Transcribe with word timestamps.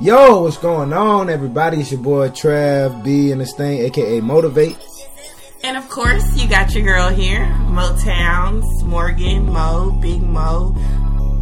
Yo, 0.00 0.42
what's 0.42 0.56
going 0.58 0.92
on, 0.92 1.28
everybody? 1.28 1.78
It's 1.80 1.90
your 1.90 2.00
boy 2.00 2.28
Trav 2.28 3.02
B 3.02 3.32
and 3.32 3.40
this 3.40 3.52
thing, 3.54 3.80
aka 3.80 4.20
Motivate. 4.20 4.78
And 5.64 5.76
of 5.76 5.88
course, 5.88 6.40
you 6.40 6.48
got 6.48 6.72
your 6.72 6.84
girl 6.84 7.08
here, 7.08 7.44
Motowns, 7.66 8.64
Morgan, 8.84 9.46
Mo, 9.52 9.90
Big 10.00 10.22
Mo. 10.22 10.72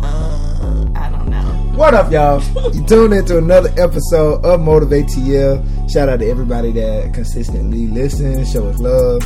Uh, 0.02 0.86
I 0.96 1.10
don't 1.10 1.28
know. 1.28 1.42
What 1.76 1.92
up, 1.92 2.10
y'all? 2.10 2.42
you 2.72 2.82
tuned 2.86 3.12
into 3.12 3.36
another 3.36 3.68
episode 3.76 4.42
of 4.42 4.60
Motivate 4.60 5.04
TL. 5.06 5.90
Shout 5.92 6.08
out 6.08 6.20
to 6.20 6.26
everybody 6.26 6.72
that 6.72 7.12
consistently 7.12 7.88
listens, 7.88 8.50
show 8.50 8.68
us 8.68 8.78
love, 8.78 9.22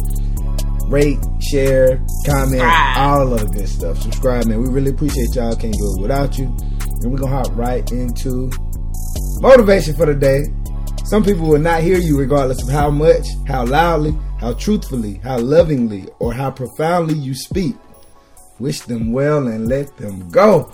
rate, 0.91 1.21
share, 1.41 1.99
comment, 2.27 2.63
Subscribe. 2.63 2.97
all 2.99 3.33
of 3.33 3.41
the 3.43 3.59
good 3.59 3.69
stuff. 3.69 3.99
Subscribe, 3.99 4.47
man. 4.47 4.61
We 4.61 4.69
really 4.71 4.91
appreciate 4.91 5.37
y'all. 5.37 5.55
Can't 5.55 5.73
do 5.75 5.95
it 5.99 6.03
without 6.03 6.37
you. 6.37 6.47
And 7.03 7.13
we're 7.13 7.19
gonna 7.19 7.31
hop 7.45 7.57
right 7.57 7.89
into 7.93 8.51
motivation 9.41 9.95
for 9.95 10.07
the 10.07 10.15
day. 10.15 10.45
Some 11.05 11.25
people 11.25 11.47
will 11.49 11.59
not 11.59 11.83
hear 11.83 11.99
you 11.99 12.19
regardless 12.19 12.63
of 12.63 12.69
how 12.69 12.91
much, 12.91 13.27
how 13.49 13.65
loudly, 13.67 14.17
how 14.39 14.53
truthfully, 14.55 15.15
how 15.25 15.39
lovingly, 15.39 16.07
or 16.19 16.33
how 16.33 16.51
profoundly 16.51 17.15
you 17.15 17.35
speak. 17.35 17.75
Wish 18.59 18.81
them 18.83 19.13
well 19.13 19.49
and 19.49 19.67
let 19.69 19.97
them 19.97 20.29
go. 20.31 20.71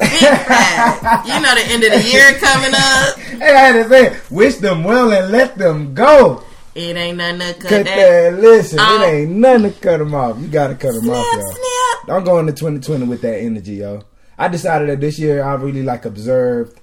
You 0.00 0.06
know 0.06 1.54
the 1.54 1.64
end 1.66 1.82
of 1.84 1.92
the 1.92 2.08
year 2.10 2.32
coming 2.34 2.72
up. 2.74 3.18
Hey, 3.38 3.54
I 3.54 3.58
had 3.58 3.82
to 3.84 3.88
say, 3.88 4.16
wish 4.30 4.56
them 4.56 4.82
well 4.84 5.12
and 5.12 5.30
let 5.30 5.56
them 5.56 5.94
go. 5.94 6.42
It 6.74 6.96
ain't 6.96 7.18
nothing 7.18 7.38
to 7.40 7.54
cut, 7.54 7.68
Cut 7.68 7.84
that. 7.86 8.30
that, 8.30 8.40
listen, 8.40 8.78
Um, 8.80 9.02
it 9.02 9.04
ain't 9.06 9.30
nothing 9.32 9.72
to 9.72 9.80
cut 9.80 9.98
them 9.98 10.14
off. 10.14 10.38
You 10.40 10.48
gotta 10.48 10.74
cut 10.74 10.94
them 10.94 11.08
off, 11.10 11.26
y'all. 11.36 11.52
snap. 11.52 12.06
Don't 12.06 12.24
go 12.24 12.38
into 12.38 12.52
2020 12.52 13.06
with 13.06 13.20
that 13.22 13.38
energy, 13.38 13.74
yo. 13.76 14.02
I 14.38 14.48
decided 14.48 14.88
that 14.88 15.00
this 15.00 15.18
year 15.18 15.42
I 15.42 15.54
really 15.54 15.82
like 15.82 16.04
observed 16.04 16.80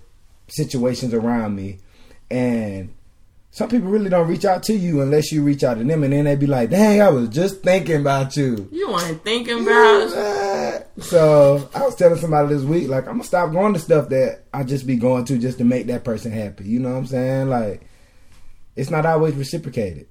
situations 0.48 1.13
around 1.13 1.55
me, 1.55 1.80
and 2.30 2.94
some 3.52 3.70
people 3.70 3.90
really 3.90 4.09
don't 4.09 4.27
reach 4.27 4.43
out 4.43 4.63
to 4.63 4.74
you 4.74 5.02
unless 5.02 5.32
you 5.32 5.41
reach 5.41 5.63
out 5.63 5.77
to 5.77 5.84
them, 5.84 6.04
and 6.04 6.12
then 6.12 6.26
they 6.26 6.35
be 6.35 6.46
like, 6.48 6.70
"Dang, 6.70 7.02
I 7.02 7.10
was 7.10 7.29
just 7.29 7.62
thinking 7.62 8.02
about 8.02 8.35
you." 8.35 8.68
You 8.71 8.91
weren't 8.91 9.24
thinking 9.24 9.62
about 9.62 10.10
So 10.99 11.70
I 11.74 11.82
was 11.82 11.96
telling 11.96 12.20
somebody 12.20 12.54
this 12.54 12.63
week, 12.63 12.87
like 12.90 13.05
I'm 13.07 13.13
gonna 13.13 13.24
stop 13.24 13.52
going 13.52 13.74
to 13.74 13.79
stuff 13.79 14.10
that 14.10 14.43
I 14.54 14.63
just 14.63 14.85
be 14.85 14.96
going 14.96 15.26
to 15.26 15.37
just 15.37 15.57
to 15.60 15.63
make 15.63 15.87
that 15.87 16.04
person 16.04 16.32
happy. 16.32 16.65
You 16.65 16.80
know 16.80 16.91
what 16.91 16.98
I'm 16.98 17.07
saying? 17.07 17.49
Like 17.49 17.82
it's 18.76 18.90
not 18.90 19.05
always 19.05 19.35
reciprocated. 19.35 20.07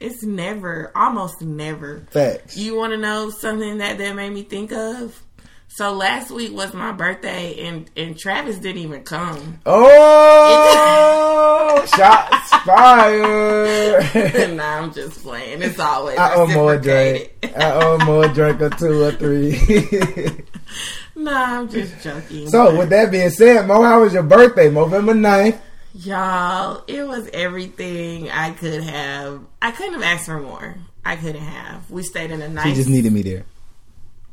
It's 0.00 0.24
never, 0.24 0.90
almost 0.96 1.40
never. 1.40 2.08
Facts. 2.10 2.56
You 2.56 2.76
want 2.76 2.92
to 2.92 2.96
know 2.96 3.30
something 3.30 3.78
that 3.78 3.98
that 3.98 4.16
made 4.16 4.32
me 4.32 4.42
think 4.42 4.72
of? 4.72 5.22
So 5.74 5.94
last 5.94 6.30
week 6.30 6.54
was 6.54 6.74
my 6.74 6.92
birthday, 6.92 7.66
and 7.66 7.90
and 7.96 8.18
Travis 8.18 8.58
didn't 8.58 8.82
even 8.82 9.04
come. 9.04 9.58
Oh, 9.64 9.86
shots 11.96 12.50
fired. 12.66 14.54
nah, 14.54 14.80
I'm 14.82 14.92
just 14.92 15.22
playing. 15.22 15.62
It's 15.62 15.78
always 15.78 16.18
I 16.18 16.34
owe 16.34 16.46
more 16.46 16.76
drink. 16.76 17.32
I 17.56 17.72
owe 17.72 17.96
more 18.04 18.28
drink 18.28 18.60
or 18.60 18.68
two 18.68 19.02
or 19.02 19.12
three. 19.12 19.58
Nah, 21.14 21.60
I'm 21.60 21.68
just 21.68 22.02
joking. 22.02 22.48
so, 22.48 22.76
with 22.76 22.88
that 22.88 23.10
being 23.10 23.28
said, 23.30 23.66
Mo, 23.68 23.82
how 23.82 24.00
was 24.00 24.14
your 24.14 24.22
birthday? 24.22 24.70
November 24.70 25.12
9th. 25.12 25.58
Y'all, 25.94 26.82
it 26.88 27.06
was 27.06 27.28
everything 27.32 28.30
I 28.30 28.52
could 28.52 28.82
have. 28.82 29.42
I 29.60 29.72
couldn't 29.72 29.92
have 29.92 30.02
asked 30.02 30.24
for 30.24 30.40
more. 30.40 30.76
I 31.04 31.16
couldn't 31.16 31.42
have. 31.42 31.90
We 31.90 32.02
stayed 32.02 32.30
in 32.30 32.40
a 32.40 32.48
night. 32.48 32.64
She 32.66 32.74
just 32.74 32.88
needed 32.88 33.12
me 33.12 33.22
there. 33.22 33.44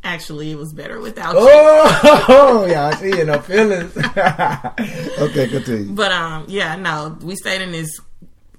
Actually, 0.04 0.52
it 0.52 0.58
was 0.58 0.74
better 0.74 1.00
without 1.00 1.34
you. 1.34 1.40
Oh, 1.42 2.66
y'all, 2.70 2.96
she 2.96 3.20
in 3.20 3.28
her 3.28 3.42
feelings. 3.42 3.96
okay, 5.20 5.48
continue. 5.48 5.94
But 5.94 6.12
um, 6.12 6.46
yeah, 6.48 6.76
no, 6.76 7.18
we 7.22 7.36
stayed 7.36 7.62
in 7.62 7.72
this 7.72 8.00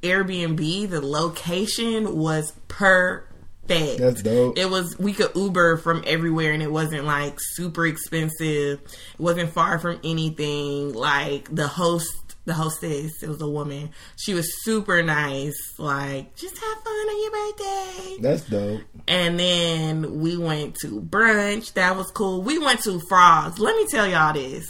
Airbnb. 0.03 0.91
The 0.91 1.01
location 1.01 2.17
was 2.17 2.53
perfect. 2.69 3.29
That's 3.69 4.23
dope. 4.23 4.59
It 4.59 4.69
was 4.69 4.99
we 4.99 5.13
could 5.13 5.31
Uber 5.35 5.77
from 5.79 6.03
everywhere, 6.07 6.53
and 6.53 6.63
it 6.63 6.73
wasn't 6.73 7.05
like 7.05 7.35
super 7.39 7.87
expensive. 7.87 8.81
It 8.81 9.21
wasn't 9.21 9.51
far 9.53 9.79
from 9.79 10.01
anything. 10.03 10.93
Like 10.95 11.55
the 11.55 11.69
host, 11.69 12.09
the 12.45 12.55
hostess, 12.55 13.23
it 13.23 13.29
was 13.29 13.41
a 13.41 13.49
woman. 13.49 13.91
She 14.17 14.35
was 14.35 14.49
super 14.65 15.03
nice. 15.03 15.55
Like 15.79 16.35
just 16.37 16.57
have 16.57 16.79
fun 16.83 16.93
on 16.93 17.23
your 17.23 17.31
birthday. 17.31 18.23
That's 18.23 18.43
dope. 18.45 18.81
And 19.07 19.39
then 19.39 20.21
we 20.21 20.37
went 20.37 20.77
to 20.77 21.01
brunch. 21.01 21.75
That 21.75 21.97
was 21.97 22.11
cool. 22.11 22.43
We 22.43 22.59
went 22.59 22.83
to 22.85 23.01
Frogs. 23.09 23.59
Let 23.59 23.77
me 23.77 23.87
tell 23.89 24.07
y'all 24.07 24.33
this. 24.33 24.69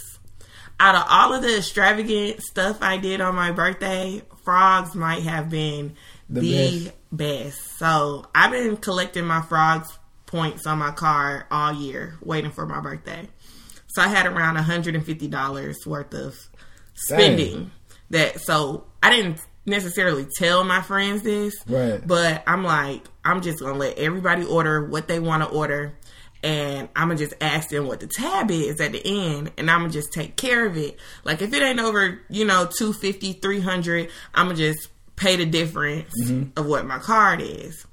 Out 0.79 0.95
of 0.95 1.03
all 1.09 1.33
of 1.33 1.43
the 1.43 1.57
extravagant 1.57 2.41
stuff 2.41 2.79
I 2.81 2.97
did 2.97 3.21
on 3.21 3.35
my 3.35 3.51
birthday, 3.51 4.21
Frogs 4.43 4.95
might 4.95 5.23
have 5.23 5.49
been 5.49 5.95
The 6.29 6.41
the, 6.41 6.91
best. 7.11 7.77
So 7.77 8.25
I've 8.33 8.51
been 8.51 8.77
collecting 8.77 9.25
my 9.25 9.41
Frogs 9.41 9.97
points 10.25 10.65
on 10.65 10.79
my 10.79 10.91
card 10.91 11.43
all 11.51 11.73
year, 11.73 12.17
waiting 12.21 12.51
for 12.51 12.65
my 12.65 12.79
birthday. 12.81 13.27
So 13.89 14.01
I 14.01 14.07
had 14.07 14.25
around 14.25 14.55
$150 14.55 15.85
worth 15.85 16.13
of 16.13 16.35
spending. 17.05 17.71
That 18.09 18.41
so 18.41 18.85
I 19.01 19.09
didn't 19.09 19.39
necessarily 19.65 20.27
tell 20.37 20.63
my 20.63 20.81
friends 20.81 21.21
this, 21.21 21.55
Right. 21.67 22.05
but 22.05 22.43
I'm 22.47 22.63
like, 22.63 23.03
I'm 23.23 23.41
just 23.41 23.59
gonna 23.59 23.77
let 23.77 23.97
everybody 23.97 24.43
order 24.45 24.85
what 24.85 25.07
they 25.07 25.19
want 25.19 25.43
to 25.43 25.49
order, 25.49 25.93
and 26.43 26.89
I'm 26.95 27.09
gonna 27.09 27.19
just 27.19 27.35
ask 27.39 27.69
them 27.69 27.87
what 27.87 27.99
the 27.99 28.07
tab 28.07 28.51
is 28.51 28.81
at 28.81 28.91
the 28.91 29.01
end, 29.05 29.51
and 29.57 29.69
I'm 29.69 29.81
gonna 29.81 29.93
just 29.93 30.11
take 30.13 30.35
care 30.35 30.65
of 30.65 30.77
it. 30.77 30.97
Like 31.23 31.41
if 31.41 31.53
it 31.53 31.61
ain't 31.61 31.79
over, 31.79 32.19
you 32.29 32.45
know, 32.45 32.65
250, 32.65 33.33
300, 33.33 34.09
I'm 34.33 34.47
gonna 34.47 34.57
just 34.57 34.89
pay 35.15 35.35
the 35.35 35.45
difference 35.45 36.13
mm-hmm. 36.23 36.59
of 36.59 36.65
what 36.65 36.85
my 36.85 36.97
card 36.97 37.41
is. 37.41 37.85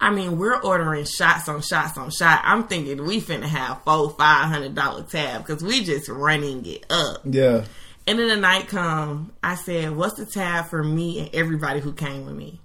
I 0.00 0.10
mean, 0.10 0.38
we're 0.38 0.60
ordering 0.60 1.04
shots 1.04 1.48
on 1.48 1.62
shots 1.62 1.96
on 1.96 2.10
shot. 2.10 2.42
I'm 2.44 2.64
thinking 2.64 3.04
we 3.04 3.20
finna 3.20 3.44
have 3.44 3.82
four, 3.82 4.10
five 4.10 4.46
hundred 4.46 4.74
dollar 4.74 5.02
tab 5.04 5.46
because 5.46 5.62
we 5.62 5.84
just 5.84 6.08
running 6.08 6.66
it 6.66 6.84
up. 6.90 7.22
Yeah. 7.24 7.64
And 8.06 8.18
then 8.18 8.28
the 8.28 8.36
night 8.36 8.68
come, 8.68 9.32
I 9.42 9.54
said, 9.54 9.96
"What's 9.96 10.14
the 10.14 10.26
tab 10.26 10.66
for 10.66 10.82
me 10.84 11.20
and 11.20 11.34
everybody 11.34 11.80
who 11.80 11.92
came 11.92 12.26
with 12.26 12.36
me 12.36 12.60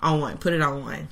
on 0.00 0.20
one? 0.20 0.38
Put 0.38 0.52
it 0.52 0.60
on 0.62 0.82
one." 0.82 1.08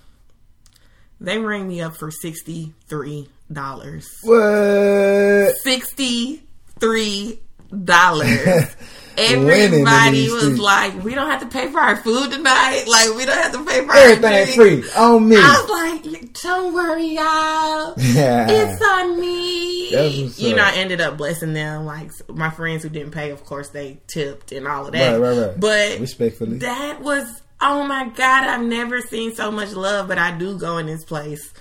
They 1.21 1.39
rang 1.39 1.69
me 1.69 1.81
up 1.83 1.97
for 1.97 2.11
sixty 2.11 2.75
three 2.89 3.29
dollars. 3.53 4.09
What? 4.23 5.55
Sixty 5.63 6.43
three 6.81 7.41
dollars. 7.85 8.75
Winning 9.21 9.81
in 9.81 9.87
Everybody 9.87 10.31
was 10.31 10.43
streets. 10.43 10.59
like, 10.61 11.03
"We 11.05 11.15
don't 11.15 11.31
have 11.31 11.41
to 11.41 11.47
pay 11.47 11.71
for 11.71 11.79
our 11.79 11.97
food 11.97 12.31
tonight. 12.31 12.85
Like, 12.87 13.15
we 13.17 13.25
don't 13.27 13.37
have 13.37 13.53
to 13.53 13.65
pay 13.65 13.85
for 13.85 13.93
our 13.93 13.97
Everything 13.99 14.55
drink." 14.55 14.85
free 14.85 14.93
on 15.01 15.29
me. 15.29 15.37
I 15.39 15.61
was 15.61 15.71
like, 16.05 16.33
"Don't 16.43 16.75
worry, 16.75 17.07
y'all." 17.07 17.95
it's 17.97 18.83
on 18.83 19.21
me. 19.21 20.27
You 20.37 20.57
know, 20.57 20.63
I 20.65 20.73
ended 20.77 21.01
up 21.01 21.17
blessing 21.17 21.53
them. 21.53 21.85
Like 21.85 22.11
my 22.29 22.51
friends 22.51 22.83
who 22.83 22.89
didn't 22.89 23.13
pay, 23.13 23.31
of 23.31 23.45
course, 23.45 23.69
they 23.71 24.01
tipped 24.07 24.53
and 24.53 24.67
all 24.67 24.87
of 24.87 24.93
that. 24.93 25.19
Right, 25.21 25.29
right, 25.29 25.47
right. 25.49 25.61
But 25.61 26.01
Respectfully. 26.01 26.59
that 26.59 27.01
was 27.03 27.27
oh 27.61 27.85
my 27.85 28.09
god! 28.09 28.45
I've 28.45 28.63
never 28.65 29.01
seen 29.01 29.35
so 29.35 29.51
much 29.51 29.73
love, 29.73 30.09
but 30.09 30.19
I 30.19 30.37
do 30.37 30.59
go 30.59 30.79
in 30.79 30.87
this 30.87 31.05
place 31.05 31.53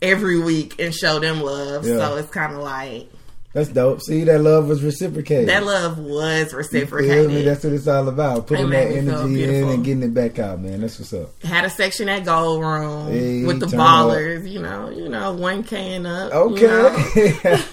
every 0.00 0.38
week 0.38 0.80
and 0.80 0.94
show 0.94 1.18
them 1.18 1.40
love. 1.40 1.86
Yeah. 1.86 1.98
So 1.98 2.16
it's 2.16 2.30
kind 2.30 2.52
of 2.52 2.60
like 2.60 3.08
That's 3.54 3.68
dope. 3.68 4.00
See, 4.00 4.24
that 4.24 4.40
love 4.40 4.66
was 4.68 4.82
reciprocated. 4.82 5.48
that 5.50 5.62
love 5.64 5.98
was 5.98 6.52
You 6.52 6.62
feel 6.62 6.78
me? 6.78 6.80
reciprocated. 6.80 7.46
That's 7.46 7.64
what 7.64 7.72
it's 7.74 7.86
all 7.86 8.08
about. 8.08 8.46
Putting 8.46 8.70
that 8.70 8.88
made 8.88 9.04
me 9.04 9.10
feel 9.10 9.20
energy 9.20 9.44
in 9.44 9.68
and 9.68 9.84
getting 9.84 10.02
it 10.04 10.14
back 10.14 10.38
out, 10.38 10.60
man. 10.60 10.80
That's 10.80 10.98
what's 10.98 11.12
up. 11.12 11.42
Had 11.42 11.64
a 11.66 11.70
section 11.70 12.08
at 12.08 12.24
Gold 12.24 12.62
Room 12.62 13.08
Hey, 13.12 13.44
with 13.44 13.60
the 13.60 13.66
ballers. 13.66 14.48
You 14.50 14.62
know, 14.62 14.88
you 14.88 15.08
know, 15.08 15.32
one 15.34 15.64
K 15.64 15.94
and 15.96 16.06
up. 16.06 16.32
Okay. 16.32 17.62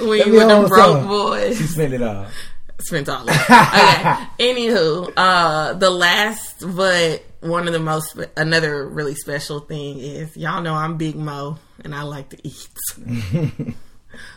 You 0.00 0.06
know? 0.06 0.10
we 0.10 0.18
Let 0.18 0.26
me 0.28 0.32
with 0.38 0.48
them 0.48 0.68
broke 0.68 0.98
some. 0.98 1.08
boys. 1.08 1.56
she 1.56 1.64
spent 1.64 1.94
it 1.94 2.02
all. 2.02 2.26
spent 2.80 3.08
all 3.08 3.24
that. 3.24 4.28
Okay. 4.36 4.52
Anywho, 4.52 5.10
uh, 5.16 5.72
the 5.72 5.88
last 5.90 6.62
but 6.76 7.24
one 7.40 7.66
of 7.66 7.72
the 7.72 7.78
most 7.80 8.18
another 8.36 8.86
really 8.86 9.14
special 9.14 9.60
thing 9.60 9.98
is 10.00 10.36
y'all 10.36 10.60
know 10.62 10.74
I'm 10.74 10.98
Big 10.98 11.16
Mo 11.16 11.58
and 11.82 11.94
I 11.94 12.02
like 12.02 12.28
to 12.30 12.38
eat. 12.46 12.68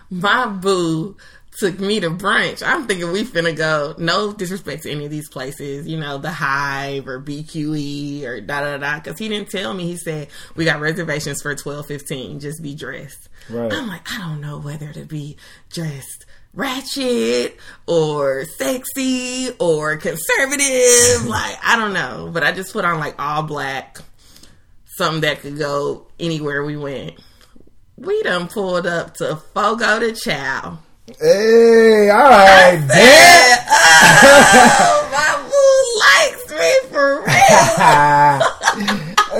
My 0.10 0.48
boo 0.48 1.18
took 1.58 1.80
me 1.80 2.00
to 2.00 2.10
brunch. 2.10 2.62
I'm 2.66 2.88
thinking 2.88 3.12
we 3.12 3.24
finna 3.24 3.56
go. 3.56 3.96
No 3.98 4.32
disrespect 4.32 4.84
to 4.84 4.92
any 4.92 5.06
of 5.06 5.12
these 5.12 5.30
places, 5.30 5.88
you 5.88 5.98
know, 5.98 6.18
the 6.18 6.32
Hive 6.32 7.08
or 7.08 7.20
BQE 7.20 8.24
or 8.24 8.42
da 8.42 8.62
da 8.62 8.78
da. 8.78 9.00
Because 9.00 9.18
he 9.18 9.28
didn't 9.28 9.50
tell 9.50 9.74
me. 9.74 9.86
He 9.86 9.98
said 9.98 10.28
we 10.56 10.66
got 10.66 10.80
reservations 10.80 11.42
for 11.42 11.56
twelve 11.56 11.88
fifteen. 11.88 12.40
Just 12.40 12.62
be 12.62 12.76
dressed. 12.76 13.30
Right. 13.50 13.72
I'm 13.72 13.88
like, 13.88 14.12
I 14.12 14.20
don't 14.20 14.42
know 14.42 14.60
whether 14.60 14.92
to 14.94 15.06
be 15.06 15.38
dressed 15.70 16.26
ratchet 16.54 17.56
or 17.86 18.44
sexy 18.58 19.50
or 19.60 19.96
conservative. 19.98 21.26
like, 21.28 21.58
I 21.64 21.76
don't 21.78 21.94
know. 21.94 22.30
But 22.34 22.44
I 22.44 22.52
just 22.52 22.74
put 22.74 22.84
on 22.84 23.00
like 23.00 23.16
all 23.20 23.44
black, 23.44 24.00
something 24.98 25.22
that 25.22 25.42
could 25.42 25.58
go 25.58 26.08
anywhere 26.20 26.64
we 26.66 26.76
went. 26.76 27.14
We 27.98 28.22
done 28.24 28.48
pulled 28.48 28.86
up 28.86 29.16
to 29.16 29.36
Fogo 29.54 30.00
de 30.00 30.14
Chão. 30.14 30.78
Hey, 31.20 32.10
all 32.10 32.30
right, 32.30 32.82
damn. 32.88 33.60
oh, 33.70 35.10
my 35.12 35.34
boo 35.50 35.82
likes 36.06 36.50
me 36.52 36.72
for 36.90 37.22
real. 37.22 38.38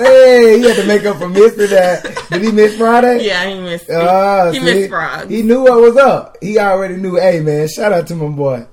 hey, 0.04 0.58
he 0.58 0.64
had 0.66 0.76
to 0.76 0.84
make 0.86 1.04
up 1.04 1.18
for 1.18 1.28
missing 1.28 1.68
that. 1.70 2.02
Did 2.30 2.42
he 2.42 2.50
miss 2.52 2.74
Friday? 2.76 3.18
Yeah, 3.26 3.44
he 3.48 3.54
missed. 3.60 3.88
Uh, 3.90 4.50
he 4.50 4.58
see, 4.58 4.64
missed 4.64 4.88
Friday. 4.88 5.36
He 5.36 5.42
knew 5.42 5.60
what 5.62 5.78
was 5.80 5.96
up. 5.98 6.36
He 6.40 6.58
already 6.58 6.96
knew. 6.96 7.16
Hey, 7.16 7.40
man, 7.40 7.68
shout 7.68 7.92
out 7.92 8.06
to 8.08 8.14
my 8.14 8.28
boy. 8.28 8.66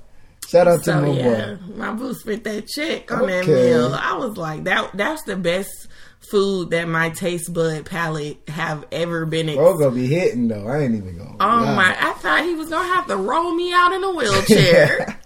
Shout 0.48 0.68
out 0.68 0.78
to 0.80 0.84
So 0.86 1.02
my 1.02 1.10
yeah, 1.10 1.56
boy. 1.56 1.74
my 1.76 1.92
boo 1.92 2.14
spent 2.14 2.44
that 2.46 2.66
check 2.68 3.12
on 3.12 3.28
that 3.28 3.46
meal. 3.46 3.94
I 3.94 4.14
was 4.16 4.38
like, 4.38 4.64
that 4.64 4.92
that's 4.96 5.24
the 5.24 5.36
best 5.36 5.88
food 6.20 6.72
that 6.72 6.88
my 6.88 7.10
taste 7.10 7.54
bud 7.54 7.86
palate 7.86 8.38
have 8.48 8.86
ever 8.92 9.26
been. 9.26 9.50
Ex- 9.50 9.58
Bro, 9.58 9.78
gonna 9.78 9.92
be 9.92 10.08
hitting 10.08 10.48
though. 10.48 10.68
I 10.68 10.80
ain't 10.82 10.96
even 10.96 11.18
gonna. 11.18 11.36
oh 11.40 11.64
lie. 11.64 11.76
my! 11.76 11.98
I 12.00 12.14
thought 12.14 12.44
he 12.44 12.56
was 12.56 12.70
gonna 12.70 12.88
have 12.88 13.08
to 13.08 13.18
roll 13.18 13.54
me 13.54 13.74
out 13.74 13.94
in 13.94 14.04
a 14.04 14.12
wheelchair. 14.12 15.20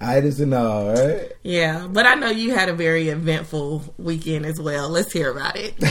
I 0.00 0.20
just 0.22 0.40
know, 0.40 0.94
right? 0.94 1.32
yeah, 1.42 1.86
but 1.86 2.06
I 2.06 2.14
know 2.14 2.30
you 2.30 2.54
had 2.54 2.70
a 2.70 2.72
very 2.72 3.08
eventful 3.10 3.94
weekend 3.98 4.46
as 4.46 4.58
well. 4.60 4.88
Let's 4.88 5.12
hear 5.12 5.30
about 5.30 5.56
it. 5.56 5.74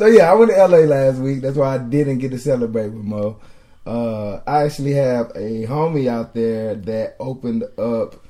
So 0.00 0.06
yeah, 0.06 0.30
I 0.30 0.34
went 0.34 0.50
to 0.50 0.56
LA 0.56 0.78
last 0.78 1.18
week. 1.18 1.42
That's 1.42 1.58
why 1.58 1.74
I 1.74 1.78
didn't 1.78 2.20
get 2.20 2.30
to 2.30 2.38
celebrate 2.38 2.88
with 2.88 3.04
Mo. 3.04 3.38
Uh, 3.84 4.40
I 4.46 4.62
actually 4.62 4.92
have 4.92 5.28
a 5.34 5.66
homie 5.66 6.08
out 6.08 6.32
there 6.32 6.74
that 6.74 7.16
opened 7.20 7.64
up 7.76 8.24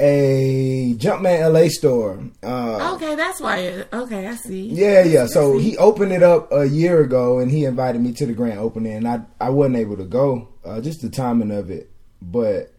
a 0.00 0.94
Jumpman 0.96 1.52
LA 1.52 1.68
store. 1.68 2.18
Uh, 2.42 2.94
okay, 2.94 3.14
that's 3.14 3.40
why. 3.40 3.58
It, 3.58 3.88
okay, 3.92 4.26
I 4.26 4.34
see. 4.34 4.68
Yeah, 4.68 5.04
yeah. 5.04 5.26
So 5.26 5.58
he 5.58 5.76
opened 5.76 6.12
it 6.12 6.22
up 6.22 6.50
a 6.52 6.66
year 6.66 7.02
ago, 7.02 7.38
and 7.38 7.50
he 7.50 7.64
invited 7.66 8.00
me 8.00 8.12
to 8.14 8.26
the 8.26 8.32
grand 8.32 8.58
opening, 8.58 8.94
and 8.94 9.06
I 9.06 9.20
I 9.40 9.50
wasn't 9.50 9.76
able 9.76 9.98
to 9.98 10.04
go, 10.04 10.48
uh, 10.64 10.80
just 10.80 11.02
the 11.02 11.10
timing 11.10 11.50
of 11.50 11.70
it. 11.70 11.90
But 12.22 12.72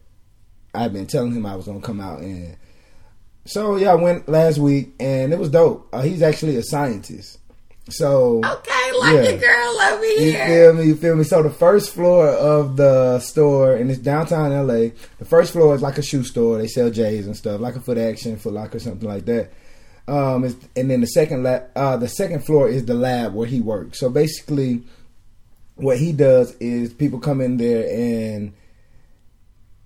I've 0.74 0.94
been 0.94 1.06
telling 1.06 1.34
him 1.34 1.46
I 1.46 1.56
was 1.56 1.68
gonna 1.68 1.82
come 1.82 2.02
out, 2.02 2.22
and 2.22 2.58
so 3.46 3.76
yeah, 3.76 3.92
I 3.92 3.96
went 3.96 4.28
last 4.28 4.58
week, 4.58 4.94
and 5.00 5.32
it 5.32 5.40
was 5.40 5.50
dope. 5.50 5.90
Uh, 5.94 6.02
he's 6.02 6.24
actually 6.24 6.56
a 6.56 6.64
scientist, 6.64 7.38
so 7.90 8.42
Okay, 8.44 8.92
like 9.00 9.14
Yeah. 9.14 9.36
girl 9.38 9.82
over 9.82 10.04
here. 10.06 10.20
You 10.20 10.34
feel 10.34 10.74
me? 10.74 10.84
You 10.86 10.96
feel 10.96 11.16
me? 11.16 11.24
So 11.24 11.44
the 11.44 11.50
first 11.50 11.92
floor 11.92 12.28
of 12.30 12.78
the 12.78 13.20
store, 13.20 13.74
and 13.76 13.90
it's 13.90 14.00
downtown 14.00 14.52
LA. 14.52 14.92
The 15.20 15.26
first 15.26 15.52
floor 15.52 15.74
is 15.76 15.82
like 15.82 15.98
a 15.98 16.02
shoe 16.04 16.24
store. 16.24 16.58
They 16.58 16.68
sell 16.68 16.90
J's 16.90 17.26
and 17.26 17.36
stuff, 17.36 17.60
like 17.60 17.76
a 17.76 17.82
Foot 17.82 17.98
Action, 17.98 18.38
Foot 18.38 18.54
Locker, 18.54 18.80
something 18.80 19.08
like 19.08 19.26
that. 19.26 19.52
Um, 20.08 20.44
and 20.76 20.90
then 20.92 21.02
the 21.02 21.08
second 21.08 21.44
lab, 21.44 21.66
uh, 21.76 21.98
the 21.98 22.08
second 22.08 22.46
floor 22.46 22.68
is 22.70 22.86
the 22.86 22.94
lab 22.96 23.34
where 23.34 23.48
he 23.48 23.62
works. 23.62 24.00
So 24.00 24.10
basically, 24.10 24.84
what 25.76 25.98
he 25.98 26.12
does 26.12 26.56
is 26.60 26.94
people 26.94 27.20
come 27.20 27.40
in 27.42 27.58
there 27.58 27.88
and 27.90 28.54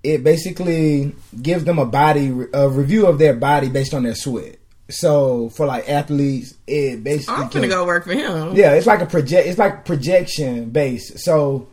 it 0.03 0.23
basically 0.23 1.15
gives 1.41 1.63
them 1.63 1.79
a 1.79 1.85
body 1.85 2.27
a 2.53 2.69
review 2.69 3.07
of 3.07 3.17
their 3.19 3.33
body 3.35 3.69
based 3.69 3.93
on 3.93 4.03
their 4.03 4.15
sweat. 4.15 4.57
So 4.89 5.49
for 5.49 5.65
like 5.65 5.89
athletes, 5.89 6.53
it 6.67 7.03
basically 7.03 7.43
I'm 7.43 7.49
gonna 7.49 7.67
go 7.67 7.85
work 7.85 8.03
for 8.05 8.13
him. 8.13 8.55
yeah, 8.55 8.73
it's 8.73 8.85
like 8.85 9.01
a 9.01 9.05
project. 9.07 9.47
It's 9.47 9.57
like 9.57 9.83
projection 9.85 10.69
based. 10.69 11.19
So 11.19 11.67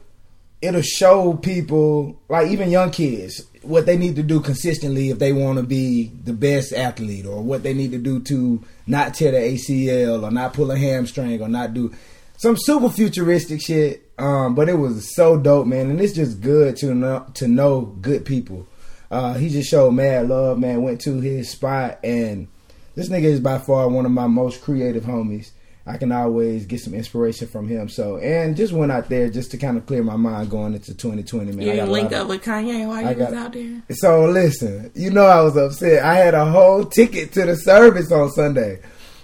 it'll 0.62 0.80
show 0.80 1.34
people, 1.34 2.18
like 2.28 2.48
even 2.48 2.70
young 2.70 2.90
kids, 2.90 3.44
what 3.62 3.84
they 3.84 3.96
need 3.96 4.16
to 4.16 4.22
do 4.22 4.40
consistently 4.40 5.10
if 5.10 5.18
they 5.18 5.32
want 5.32 5.58
to 5.58 5.62
be 5.62 6.10
the 6.24 6.32
best 6.32 6.72
athlete, 6.72 7.26
or 7.26 7.42
what 7.42 7.62
they 7.62 7.74
need 7.74 7.92
to 7.92 7.98
do 7.98 8.20
to 8.20 8.62
not 8.86 9.14
tear 9.14 9.32
the 9.32 9.38
ACL, 9.38 10.22
or 10.22 10.30
not 10.30 10.54
pull 10.54 10.70
a 10.70 10.78
hamstring, 10.78 11.40
or 11.42 11.48
not 11.48 11.74
do 11.74 11.92
some 12.38 12.56
super 12.56 12.88
futuristic 12.88 13.60
shit. 13.60 14.08
Um, 14.18 14.54
but 14.54 14.68
it 14.68 14.74
was 14.74 15.14
so 15.14 15.36
dope, 15.38 15.66
man, 15.66 15.90
and 15.90 16.00
it's 16.00 16.12
just 16.14 16.40
good 16.40 16.76
to 16.78 16.94
know 16.94 17.26
to 17.34 17.46
know 17.46 17.82
good 17.82 18.24
people. 18.24 18.66
Uh, 19.10 19.34
he 19.34 19.50
just 19.50 19.68
showed 19.68 19.90
mad 19.90 20.28
love, 20.28 20.58
man. 20.58 20.82
Went 20.82 21.02
to 21.02 21.20
his 21.20 21.50
spot, 21.50 21.98
and 22.02 22.48
this 22.94 23.08
nigga 23.08 23.24
is 23.24 23.40
by 23.40 23.58
far 23.58 23.88
one 23.88 24.06
of 24.06 24.12
my 24.12 24.26
most 24.26 24.62
creative 24.62 25.04
homies. 25.04 25.50
I 25.84 25.96
can 25.96 26.12
always 26.12 26.64
get 26.64 26.78
some 26.80 26.94
inspiration 26.94 27.48
from 27.48 27.66
him. 27.66 27.88
So, 27.88 28.16
and 28.18 28.56
just 28.56 28.72
went 28.72 28.92
out 28.92 29.08
there 29.08 29.28
just 29.28 29.50
to 29.50 29.58
kind 29.58 29.76
of 29.76 29.84
clear 29.84 30.04
my 30.04 30.14
mind 30.14 30.48
going 30.48 30.74
into 30.74 30.94
2020, 30.94 31.46
man. 31.52 31.58
You 31.60 31.66
got 31.66 31.72
didn't 31.72 31.90
link 31.90 32.12
up 32.12 32.28
with 32.28 32.44
Kanye 32.44 32.86
while 32.86 33.00
you 33.02 33.14
got- 33.16 33.30
was 33.30 33.38
out 33.38 33.52
there. 33.52 33.82
so 33.90 34.26
listen, 34.26 34.92
you 34.94 35.10
know 35.10 35.24
I 35.24 35.40
was 35.42 35.56
upset. 35.56 36.04
I 36.04 36.14
had 36.14 36.34
a 36.34 36.44
whole 36.44 36.84
ticket 36.84 37.32
to 37.32 37.46
the 37.46 37.56
service 37.56 38.12
on 38.12 38.30
Sunday. 38.30 38.78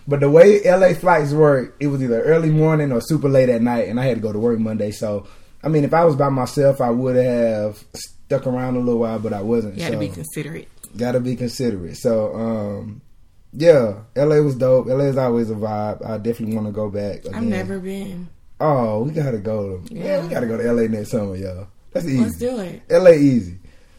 But 0.08 0.20
the 0.20 0.30
way 0.30 0.62
LA 0.64 0.94
flights 0.94 1.32
work, 1.32 1.76
it 1.80 1.88
was 1.88 2.02
either 2.02 2.22
early 2.22 2.48
morning 2.50 2.92
or 2.92 3.00
super 3.02 3.28
late 3.28 3.50
at 3.50 3.60
night, 3.60 3.88
and 3.88 4.00
I 4.00 4.06
had 4.06 4.16
to 4.16 4.22
go 4.22 4.32
to 4.32 4.38
work 4.38 4.58
Monday. 4.58 4.90
So, 4.90 5.26
I 5.62 5.68
mean, 5.68 5.84
if 5.84 5.92
I 5.92 6.04
was 6.06 6.16
by 6.16 6.30
myself, 6.30 6.80
I 6.80 6.88
would 6.90 7.14
have 7.16 7.84
stuck 7.94 8.46
around 8.46 8.76
a 8.76 8.80
little 8.80 9.00
while, 9.00 9.18
but 9.18 9.34
I 9.34 9.42
wasn't. 9.42 9.76
You 9.76 9.82
had 9.82 9.90
to 9.90 9.96
so 9.96 10.00
be 10.00 10.08
considerate. 10.08 10.68
gotta 10.96 11.20
be 11.20 11.36
considerate. 11.36 11.98
So, 11.98 12.34
um, 12.34 13.02
yeah, 13.52 14.00
LA 14.16 14.36
was 14.40 14.56
dope. 14.56 14.86
LA 14.86 15.04
is 15.04 15.16
always 15.16 15.50
a 15.50 15.54
vibe. 15.54 16.04
I 16.04 16.18
definitely 16.18 16.54
want 16.54 16.66
to 16.68 16.72
go 16.72 16.90
back. 16.90 17.26
I've 17.34 17.42
never 17.42 17.78
been. 17.78 18.28
Oh, 18.60 19.04
we 19.04 19.12
gotta 19.12 19.38
go. 19.38 19.78
To, 19.78 19.94
yeah. 19.94 20.04
Yeah. 20.04 20.22
we 20.22 20.28
gotta 20.28 20.46
go 20.46 20.56
to 20.56 20.72
LA 20.72 20.82
next 20.88 21.10
summer, 21.10 21.36
y'all. 21.36 21.68
That's 21.92 22.06
easy. 22.06 22.20
Let's 22.22 22.38
do 22.38 22.58
it. 22.60 22.82
LA 22.90 23.10
easy. 23.12 23.58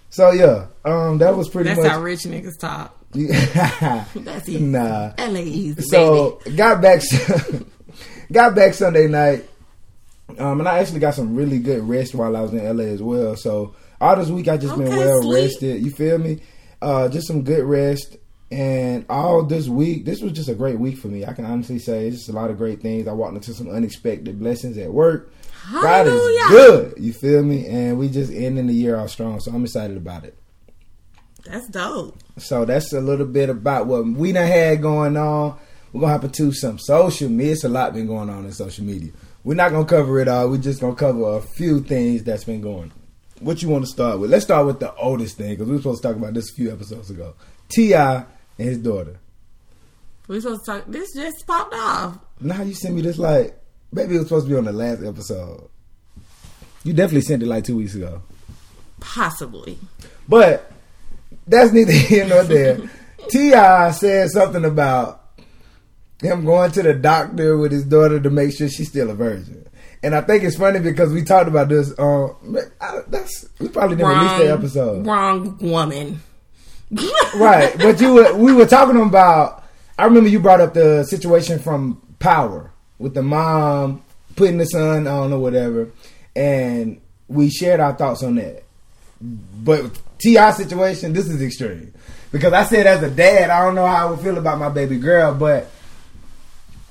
So 0.10 0.32
yeah, 0.32 0.68
um, 0.86 1.18
that 1.20 1.36
was 1.36 1.50
pretty 1.50 1.70
That's 1.70 1.82
much. 1.82 1.92
how 1.92 2.02
rich 2.02 2.22
niggas 2.22 2.58
talk. 2.60 2.96
That's 3.12 4.50
easy. 4.50 4.60
nah. 4.60 5.14
LA 5.18 5.40
easy, 5.40 5.82
So 5.84 6.42
got 6.56 6.82
back, 6.82 7.02
got 8.32 8.56
back 8.56 8.74
Sunday 8.74 9.08
night, 9.08 9.48
um, 10.38 10.60
and 10.60 10.68
I 10.68 10.80
actually 10.80 11.00
got 11.00 11.16
some 11.16 11.36
really 11.36 11.60
good 11.60 11.88
rest 11.88 12.14
while 12.14 12.36
I 12.36 12.42
was 12.42 12.54
in 12.54 12.78
LA 12.78 12.84
as 12.86 13.02
well. 13.02 13.36
So 13.36 13.76
all 14.02 14.16
this 14.16 14.30
week 14.30 14.48
I 14.48 14.58
just 14.58 14.78
been 14.78 14.90
well 14.96 15.22
sweet. 15.22 15.34
rested. 15.44 15.84
You 15.84 15.92
feel 15.92 16.18
me? 16.18 16.42
Uh, 16.82 17.10
just 17.10 17.28
some 17.28 17.44
good 17.44 17.66
rest, 17.66 18.18
and 18.52 19.06
all 19.10 19.44
this 19.44 19.68
week, 19.68 20.06
this 20.06 20.22
was 20.22 20.32
just 20.32 20.50
a 20.50 20.56
great 20.56 20.80
week 20.80 20.98
for 20.98 21.08
me. 21.08 21.26
I 21.26 21.34
can 21.34 21.46
honestly 21.46 21.78
say 21.80 22.08
it's 22.08 22.18
just 22.18 22.30
a 22.30 22.34
lot 22.34 22.50
of 22.50 22.58
great 22.58 22.82
things. 22.82 23.08
I 23.08 23.12
walked 23.14 23.36
into 23.36 23.54
some 23.54 23.70
unexpected 23.70 24.40
blessings 24.40 24.78
at 24.78 24.92
work. 24.92 25.32
God 25.72 26.08
is 26.08 26.14
Hallelujah. 26.14 26.48
good. 26.50 26.94
You 26.98 27.14
feel 27.14 27.44
me? 27.44 27.68
And 27.68 28.00
we 28.00 28.10
just 28.10 28.32
ending 28.32 28.68
the 28.68 28.74
year 28.74 28.98
off 28.98 29.12
strong, 29.12 29.40
so 29.40 29.52
I'm 29.52 29.64
excited 29.64 29.98
about 29.98 30.24
it. 30.24 30.36
That's 31.46 31.68
dope. 31.68 32.18
So 32.38 32.66
that's 32.66 32.92
a 32.94 33.00
little 33.02 33.26
bit 33.26 33.50
about 33.50 33.86
what 33.88 34.06
we 34.06 34.32
done 34.32 34.48
had 34.48 34.82
going 34.82 35.16
on. 35.16 35.58
We're 35.94 36.02
gonna 36.02 36.14
hop 36.14 36.24
into 36.24 36.52
some 36.52 36.78
social 36.80 37.30
media. 37.30 37.54
It's 37.54 37.64
a 37.64 37.70
lot 37.70 37.94
been 37.94 38.08
going 38.08 38.30
on 38.30 38.46
in 38.46 38.52
social 38.52 38.84
media. 38.84 39.12
We're 39.44 39.56
not 39.56 39.72
gonna 39.72 39.86
cover 39.86 40.20
it 40.20 40.28
all. 40.28 40.50
We're 40.50 40.58
just 40.58 40.82
gonna 40.82 40.96
cover 40.96 41.38
a 41.38 41.42
few 41.42 41.82
things 41.82 42.24
that's 42.24 42.44
been 42.44 42.62
going. 42.62 42.92
What 43.40 43.62
you 43.62 43.70
want 43.70 43.86
to 43.86 43.90
start 43.92 44.20
with? 44.20 44.30
Let's 44.30 44.44
start 44.44 44.66
with 44.66 44.80
the 44.80 44.94
oldest 44.96 45.38
thing 45.38 45.52
because 45.52 45.68
we 45.68 45.74
were 45.74 45.82
supposed 45.82 46.02
to 46.02 46.08
talk 46.10 46.18
about 46.18 46.34
this 46.34 46.52
a 46.52 46.54
few 46.54 46.72
episodes 46.72 47.10
ago. 47.10 47.36
T.I. 47.70 48.26
and 48.60 48.68
his 48.68 48.78
daughter. 48.78 49.20
We 50.28 50.40
supposed 50.42 50.66
to 50.66 50.72
talk. 50.72 50.84
This 50.88 51.14
just 51.16 51.48
popped 51.48 51.74
off. 51.74 52.20
Now 52.40 52.62
you 52.62 52.76
sent 52.76 52.96
me 52.96 53.02
this 53.02 53.18
like, 53.18 53.58
maybe 53.92 54.16
it 54.16 54.20
was 54.20 54.28
supposed 54.28 54.46
to 54.46 54.52
be 54.52 54.58
on 54.58 54.66
the 54.66 54.74
last 54.74 55.04
episode. 55.04 55.68
You 56.84 56.94
definitely 56.94 57.22
sent 57.22 57.42
it 57.42 57.48
like 57.48 57.64
two 57.64 57.78
weeks 57.78 57.96
ago. 57.96 58.22
Possibly. 59.00 59.80
But 60.28 60.72
that's 61.48 61.72
neither 61.72 61.92
here 61.94 62.28
nor 62.28 62.44
there. 62.44 62.80
T.I. 63.30 63.92
said 63.92 64.30
something 64.30 64.66
about 64.66 65.24
him 66.22 66.46
going 66.46 66.72
to 66.72 66.84
the 66.84 66.94
doctor 66.94 67.58
with 67.58 67.72
his 67.72 67.86
daughter 67.86 68.20
to 68.20 68.30
make 68.30 68.56
sure 68.56 68.70
she's 68.70 68.90
still 68.90 69.10
a 69.10 69.16
virgin. 69.16 69.68
And 70.04 70.16
I 70.16 70.22
think 70.22 70.44
it's 70.44 70.56
funny 70.58 70.80
because 70.80 71.12
we 71.12 71.24
talked 71.24 71.50
about 71.50 71.70
this. 71.70 71.98
Um, 72.00 72.58
I, 72.80 73.02
that's 73.08 73.48
we 73.60 73.68
probably 73.68 73.98
didn't 73.98 74.18
release 74.18 74.38
the 74.38 74.54
episode, 74.54 75.06
Wrong 75.06 75.58
woman. 75.58 76.22
right? 77.36 77.76
But 77.78 78.02
you 78.02 78.14
were, 78.14 78.36
we 78.36 78.54
were 78.54 78.66
talking 78.66 79.00
about. 79.02 79.64
I 79.98 80.06
remember 80.06 80.30
you 80.30 80.40
brought 80.40 80.62
up 80.62 80.74
the 80.74 81.04
situation 81.04 81.60
from 81.60 82.02
Power 82.20 82.72
with 82.98 83.14
the 83.14 83.22
mom 83.22 84.04
putting 84.36 84.58
the 84.58 84.66
son 84.66 85.06
on 85.08 85.34
or 85.34 85.40
whatever, 85.40 85.90
and 86.36 87.02
we 87.28 87.50
shared 87.50 87.80
our 87.80 87.94
thoughts 87.94 88.24
on 88.24 88.36
that. 88.36 88.64
But 89.22 90.00
T.I. 90.20 90.52
situation, 90.52 91.12
this 91.14 91.28
is 91.28 91.42
extreme 91.42 91.94
because 92.32 92.54
I 92.54 92.64
said 92.64 92.88
as 92.88 93.04
a 93.04 93.10
dad, 93.10 93.50
I 93.50 93.64
don't 93.64 93.76
know 93.76 93.86
how 93.86 94.08
I 94.08 94.10
would 94.10 94.22
feel 94.22 94.38
about 94.38 94.60
my 94.60 94.70
baby 94.70 94.98
girl, 94.98 95.34
but 95.34 95.70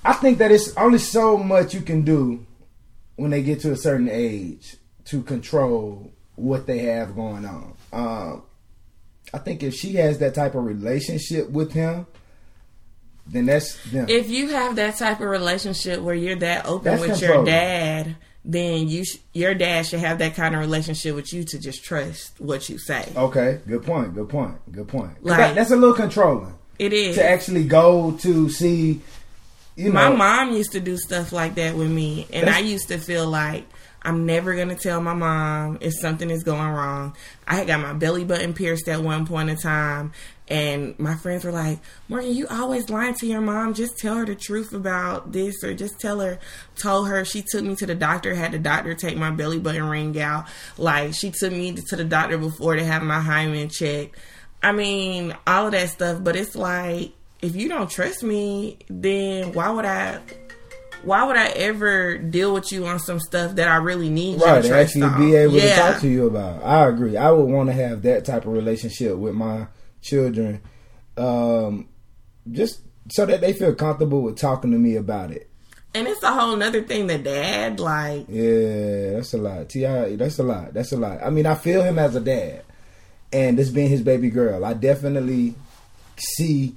I 0.04 0.12
think 0.12 0.38
that 0.38 0.50
it's 0.50 0.76
only 0.76 0.98
so 0.98 1.36
much 1.36 1.74
you 1.74 1.80
can 1.80 2.02
do 2.02 2.44
when 3.16 3.30
they 3.30 3.42
get 3.42 3.60
to 3.60 3.72
a 3.72 3.76
certain 3.76 4.08
age 4.10 4.76
to 5.06 5.22
control 5.22 6.12
what 6.36 6.66
they 6.66 6.78
have 6.80 7.14
going 7.14 7.44
on. 7.44 7.74
Um, 7.92 8.42
I 9.32 9.38
think 9.38 9.62
if 9.62 9.74
she 9.74 9.94
has 9.96 10.18
that 10.18 10.34
type 10.34 10.54
of 10.54 10.64
relationship 10.64 11.50
with 11.50 11.72
him, 11.72 12.06
then 13.26 13.46
that's 13.46 13.76
them. 13.90 14.06
If 14.08 14.30
you 14.30 14.48
have 14.48 14.76
that 14.76 14.96
type 14.96 15.20
of 15.20 15.28
relationship 15.28 16.00
where 16.00 16.14
you're 16.14 16.36
that 16.36 16.64
open 16.66 16.84
That's 16.84 17.06
with 17.06 17.20
your 17.20 17.44
dad, 17.44 18.16
then 18.44 18.88
you 18.88 19.04
sh- 19.04 19.18
your 19.34 19.52
dad 19.54 19.84
should 19.84 20.00
have 20.00 20.18
that 20.18 20.34
kind 20.34 20.54
of 20.54 20.60
relationship 20.62 21.14
with 21.14 21.30
you 21.32 21.44
to 21.44 21.58
just 21.58 21.84
trust 21.84 22.40
what 22.40 22.68
you 22.70 22.78
say. 22.78 23.06
okay, 23.14 23.60
good 23.66 23.82
point. 23.84 24.14
Good 24.14 24.28
point. 24.30 24.56
Good 24.72 24.88
point. 24.88 25.22
Like- 25.22 25.36
that- 25.38 25.54
that's 25.56 25.70
a 25.70 25.76
little 25.76 25.94
controlling 25.94 26.54
It 26.78 26.92
is. 26.94 27.16
to 27.16 27.24
actually 27.28 27.64
go 27.64 28.12
to 28.22 28.48
see. 28.48 29.02
You 29.76 29.92
know, 29.92 29.92
My 29.92 30.08
mom 30.10 30.52
used 30.56 30.72
to 30.72 30.80
do 30.80 30.96
stuff 30.96 31.32
like 31.32 31.54
that 31.56 31.76
with 31.76 31.90
me, 31.90 32.26
and 32.32 32.48
I 32.50 32.58
used 32.60 32.88
to 32.88 32.98
feel 32.98 33.28
like, 33.28 33.64
I'm 34.02 34.26
never 34.26 34.54
gonna 34.54 34.76
tell 34.76 35.00
my 35.00 35.14
mom 35.14 35.78
if 35.80 35.92
something 35.94 36.30
is 36.30 36.44
going 36.44 36.68
wrong. 36.68 37.16
I 37.46 37.56
had 37.56 37.66
got 37.66 37.80
my 37.80 37.92
belly 37.92 38.24
button 38.24 38.54
pierced 38.54 38.88
at 38.88 39.02
one 39.02 39.26
point 39.26 39.50
in 39.50 39.56
time, 39.56 40.12
and 40.46 40.98
my 40.98 41.14
friends 41.14 41.44
were 41.44 41.52
like, 41.52 41.80
Morgan, 42.08 42.34
you 42.34 42.46
always 42.48 42.88
lying 42.88 43.14
to 43.14 43.26
your 43.26 43.40
mom. 43.40 43.74
Just 43.74 43.98
tell 43.98 44.14
her 44.14 44.24
the 44.24 44.34
truth 44.34 44.72
about 44.72 45.32
this, 45.32 45.62
or 45.62 45.74
just 45.74 45.98
tell 46.00 46.20
her, 46.20 46.38
told 46.76 47.08
her 47.08 47.24
she 47.24 47.42
took 47.42 47.64
me 47.64 47.74
to 47.76 47.86
the 47.86 47.94
doctor, 47.94 48.34
had 48.34 48.52
the 48.52 48.58
doctor 48.58 48.94
take 48.94 49.16
my 49.16 49.30
belly 49.30 49.58
button 49.58 49.88
ring 49.88 50.18
out. 50.20 50.46
Like, 50.78 51.14
she 51.14 51.30
took 51.30 51.52
me 51.52 51.72
to 51.72 51.96
the 51.96 52.04
doctor 52.04 52.38
before 52.38 52.76
to 52.76 52.84
have 52.84 53.02
my 53.02 53.20
hymen 53.20 53.68
checked. 53.68 54.16
I 54.62 54.72
mean, 54.72 55.36
all 55.46 55.66
of 55.66 55.72
that 55.72 55.90
stuff, 55.90 56.24
but 56.24 56.34
it's 56.34 56.56
like, 56.56 57.12
if 57.42 57.54
you 57.54 57.68
don't 57.68 57.90
trust 57.90 58.22
me, 58.22 58.78
then 58.88 59.52
why 59.52 59.70
would 59.70 59.84
I? 59.84 60.20
Why 61.08 61.24
would 61.24 61.36
I 61.36 61.48
ever 61.48 62.18
deal 62.18 62.52
with 62.52 62.70
you 62.70 62.86
on 62.86 62.98
some 62.98 63.18
stuff 63.18 63.54
that 63.54 63.66
I 63.66 63.76
really 63.76 64.10
need? 64.10 64.42
Right, 64.42 64.62
and 64.62 64.74
actually 64.74 65.04
on? 65.04 65.18
be 65.18 65.34
able 65.34 65.54
yeah. 65.54 65.74
to 65.74 65.92
talk 65.92 66.00
to 66.02 66.08
you 66.08 66.26
about. 66.26 66.62
I 66.62 66.86
agree. 66.86 67.16
I 67.16 67.30
would 67.30 67.48
want 67.48 67.70
to 67.70 67.72
have 67.72 68.02
that 68.02 68.26
type 68.26 68.44
of 68.44 68.52
relationship 68.52 69.16
with 69.16 69.34
my 69.34 69.68
children, 70.02 70.60
um, 71.16 71.88
just 72.52 72.82
so 73.10 73.24
that 73.24 73.40
they 73.40 73.54
feel 73.54 73.74
comfortable 73.74 74.20
with 74.20 74.36
talking 74.36 74.70
to 74.72 74.78
me 74.78 74.96
about 74.96 75.30
it. 75.30 75.48
And 75.94 76.06
it's 76.06 76.22
a 76.22 76.30
whole 76.30 76.54
nother 76.54 76.82
thing 76.82 77.06
that 77.06 77.24
dad 77.24 77.80
like. 77.80 78.26
Yeah, 78.28 79.12
that's 79.12 79.32
a 79.32 79.38
lot. 79.38 79.70
T.I., 79.70 80.16
that's 80.16 80.38
a 80.38 80.42
lot. 80.42 80.74
That's 80.74 80.92
a 80.92 80.98
lot. 80.98 81.22
I 81.22 81.30
mean, 81.30 81.46
I 81.46 81.54
feel 81.54 81.82
him 81.82 81.98
as 81.98 82.14
a 82.14 82.20
dad, 82.20 82.64
and 83.32 83.58
this 83.58 83.70
being 83.70 83.88
his 83.88 84.02
baby 84.02 84.28
girl, 84.28 84.62
I 84.62 84.74
definitely 84.74 85.54
see. 86.18 86.76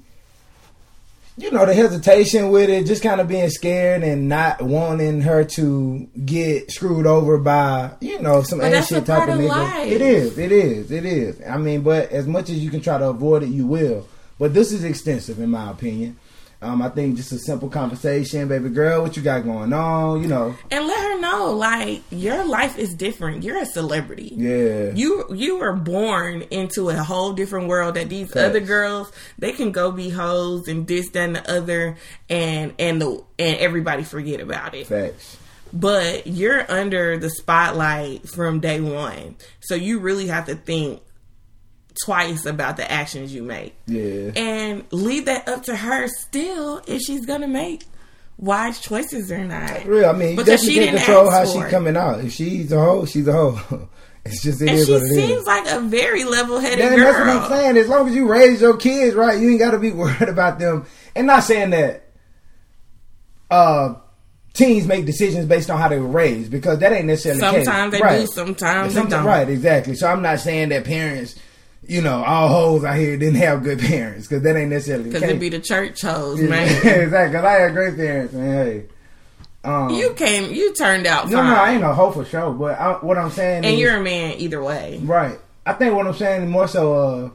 You 1.41 1.49
know 1.49 1.65
the 1.65 1.73
hesitation 1.73 2.49
with 2.51 2.69
it, 2.69 2.85
just 2.85 3.01
kind 3.01 3.19
of 3.19 3.27
being 3.27 3.49
scared 3.49 4.03
and 4.03 4.29
not 4.29 4.61
wanting 4.61 5.21
her 5.21 5.43
to 5.43 6.07
get 6.23 6.69
screwed 6.69 7.07
over 7.07 7.39
by 7.39 7.93
you 7.99 8.21
know 8.21 8.43
some 8.43 8.59
But 8.59 8.69
that's 8.69 8.89
shit 8.89 9.07
type 9.07 9.27
of 9.27 9.39
of 9.39 9.45
nigga. 9.45 9.87
It 9.87 10.01
is, 10.01 10.37
it 10.37 10.51
is, 10.51 10.91
it 10.91 11.03
is. 11.03 11.41
I 11.49 11.57
mean, 11.57 11.81
but 11.81 12.11
as 12.11 12.27
much 12.27 12.51
as 12.51 12.63
you 12.63 12.69
can 12.69 12.79
try 12.79 12.99
to 12.99 13.09
avoid 13.09 13.41
it, 13.41 13.49
you 13.49 13.65
will. 13.65 14.07
But 14.37 14.53
this 14.53 14.71
is 14.71 14.83
extensive, 14.83 15.39
in 15.39 15.49
my 15.49 15.71
opinion. 15.71 16.19
Um, 16.61 16.81
I 16.81 16.89
think 16.89 17.17
just 17.17 17.31
a 17.31 17.39
simple 17.39 17.69
conversation, 17.69 18.47
baby 18.47 18.69
girl, 18.69 19.01
what 19.01 19.17
you 19.17 19.23
got 19.23 19.43
going 19.43 19.73
on? 19.73 20.21
You 20.21 20.27
know, 20.27 20.55
and 20.69 20.85
let 20.85 20.99
her 20.99 21.19
know 21.21 21.51
like 21.53 22.01
your 22.09 22.43
life 22.43 22.77
is 22.77 22.93
different 22.93 23.43
you're 23.43 23.61
a 23.61 23.65
celebrity 23.65 24.33
yeah. 24.35 24.91
you 24.93 25.25
you 25.33 25.59
were 25.59 25.73
born 25.73 26.41
into 26.51 26.89
a 26.89 26.95
whole 26.95 27.33
different 27.33 27.67
world 27.67 27.95
that 27.95 28.09
these 28.09 28.35
other 28.35 28.59
girls 28.59 29.11
they 29.37 29.51
can 29.51 29.71
go 29.71 29.91
be 29.91 30.09
hoes 30.09 30.67
and 30.67 30.87
this 30.87 31.09
that 31.11 31.21
and 31.21 31.35
the 31.35 31.51
other 31.51 31.95
and 32.29 32.73
and 32.79 33.01
the 33.01 33.23
and 33.37 33.57
everybody 33.57 34.03
forget 34.03 34.39
about 34.39 34.73
it 34.73 34.87
Facts. 34.87 35.37
but 35.71 36.25
you're 36.27 36.69
under 36.69 37.17
the 37.17 37.29
spotlight 37.29 38.27
from 38.27 38.59
day 38.59 38.81
one 38.81 39.35
so 39.59 39.75
you 39.75 39.99
really 39.99 40.27
have 40.27 40.47
to 40.47 40.55
think 40.55 41.01
twice 42.03 42.45
about 42.45 42.77
the 42.77 42.89
actions 42.91 43.33
you 43.33 43.43
make 43.43 43.75
Yeah. 43.87 44.31
and 44.35 44.83
leave 44.91 45.25
that 45.25 45.47
up 45.47 45.63
to 45.63 45.75
her 45.75 46.07
still 46.07 46.81
if 46.87 47.01
she's 47.01 47.25
gonna 47.25 47.47
make 47.47 47.83
wise 48.37 48.79
choices 48.79 49.31
or 49.31 49.43
not 49.45 49.85
Real, 49.85 50.09
I 50.09 50.13
mean, 50.13 50.35
Because 50.35 50.63
she 50.63 50.75
can't 50.75 50.97
control 50.97 51.29
how 51.29 51.41
ask 51.41 51.51
she 51.53 51.59
for 51.59 51.67
it. 51.67 51.69
coming 51.71 51.95
out. 51.97 52.21
If 52.23 52.31
she's 52.33 52.71
a 52.71 52.79
hoe, 52.79 53.05
she's 53.05 53.27
a 53.27 53.33
hoe. 53.33 53.87
It's 54.23 54.43
just 54.43 54.61
it 54.61 54.69
and 54.69 54.77
is 54.77 54.85
she 54.85 54.91
what 54.93 55.01
it 55.01 55.05
is. 55.05 55.15
seems 55.15 55.45
like 55.47 55.67
a 55.67 55.79
very 55.79 56.23
level-headed 56.25 56.77
Then 56.77 56.95
girl. 56.95 57.11
that's 57.11 57.19
what 57.19 57.27
I'm 57.27 57.49
saying. 57.49 57.77
As 57.77 57.87
long 57.87 58.07
as 58.07 58.13
you 58.13 58.27
raise 58.27 58.61
your 58.61 58.77
kids 58.77 59.15
right, 59.15 59.39
you 59.39 59.49
ain't 59.49 59.57
got 59.57 59.71
to 59.71 59.79
be 59.79 59.89
worried 59.91 60.29
about 60.29 60.59
them. 60.59 60.85
And 61.15 61.25
not 61.25 61.43
saying 61.43 61.71
that 61.71 62.07
uh, 63.49 63.95
teens 64.53 64.85
make 64.85 65.05
decisions 65.05 65.45
based 65.47 65.69
on 65.71 65.79
how 65.79 65.87
they 65.89 65.99
were 65.99 66.07
raised 66.07 66.51
because 66.51 66.79
that 66.79 66.91
ain't 66.91 67.05
necessarily 67.05 67.41
the 67.41 67.51
case. 67.51 67.65
Sometimes 67.65 67.91
they 67.93 67.99
right. 67.99 68.19
do, 68.21 68.27
sometimes 68.27 68.93
they 68.93 69.05
don't. 69.05 69.25
Right, 69.25 69.49
exactly. 69.49 69.95
So 69.95 70.07
I'm 70.07 70.21
not 70.21 70.39
saying 70.39 70.69
that 70.69 70.85
parents, 70.85 71.35
you 71.87 72.01
know, 72.01 72.23
all 72.23 72.47
hoes 72.47 72.83
out 72.83 72.95
here 72.97 73.17
didn't 73.17 73.35
have 73.35 73.63
good 73.63 73.79
parents 73.91 74.27
because 74.27 74.43
that 74.43 74.55
ain't 74.55 74.69
necessarily 74.69 75.05
Because 75.05 75.23
it 75.23 75.39
be 75.39 75.49
the 75.49 75.59
church 75.59 76.01
hoes, 76.01 76.41
Yeah, 76.41 76.47
man. 76.49 76.67
exactly. 77.03 77.35
'cause 77.37 77.45
I 77.45 77.51
had 77.53 77.73
great 77.73 77.95
parents, 77.95 78.33
man. 78.33 78.65
Hey. 78.65 78.85
Um, 79.63 79.89
you 79.91 80.13
came, 80.15 80.51
you 80.53 80.73
turned 80.73 81.05
out 81.05 81.29
no, 81.29 81.37
fine, 81.37 81.47
no, 81.47 81.55
I 81.55 81.71
ain't 81.73 81.83
a 81.83 81.93
hoe 81.93 82.11
for 82.11 82.25
sure. 82.25 82.51
But 82.51 82.79
I, 82.79 82.93
what 82.93 83.17
I'm 83.17 83.29
saying 83.29 83.57
and 83.65 83.75
is, 83.75 83.79
you're 83.79 83.97
a 83.97 84.03
man 84.03 84.35
either 84.39 84.61
way. 84.63 84.99
right. 85.03 85.37
I 85.65 85.73
think 85.73 85.95
what 85.95 86.07
I'm 86.07 86.15
saying 86.15 86.43
is 86.43 86.49
more 86.49 86.67
so, 86.67 86.93
uh, 86.93 87.29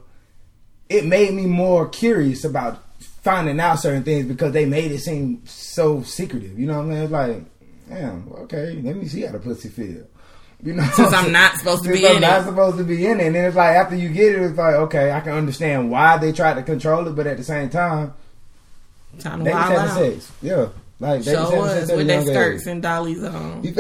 it 0.89 1.05
made 1.05 1.33
me 1.35 1.47
more 1.47 1.89
curious 1.89 2.45
about 2.45 2.83
finding 3.23 3.61
out 3.61 3.77
certain 3.79 4.03
things 4.03 4.27
because 4.27 4.53
they 4.53 4.65
made 4.67 4.91
it 4.91 4.99
seem 4.99 5.43
so 5.47 6.03
secretive. 6.03 6.59
You 6.59 6.67
know 6.67 6.79
what 6.79 6.87
I 6.87 6.89
mean? 6.89 6.99
It's 6.99 7.13
like, 7.13 7.45
damn, 7.89 8.29
okay, 8.43 8.81
let 8.83 8.97
me 8.97 9.07
see 9.07 9.23
how 9.23 9.33
the 9.33 9.39
pussy 9.39 9.69
feel. 9.69 10.05
You 10.63 10.73
know, 10.73 10.85
Since 10.95 11.13
I'm 11.13 11.33
not 11.33 11.57
supposed 11.59 11.85
to 11.85 11.93
be 11.93 12.07
I'm 12.07 12.17
in 12.17 12.21
not 12.23 12.41
it. 12.41 12.45
supposed 12.45 12.79
to 12.79 12.85
be 12.85 13.07
in 13.07 13.21
it, 13.21 13.27
and 13.27 13.35
then 13.35 13.45
it's 13.45 13.57
like 13.57 13.77
after 13.77 13.95
you 13.95 14.09
get 14.09 14.35
it, 14.35 14.41
it's 14.43 14.57
like 14.59 14.75
okay, 14.75 15.13
I 15.13 15.21
can 15.21 15.33
understand 15.33 15.91
why 15.91 16.17
they 16.19 16.33
tried 16.33 16.55
to 16.55 16.63
control 16.63 17.07
it, 17.07 17.15
but 17.15 17.27
at 17.27 17.37
the 17.37 17.45
same 17.45 17.69
time, 17.69 18.15
Time 19.19 19.41
to 19.41 19.45
they 19.45 19.53
wild 19.53 19.73
out. 19.75 19.97
sex. 19.99 20.33
Yeah, 20.43 20.69
like 20.99 21.23
they 21.23 21.33
So 21.35 21.41
was 21.43 21.51
having 21.51 21.61
was 21.61 21.73
sex 21.73 21.89
at 21.91 21.95
a 21.95 21.97
with 21.99 22.07
their 22.07 22.17
young 22.21 22.29
age. 22.29 22.35
skirts 22.35 22.67
and 22.67 22.83
dollies 22.83 23.23
on. 23.25 23.63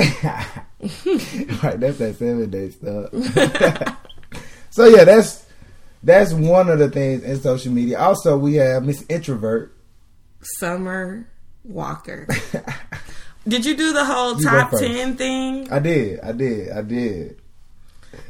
Right, 1.62 1.80
that's 1.80 1.99
that 1.99 2.16
seven 2.18 2.50
day 2.50 2.71
stuff. 2.71 3.11
so 4.71 4.85
yeah, 4.85 5.04
that's 5.04 5.47
that's 6.02 6.33
one 6.33 6.68
of 6.68 6.78
the 6.78 6.90
things 6.90 7.23
in 7.25 7.40
social 7.40 7.73
media. 7.73 7.99
Also, 7.99 8.37
we 8.38 8.54
have 8.56 8.85
Miss 8.85 9.04
Introvert. 9.09 9.75
Summer 10.59 11.26
Walker. 11.64 12.28
Did 13.49 13.65
you 13.65 13.76
do 13.76 13.93
the 13.93 14.05
whole 14.05 14.37
You 14.38 14.45
top 14.45 14.71
ten 14.73 15.17
thing? 15.17 15.71
I 15.73 15.79
did, 15.79 16.21
I 16.21 16.33
did, 16.33 16.73
I 16.73 16.83
did. 16.83 17.41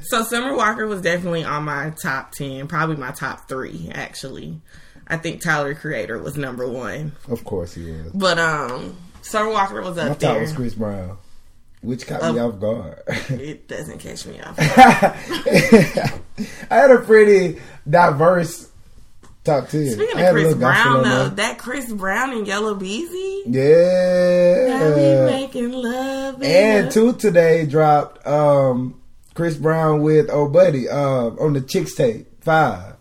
So 0.02 0.22
Summer 0.24 0.54
Walker 0.54 0.86
was 0.86 1.00
definitely 1.00 1.44
on 1.44 1.64
my 1.64 1.94
top 2.02 2.32
ten, 2.32 2.68
probably 2.68 2.96
my 2.96 3.12
top 3.12 3.48
three 3.48 3.90
actually. 3.94 4.60
I 5.08 5.16
think 5.16 5.40
Tyler 5.40 5.74
Creator 5.74 6.18
was 6.20 6.36
number 6.36 6.68
one, 6.68 7.12
Of 7.28 7.44
course 7.44 7.74
he 7.74 7.90
was. 7.90 8.12
but 8.12 8.38
um, 8.38 8.96
Summer 9.22 9.50
Walker 9.50 9.80
was 9.80 9.96
My 9.96 10.02
up 10.02 10.08
top 10.18 10.20
there. 10.32 10.40
was 10.40 10.52
Chris 10.52 10.74
Brown, 10.74 11.16
which 11.80 12.06
caught 12.08 12.22
me 12.34 12.40
Um, 12.40 12.54
off 12.54 12.60
guard. 12.60 13.02
It 13.30 13.68
doesn't 13.68 14.00
catch 14.00 14.26
me 14.26 14.40
off. 14.40 14.56
I 14.58 16.20
had 16.70 16.90
a 16.90 16.98
pretty 16.98 17.60
diverse 17.88 18.68
top 19.46 19.68
ten. 19.68 19.90
Speaking 19.90 20.20
of 20.20 20.30
Chris 20.32 20.54
Brown, 20.54 21.02
though, 21.02 21.28
there. 21.28 21.28
that 21.30 21.58
Chris 21.58 21.90
Brown 21.92 22.32
and 22.32 22.46
Yella 22.46 22.74
Beezy, 22.74 23.44
now 23.46 23.52
we 24.94 25.02
Yeah. 25.02 25.24
making 25.26 25.72
love. 25.72 26.42
And 26.42 26.90
two 26.90 27.12
today 27.14 27.64
dropped 27.66 28.26
um 28.26 29.00
Chris 29.34 29.56
Brown 29.56 30.02
with 30.02 30.28
Oh 30.30 30.48
Buddy 30.48 30.88
uh, 30.88 30.96
on 31.40 31.52
the 31.54 31.60
Chixtape 31.60 32.26
five. 32.40 32.94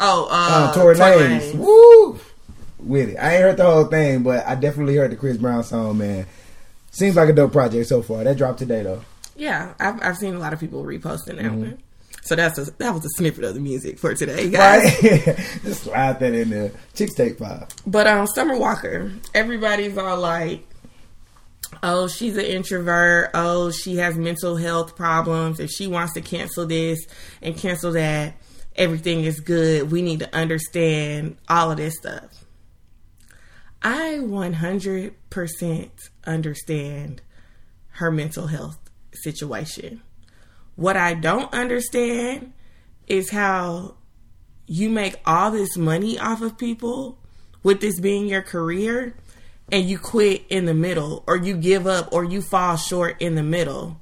oh, 0.00 0.28
Uh, 0.30 0.70
uh, 0.70 0.72
Tory. 0.74 0.94
Lanez. 0.96 1.54
Woo! 1.54 2.18
With 2.78 3.08
it. 3.10 3.16
I 3.16 3.32
ain't 3.34 3.42
heard 3.42 3.56
the 3.56 3.64
whole 3.64 3.84
thing, 3.84 4.22
but 4.22 4.46
I 4.46 4.54
definitely 4.54 4.96
heard 4.96 5.10
the 5.10 5.16
Chris 5.16 5.36
Brown 5.38 5.64
song, 5.64 5.98
man. 5.98 6.26
Seems 6.90 7.16
like 7.16 7.28
a 7.28 7.32
dope 7.32 7.52
project 7.52 7.88
so 7.88 8.00
far. 8.02 8.22
That 8.24 8.36
dropped 8.36 8.58
today 8.58 8.82
though. 8.82 9.00
Yeah, 9.34 9.74
I've, 9.80 10.02
I've 10.02 10.16
seen 10.16 10.34
a 10.34 10.38
lot 10.38 10.52
of 10.54 10.60
people 10.60 10.82
reposting 10.84 11.36
that 11.36 11.44
Mm-hmm. 11.44 11.60
one. 11.60 11.78
So 12.26 12.34
that's 12.34 12.58
a, 12.58 12.64
that 12.78 12.92
was 12.92 13.04
a 13.04 13.08
snippet 13.10 13.44
of 13.44 13.54
the 13.54 13.60
music 13.60 14.00
for 14.00 14.12
today, 14.14 14.50
guys. 14.50 14.84
Right? 15.00 15.36
Just 15.62 15.84
slide 15.84 16.18
that 16.18 16.34
in 16.34 16.50
there. 16.50 16.72
Chixtape 16.94 17.38
five. 17.38 17.68
But 17.86 18.08
um, 18.08 18.26
Summer 18.26 18.58
Walker, 18.58 19.12
everybody's 19.32 19.96
all 19.96 20.18
like, 20.18 20.66
"Oh, 21.84 22.08
she's 22.08 22.36
an 22.36 22.44
introvert. 22.44 23.30
Oh, 23.32 23.70
she 23.70 23.96
has 23.98 24.16
mental 24.16 24.56
health 24.56 24.96
problems. 24.96 25.60
If 25.60 25.70
she 25.70 25.86
wants 25.86 26.14
to 26.14 26.20
cancel 26.20 26.66
this 26.66 26.98
and 27.40 27.56
cancel 27.56 27.92
that, 27.92 28.34
everything 28.74 29.24
is 29.24 29.38
good. 29.38 29.92
We 29.92 30.02
need 30.02 30.18
to 30.18 30.36
understand 30.36 31.36
all 31.48 31.70
of 31.70 31.76
this 31.76 31.96
stuff." 31.96 32.44
I 33.82 34.18
100% 34.20 35.90
understand 36.24 37.22
her 37.90 38.10
mental 38.10 38.48
health 38.48 38.78
situation. 39.12 40.02
What 40.76 40.96
I 40.96 41.14
don't 41.14 41.52
understand 41.52 42.52
is 43.06 43.30
how 43.30 43.96
you 44.66 44.88
make 44.88 45.20
all 45.24 45.50
this 45.50 45.76
money 45.76 46.18
off 46.18 46.42
of 46.42 46.58
people 46.58 47.18
with 47.62 47.80
this 47.80 47.98
being 47.98 48.28
your 48.28 48.42
career 48.42 49.16
and 49.72 49.88
you 49.88 49.98
quit 49.98 50.44
in 50.48 50.66
the 50.66 50.74
middle 50.74 51.24
or 51.26 51.36
you 51.36 51.56
give 51.56 51.86
up 51.86 52.12
or 52.12 52.24
you 52.24 52.42
fall 52.42 52.76
short 52.76 53.20
in 53.20 53.34
the 53.34 53.42
middle. 53.42 54.00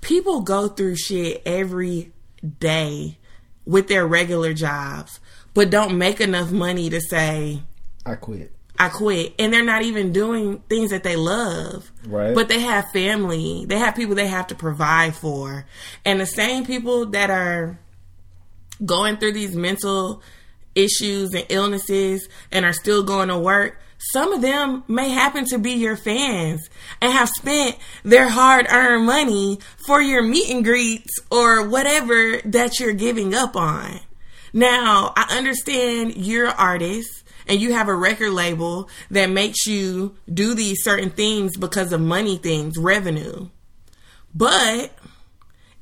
People 0.00 0.42
go 0.42 0.68
through 0.68 0.96
shit 0.96 1.42
every 1.44 2.12
day 2.60 3.18
with 3.64 3.88
their 3.88 4.06
regular 4.06 4.54
jobs, 4.54 5.20
but 5.54 5.70
don't 5.70 5.98
make 5.98 6.20
enough 6.20 6.50
money 6.50 6.88
to 6.90 7.00
say, 7.00 7.62
I 8.06 8.14
quit. 8.14 8.52
I 8.78 8.88
quit. 8.88 9.34
And 9.38 9.52
they're 9.52 9.64
not 9.64 9.82
even 9.82 10.12
doing 10.12 10.58
things 10.68 10.90
that 10.90 11.02
they 11.02 11.16
love. 11.16 11.90
Right. 12.06 12.34
But 12.34 12.48
they 12.48 12.60
have 12.60 12.90
family. 12.92 13.64
They 13.66 13.78
have 13.78 13.96
people 13.96 14.14
they 14.14 14.28
have 14.28 14.46
to 14.48 14.54
provide 14.54 15.14
for. 15.14 15.66
And 16.04 16.20
the 16.20 16.26
same 16.26 16.64
people 16.64 17.06
that 17.06 17.30
are 17.30 17.78
going 18.84 19.16
through 19.16 19.32
these 19.32 19.56
mental 19.56 20.22
issues 20.74 21.34
and 21.34 21.46
illnesses 21.48 22.28
and 22.52 22.64
are 22.64 22.72
still 22.72 23.02
going 23.02 23.28
to 23.28 23.38
work, 23.38 23.80
some 23.98 24.32
of 24.32 24.42
them 24.42 24.84
may 24.86 25.08
happen 25.08 25.44
to 25.46 25.58
be 25.58 25.72
your 25.72 25.96
fans 25.96 26.68
and 27.02 27.12
have 27.12 27.28
spent 27.28 27.76
their 28.04 28.28
hard 28.28 28.66
earned 28.70 29.06
money 29.06 29.58
for 29.86 30.00
your 30.00 30.22
meet 30.22 30.48
and 30.50 30.64
greets 30.64 31.18
or 31.32 31.68
whatever 31.68 32.40
that 32.44 32.78
you're 32.78 32.92
giving 32.92 33.34
up 33.34 33.56
on. 33.56 33.98
Now, 34.52 35.12
I 35.16 35.36
understand 35.36 36.16
you're 36.16 36.46
an 36.46 36.54
artist 36.56 37.24
and 37.48 37.60
you 37.60 37.72
have 37.72 37.88
a 37.88 37.94
record 37.94 38.30
label 38.30 38.88
that 39.10 39.30
makes 39.30 39.66
you 39.66 40.16
do 40.32 40.54
these 40.54 40.82
certain 40.82 41.10
things 41.10 41.56
because 41.56 41.92
of 41.92 42.00
money 42.00 42.36
things, 42.36 42.76
revenue. 42.76 43.48
But 44.34 44.92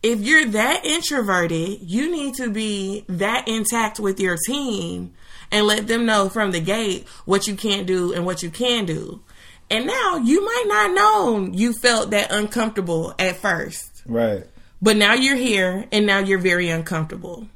if 0.03 0.21
you're 0.21 0.47
that 0.47 0.85
introverted, 0.85 1.81
you 1.83 2.11
need 2.11 2.35
to 2.35 2.51
be 2.51 3.05
that 3.09 3.49
intact 3.49 3.99
with 3.99 4.21
your 4.21 4.37
team 4.47 5.15
and 5.51 5.67
let 5.67 5.87
them 5.87 6.07
know 6.07 6.29
from 6.29 6.53
the 6.53 6.61
gate 6.61 7.07
what 7.25 7.47
you 7.47 7.57
can't 7.57 7.87
do 7.87 8.13
and 8.13 8.25
what 8.25 8.43
you 8.43 8.51
can 8.51 8.85
do. 8.85 9.23
And 9.71 9.87
now 9.87 10.17
you 10.17 10.45
might 10.45 10.65
not 10.67 10.93
know 10.93 11.51
you 11.53 11.73
felt 11.73 12.11
that 12.11 12.31
uncomfortable 12.31 13.15
at 13.19 13.37
first. 13.37 14.03
Right. 14.07 14.45
But 14.81 14.97
now 14.97 15.15
you're 15.15 15.37
here 15.37 15.87
and 15.91 16.07
now 16.07 16.19
you're 16.19 16.39
very 16.39 16.69
uncomfortable. 16.69 17.49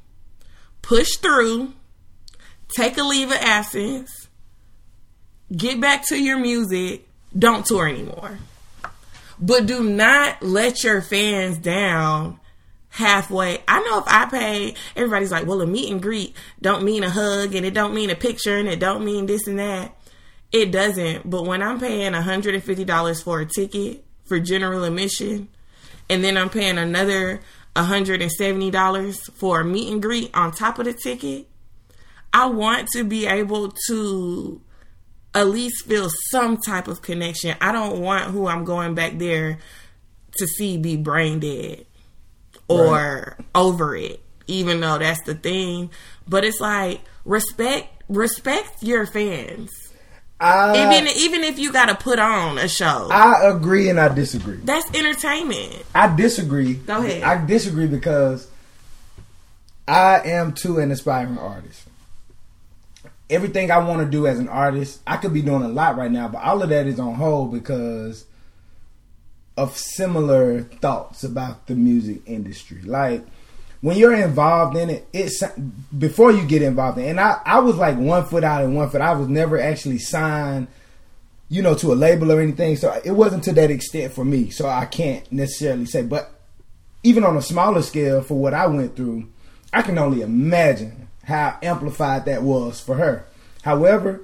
Push 0.81 1.17
through, 1.17 1.73
take 2.75 2.97
a 2.97 3.03
leave 3.03 3.31
of 3.31 3.37
absence, 3.37 4.27
get 5.55 5.79
back 5.79 6.07
to 6.07 6.21
your 6.21 6.39
music, 6.39 7.07
don't 7.37 7.65
tour 7.65 7.87
anymore. 7.87 8.39
But 9.39 9.65
do 9.65 9.83
not 9.83 10.43
let 10.43 10.83
your 10.83 11.01
fans 11.01 11.57
down 11.57 12.39
halfway. 12.89 13.59
I 13.67 13.79
know 13.81 13.99
if 13.99 14.03
I 14.07 14.25
pay, 14.25 14.75
everybody's 14.95 15.31
like, 15.31 15.47
well, 15.47 15.61
a 15.61 15.67
meet 15.67 15.91
and 15.91 16.01
greet 16.01 16.35
don't 16.61 16.83
mean 16.83 17.03
a 17.03 17.09
hug 17.09 17.55
and 17.55 17.65
it 17.65 17.73
don't 17.73 17.95
mean 17.95 18.09
a 18.09 18.15
picture 18.15 18.57
and 18.57 18.67
it 18.67 18.79
don't 18.79 19.03
mean 19.03 19.25
this 19.25 19.47
and 19.47 19.59
that. 19.59 19.95
It 20.51 20.71
doesn't. 20.71 21.29
But 21.29 21.45
when 21.45 21.63
I'm 21.63 21.79
paying 21.79 22.11
$150 22.11 23.23
for 23.23 23.39
a 23.39 23.45
ticket 23.45 24.03
for 24.25 24.39
general 24.39 24.83
admission 24.83 25.47
and 26.09 26.23
then 26.23 26.37
I'm 26.37 26.49
paying 26.49 26.77
another 26.77 27.41
$170 27.75 29.31
for 29.31 29.61
a 29.61 29.65
meet 29.65 29.91
and 29.91 30.01
greet 30.01 30.29
on 30.35 30.51
top 30.51 30.77
of 30.77 30.85
the 30.85 30.93
ticket, 30.93 31.47
I 32.33 32.45
want 32.45 32.87
to 32.93 33.03
be 33.03 33.25
able 33.25 33.73
to 33.87 34.61
at 35.33 35.47
least 35.47 35.85
feel 35.85 36.09
some 36.29 36.57
type 36.57 36.87
of 36.87 37.01
connection. 37.01 37.55
I 37.61 37.71
don't 37.71 38.01
want 38.01 38.25
who 38.31 38.47
I'm 38.47 38.65
going 38.65 38.95
back 38.95 39.17
there 39.17 39.59
to 40.37 40.47
see 40.47 40.77
be 40.77 40.97
brain 40.97 41.39
dead 41.39 41.85
or 42.67 43.35
right. 43.37 43.45
over 43.53 43.95
it, 43.95 44.21
even 44.47 44.79
though 44.79 44.97
that's 44.97 45.21
the 45.23 45.35
thing. 45.35 45.91
But 46.27 46.45
it's 46.45 46.59
like 46.59 47.01
respect 47.25 48.03
respect 48.09 48.81
your 48.81 49.05
fans. 49.05 49.69
even 50.41 51.07
even 51.15 51.43
if 51.43 51.59
you 51.59 51.71
got 51.71 51.87
to 51.87 51.95
put 51.95 52.19
on 52.19 52.57
a 52.57 52.67
show, 52.67 53.09
I 53.11 53.49
agree 53.49 53.89
and 53.89 53.99
I 53.99 54.13
disagree. 54.13 54.57
That's 54.57 54.89
entertainment. 54.95 55.83
I 55.93 56.13
disagree. 56.15 56.75
Go 56.75 57.03
ahead. 57.03 57.23
I 57.23 57.45
disagree 57.45 57.87
because 57.87 58.49
I 59.87 60.21
am 60.25 60.53
too 60.53 60.79
an 60.79 60.91
aspiring 60.91 61.37
artist. 61.37 61.87
Everything 63.31 63.71
I 63.71 63.79
want 63.79 64.01
to 64.01 64.05
do 64.05 64.27
as 64.27 64.37
an 64.37 64.49
artist, 64.49 65.01
I 65.07 65.17
could 65.17 65.33
be 65.33 65.41
doing 65.41 65.63
a 65.63 65.69
lot 65.69 65.97
right 65.97 66.11
now, 66.11 66.27
but 66.27 66.43
all 66.43 66.61
of 66.61 66.69
that 66.69 66.85
is 66.85 66.99
on 66.99 67.15
hold 67.15 67.51
because 67.51 68.25
of 69.57 69.75
similar 69.77 70.61
thoughts 70.63 71.23
about 71.23 71.67
the 71.67 71.75
music 71.75 72.21
industry. 72.25 72.81
Like 72.81 73.25
when 73.81 73.97
you're 73.97 74.13
involved 74.13 74.77
in 74.77 74.89
it, 74.89 75.07
it's 75.11 75.41
before 75.97 76.31
you 76.31 76.45
get 76.45 76.61
involved 76.61 76.99
in. 76.99 77.05
It, 77.05 77.09
and 77.09 77.19
I, 77.19 77.41
I 77.45 77.59
was 77.59 77.75
like 77.75 77.97
one 77.97 78.25
foot 78.25 78.43
out 78.43 78.63
and 78.63 78.75
one 78.75 78.89
foot. 78.89 79.01
I 79.01 79.13
was 79.13 79.27
never 79.27 79.59
actually 79.59 79.97
signed, 79.97 80.67
you 81.49 81.61
know, 81.61 81.73
to 81.75 81.91
a 81.91 81.95
label 81.95 82.31
or 82.31 82.39
anything. 82.39 82.75
So 82.75 82.99
it 83.03 83.11
wasn't 83.11 83.43
to 83.45 83.53
that 83.53 83.71
extent 83.71 84.13
for 84.13 84.23
me. 84.23 84.51
So 84.51 84.67
I 84.67 84.85
can't 84.85 85.29
necessarily 85.31 85.85
say. 85.85 86.03
But 86.03 86.31
even 87.03 87.23
on 87.23 87.35
a 87.35 87.41
smaller 87.41 87.81
scale, 87.81 88.21
for 88.21 88.35
what 88.35 88.53
I 88.53 88.67
went 88.67 88.95
through, 88.95 89.27
I 89.73 89.81
can 89.81 89.97
only 89.97 90.21
imagine 90.21 91.00
how 91.23 91.57
amplified 91.61 92.25
that 92.25 92.43
was 92.43 92.79
for 92.79 92.95
her. 92.95 93.25
However, 93.63 94.21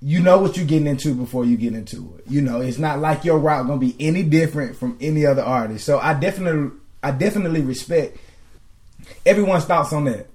you 0.00 0.20
know 0.20 0.38
what 0.38 0.56
you're 0.56 0.66
getting 0.66 0.88
into 0.88 1.14
before 1.14 1.44
you 1.44 1.56
get 1.56 1.74
into 1.74 2.14
it. 2.18 2.24
You 2.30 2.40
know, 2.40 2.60
it's 2.60 2.78
not 2.78 2.98
like 2.98 3.24
your 3.24 3.38
route 3.38 3.66
gonna 3.66 3.78
be 3.78 3.96
any 4.00 4.22
different 4.22 4.76
from 4.76 4.96
any 5.00 5.24
other 5.24 5.42
artist. 5.42 5.84
So 5.84 5.98
I 5.98 6.14
definitely, 6.14 6.76
I 7.02 7.12
definitely 7.12 7.60
respect 7.60 8.18
everyone's 9.24 9.64
thoughts 9.64 9.92
on 9.92 10.04
that. 10.04 10.26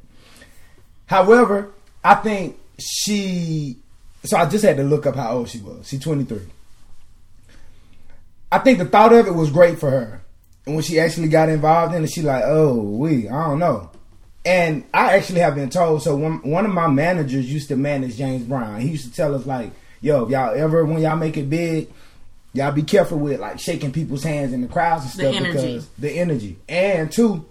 However, 1.06 1.74
I 2.04 2.16
think 2.16 2.58
she. 2.80 3.78
So 4.24 4.38
I 4.38 4.46
just 4.48 4.64
had 4.64 4.78
to 4.78 4.84
look 4.84 5.06
up 5.06 5.16
how 5.16 5.38
old 5.38 5.50
she 5.50 5.60
was. 5.60 5.88
She's 5.88 6.02
23. 6.02 6.40
I 8.52 8.60
think 8.60 8.78
the 8.78 8.86
thought 8.86 9.14
of 9.14 9.28
it 9.28 9.36
was 9.36 9.52
great 9.52 9.78
for 9.78 9.90
her, 9.90 10.22
and 10.66 10.76
when 10.76 10.84
she 10.84 11.00
actually 11.00 11.28
got 11.28 11.50
involved 11.50 11.94
in 11.94 12.04
it, 12.04 12.08
she 12.10 12.22
like, 12.22 12.44
oh, 12.46 12.76
we, 12.76 13.28
I 13.28 13.48
don't 13.48 13.60
know. 13.60 13.90
And 14.48 14.86
I 14.94 15.18
actually 15.18 15.42
have 15.42 15.56
been 15.56 15.70
told. 15.70 16.04
So 16.04 16.16
one 16.16 16.38
one 16.50 16.66
of 16.66 16.72
my 16.72 16.88
managers 16.88 17.52
used 17.52 17.68
to 17.68 17.76
manage 17.76 18.16
James 18.16 18.44
Brown. 18.44 18.80
He 18.80 18.88
used 18.88 19.04
to 19.04 19.12
tell 19.14 19.36
us 19.36 19.46
like, 19.46 19.72
"Yo, 20.00 20.24
if 20.24 20.30
y'all 20.30 20.56
ever 20.56 20.86
when 20.86 21.02
y'all 21.02 21.18
make 21.18 21.36
it 21.36 21.50
big, 21.50 21.90
y'all 22.54 22.72
be 22.72 22.84
careful 22.84 23.20
with 23.20 23.42
like 23.42 23.60
shaking 23.60 23.92
people's 23.92 24.24
hands 24.24 24.54
in 24.54 24.62
the 24.62 24.70
crowds 24.70 25.04
and 25.04 25.12
stuff 25.12 25.44
because 25.44 25.90
the 26.00 26.12
energy." 26.12 26.56
And 26.70 27.12
two, 27.12 27.46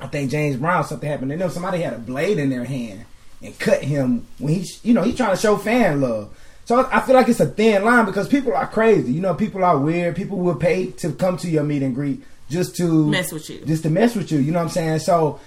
I 0.00 0.06
think 0.06 0.30
James 0.30 0.56
Brown 0.56 0.84
something 0.84 1.06
happened 1.06 1.32
to 1.32 1.36
them. 1.36 1.50
Somebody 1.50 1.82
had 1.82 1.92
a 1.92 1.98
blade 1.98 2.38
in 2.38 2.48
their 2.48 2.64
hand 2.64 3.04
and 3.42 3.58
cut 3.58 3.84
him 3.84 4.26
when 4.38 4.54
he's 4.54 4.82
you 4.82 4.94
know 4.94 5.02
he's 5.02 5.18
trying 5.18 5.36
to 5.36 5.40
show 5.40 5.58
fan 5.58 6.00
love. 6.00 6.34
So 6.64 6.88
I 6.90 7.00
feel 7.00 7.14
like 7.14 7.28
it's 7.28 7.40
a 7.40 7.46
thin 7.46 7.84
line 7.84 8.06
because 8.06 8.26
people 8.26 8.54
are 8.54 8.66
crazy. 8.66 9.12
You 9.12 9.20
know, 9.20 9.34
people 9.34 9.62
are 9.64 9.76
weird. 9.76 10.16
People 10.16 10.38
will 10.38 10.54
pay 10.54 10.92
to 10.92 11.12
come 11.12 11.36
to 11.38 11.50
your 11.50 11.64
meet 11.64 11.82
and 11.82 11.94
greet 11.94 12.22
just 12.48 12.76
to 12.76 13.10
mess 13.10 13.32
with 13.32 13.50
you, 13.50 13.58
just 13.66 13.82
to 13.82 13.90
mess 13.90 14.14
with 14.14 14.32
you. 14.32 14.38
You 14.38 14.52
know 14.52 14.60
what 14.60 14.66
I'm 14.66 14.70
saying? 14.70 15.00
So 15.00 15.40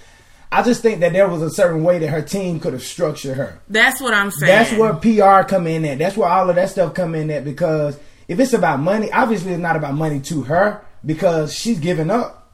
I 0.56 0.62
just 0.62 0.80
think 0.80 1.00
that 1.00 1.12
there 1.12 1.28
was 1.28 1.42
a 1.42 1.50
certain 1.50 1.84
way 1.84 1.98
that 1.98 2.08
her 2.08 2.22
team 2.22 2.60
could 2.60 2.72
have 2.72 2.82
structured 2.82 3.36
her. 3.36 3.60
That's 3.68 4.00
what 4.00 4.14
I'm 4.14 4.30
saying. 4.30 4.50
That's 4.50 4.72
where 4.72 4.94
PR 4.94 5.46
come 5.46 5.66
in 5.66 5.84
at. 5.84 5.98
That's 5.98 6.16
where 6.16 6.30
all 6.30 6.48
of 6.48 6.56
that 6.56 6.70
stuff 6.70 6.94
come 6.94 7.14
in 7.14 7.30
at 7.30 7.44
because 7.44 8.00
if 8.26 8.40
it's 8.40 8.54
about 8.54 8.80
money, 8.80 9.12
obviously 9.12 9.52
it's 9.52 9.60
not 9.60 9.76
about 9.76 9.92
money 9.92 10.18
to 10.20 10.40
her 10.44 10.80
because 11.04 11.52
she's 11.54 11.78
giving 11.78 12.10
up 12.10 12.50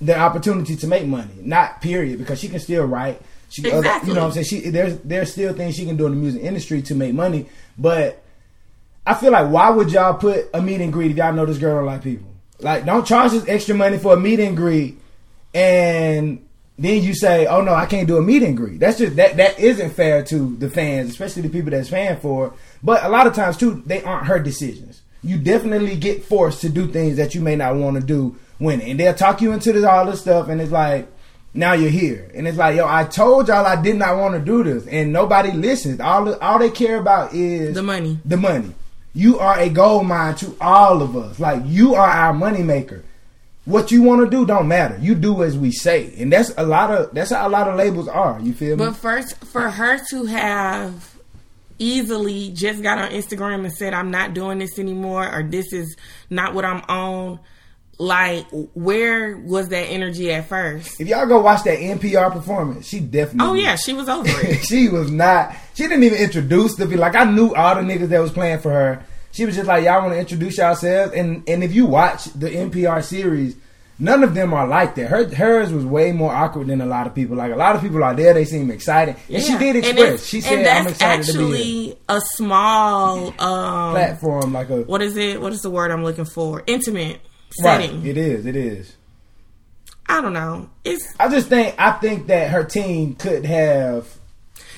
the 0.00 0.18
opportunity 0.18 0.74
to 0.74 0.86
make 0.86 1.06
money. 1.06 1.34
Not 1.42 1.82
period 1.82 2.18
because 2.18 2.40
she 2.40 2.48
can 2.48 2.60
still 2.60 2.86
write. 2.86 3.20
She, 3.50 3.60
exactly. 3.60 3.90
Other, 3.90 4.06
you 4.06 4.14
know 4.14 4.20
what 4.22 4.26
I'm 4.28 4.44
saying? 4.44 4.46
She 4.46 4.70
there's 4.70 4.96
there's 5.00 5.32
still 5.32 5.52
things 5.52 5.74
she 5.76 5.84
can 5.84 5.98
do 5.98 6.06
in 6.06 6.12
the 6.12 6.18
music 6.18 6.42
industry 6.42 6.80
to 6.80 6.94
make 6.94 7.12
money, 7.12 7.46
but 7.76 8.24
I 9.06 9.12
feel 9.12 9.32
like 9.32 9.50
why 9.50 9.68
would 9.68 9.92
y'all 9.92 10.14
put 10.14 10.48
a 10.54 10.62
meet 10.62 10.80
and 10.80 10.90
greet 10.90 11.10
if 11.10 11.18
y'all 11.18 11.34
know 11.34 11.44
this 11.44 11.58
girl 11.58 11.76
don't 11.76 11.84
like 11.84 12.02
people? 12.02 12.32
Like 12.60 12.86
don't 12.86 13.06
charge 13.06 13.34
us 13.34 13.46
extra 13.46 13.74
money 13.74 13.98
for 13.98 14.14
a 14.14 14.16
meet 14.16 14.40
and 14.40 14.56
greet 14.56 14.98
and 15.52 16.48
then 16.78 17.02
you 17.02 17.14
say, 17.14 17.46
"Oh 17.46 17.60
no, 17.60 17.74
I 17.74 17.86
can't 17.86 18.08
do 18.08 18.16
a 18.16 18.22
meet 18.22 18.42
and 18.42 18.56
greet." 18.56 18.80
That's 18.80 18.98
just 18.98 19.16
that 19.16 19.36
that 19.36 19.58
isn't 19.58 19.90
fair 19.90 20.22
to 20.24 20.56
the 20.56 20.70
fans, 20.70 21.10
especially 21.10 21.42
the 21.42 21.48
people 21.48 21.70
that's 21.70 21.88
fan 21.88 22.18
for. 22.20 22.54
But 22.82 23.04
a 23.04 23.08
lot 23.08 23.26
of 23.26 23.34
times 23.34 23.56
too, 23.56 23.82
they 23.86 24.02
aren't 24.02 24.26
her 24.26 24.38
decisions. 24.38 25.02
You 25.22 25.38
definitely 25.38 25.96
get 25.96 26.24
forced 26.24 26.60
to 26.62 26.68
do 26.68 26.88
things 26.88 27.16
that 27.16 27.34
you 27.34 27.40
may 27.40 27.56
not 27.56 27.76
want 27.76 28.00
to 28.00 28.02
do 28.02 28.36
when, 28.58 28.80
and 28.80 28.98
they'll 28.98 29.14
talk 29.14 29.40
you 29.40 29.52
into 29.52 29.72
this 29.72 29.84
all 29.84 30.06
this 30.06 30.20
stuff, 30.20 30.48
and 30.48 30.60
it's 30.60 30.72
like. 30.72 31.08
Now 31.54 31.74
you're 31.74 31.90
here, 31.90 32.30
and 32.34 32.48
it's 32.48 32.56
like, 32.56 32.76
yo, 32.76 32.88
I 32.88 33.04
told 33.04 33.48
y'all 33.48 33.66
I 33.66 33.76
did 33.76 33.96
not 33.96 34.16
want 34.16 34.32
to 34.32 34.40
do 34.40 34.64
this, 34.64 34.86
and 34.86 35.12
nobody 35.12 35.52
listens. 35.52 36.00
All 36.00 36.32
all 36.36 36.58
they 36.58 36.70
care 36.70 36.96
about 36.96 37.34
is 37.34 37.74
the 37.74 37.82
money. 37.82 38.18
The 38.24 38.38
money. 38.38 38.72
You 39.12 39.38
are 39.38 39.58
a 39.58 39.68
gold 39.68 40.06
mine 40.06 40.34
to 40.36 40.56
all 40.62 41.02
of 41.02 41.14
us. 41.14 41.38
Like 41.38 41.60
you 41.66 41.94
are 41.94 42.08
our 42.08 42.32
money 42.32 42.62
maker 42.62 43.04
what 43.64 43.90
you 43.90 44.02
want 44.02 44.24
to 44.24 44.30
do 44.30 44.44
don't 44.44 44.68
matter. 44.68 44.98
You 45.00 45.14
do 45.14 45.42
as 45.42 45.56
we 45.56 45.70
say, 45.70 46.12
and 46.18 46.32
that's 46.32 46.52
a 46.56 46.64
lot 46.66 46.90
of 46.90 47.14
that's 47.14 47.30
how 47.30 47.46
a 47.46 47.50
lot 47.50 47.68
of 47.68 47.76
labels 47.76 48.08
are. 48.08 48.40
You 48.40 48.52
feel 48.52 48.76
me? 48.76 48.84
But 48.84 48.96
first, 48.96 49.36
for 49.44 49.70
her 49.70 50.00
to 50.10 50.24
have 50.26 51.16
easily 51.78 52.50
just 52.50 52.82
got 52.82 52.98
on 52.98 53.10
Instagram 53.10 53.64
and 53.64 53.72
said, 53.72 53.94
"I'm 53.94 54.10
not 54.10 54.34
doing 54.34 54.58
this 54.58 54.78
anymore," 54.78 55.32
or 55.32 55.42
"This 55.42 55.72
is 55.72 55.96
not 56.28 56.54
what 56.54 56.64
I'm 56.64 56.82
on." 56.88 57.40
Like, 57.98 58.46
where 58.74 59.36
was 59.36 59.68
that 59.68 59.84
energy 59.84 60.32
at 60.32 60.48
first? 60.48 61.00
If 61.00 61.06
y'all 61.06 61.26
go 61.26 61.40
watch 61.40 61.62
that 61.64 61.78
NPR 61.78 62.32
performance, 62.32 62.88
she 62.88 62.98
definitely. 62.98 63.48
Oh 63.48 63.54
yeah, 63.54 63.76
she 63.76 63.92
was 63.92 64.08
over 64.08 64.28
it. 64.28 64.64
she 64.64 64.88
was 64.88 65.08
not. 65.10 65.54
She 65.74 65.84
didn't 65.84 66.02
even 66.02 66.18
introduce 66.18 66.74
the. 66.74 66.86
Be 66.86 66.96
like 66.96 67.14
I 67.14 67.24
knew 67.24 67.54
all 67.54 67.76
the 67.76 67.82
niggas 67.82 68.08
that 68.08 68.20
was 68.20 68.32
playing 68.32 68.58
for 68.58 68.72
her 68.72 69.06
she 69.32 69.46
was 69.46 69.56
just 69.56 69.66
like, 69.66 69.84
y'all 69.84 70.02
want 70.02 70.12
to 70.12 70.18
introduce 70.18 70.58
yourselves, 70.58 71.12
and 71.14 71.42
and 71.48 71.64
if 71.64 71.74
you 71.74 71.86
watch 71.86 72.24
the 72.26 72.48
NPR 72.50 73.02
series, 73.02 73.56
none 73.98 74.22
of 74.22 74.34
them 74.34 74.52
are 74.52 74.66
like 74.66 74.94
that. 74.96 75.08
Her 75.08 75.26
hers 75.34 75.72
was 75.72 75.86
way 75.86 76.12
more 76.12 76.32
awkward 76.32 76.66
than 76.66 76.82
a 76.82 76.86
lot 76.86 77.06
of 77.06 77.14
people. 77.14 77.36
Like 77.36 77.50
a 77.50 77.56
lot 77.56 77.74
of 77.74 77.80
people 77.80 78.04
are 78.04 78.14
there, 78.14 78.34
they 78.34 78.44
seem 78.44 78.70
excited, 78.70 79.16
and 79.30 79.42
she 79.42 79.56
did 79.56 79.76
express. 79.76 80.26
She 80.26 80.42
said, 80.42 80.66
"I'm 80.66 80.86
excited 80.86 81.26
to 81.26 81.38
be 81.38 81.84
here." 81.86 81.94
A 82.10 82.20
small 82.34 83.28
um, 83.40 83.92
platform, 83.92 84.52
like 84.52 84.68
a 84.68 84.82
what 84.82 85.00
is 85.00 85.16
it? 85.16 85.40
What 85.40 85.52
is 85.54 85.62
the 85.62 85.70
word 85.70 85.90
I'm 85.90 86.04
looking 86.04 86.26
for? 86.26 86.62
Intimate 86.66 87.20
setting. 87.62 88.00
Right. 88.00 88.08
It 88.08 88.18
is. 88.18 88.44
It 88.44 88.56
is. 88.56 88.96
I 90.06 90.20
don't 90.20 90.34
know. 90.34 90.68
It's. 90.84 91.14
I 91.18 91.28
just 91.28 91.48
think 91.48 91.74
I 91.78 91.92
think 91.92 92.26
that 92.26 92.50
her 92.50 92.64
team 92.64 93.14
could 93.14 93.46
have 93.46 94.14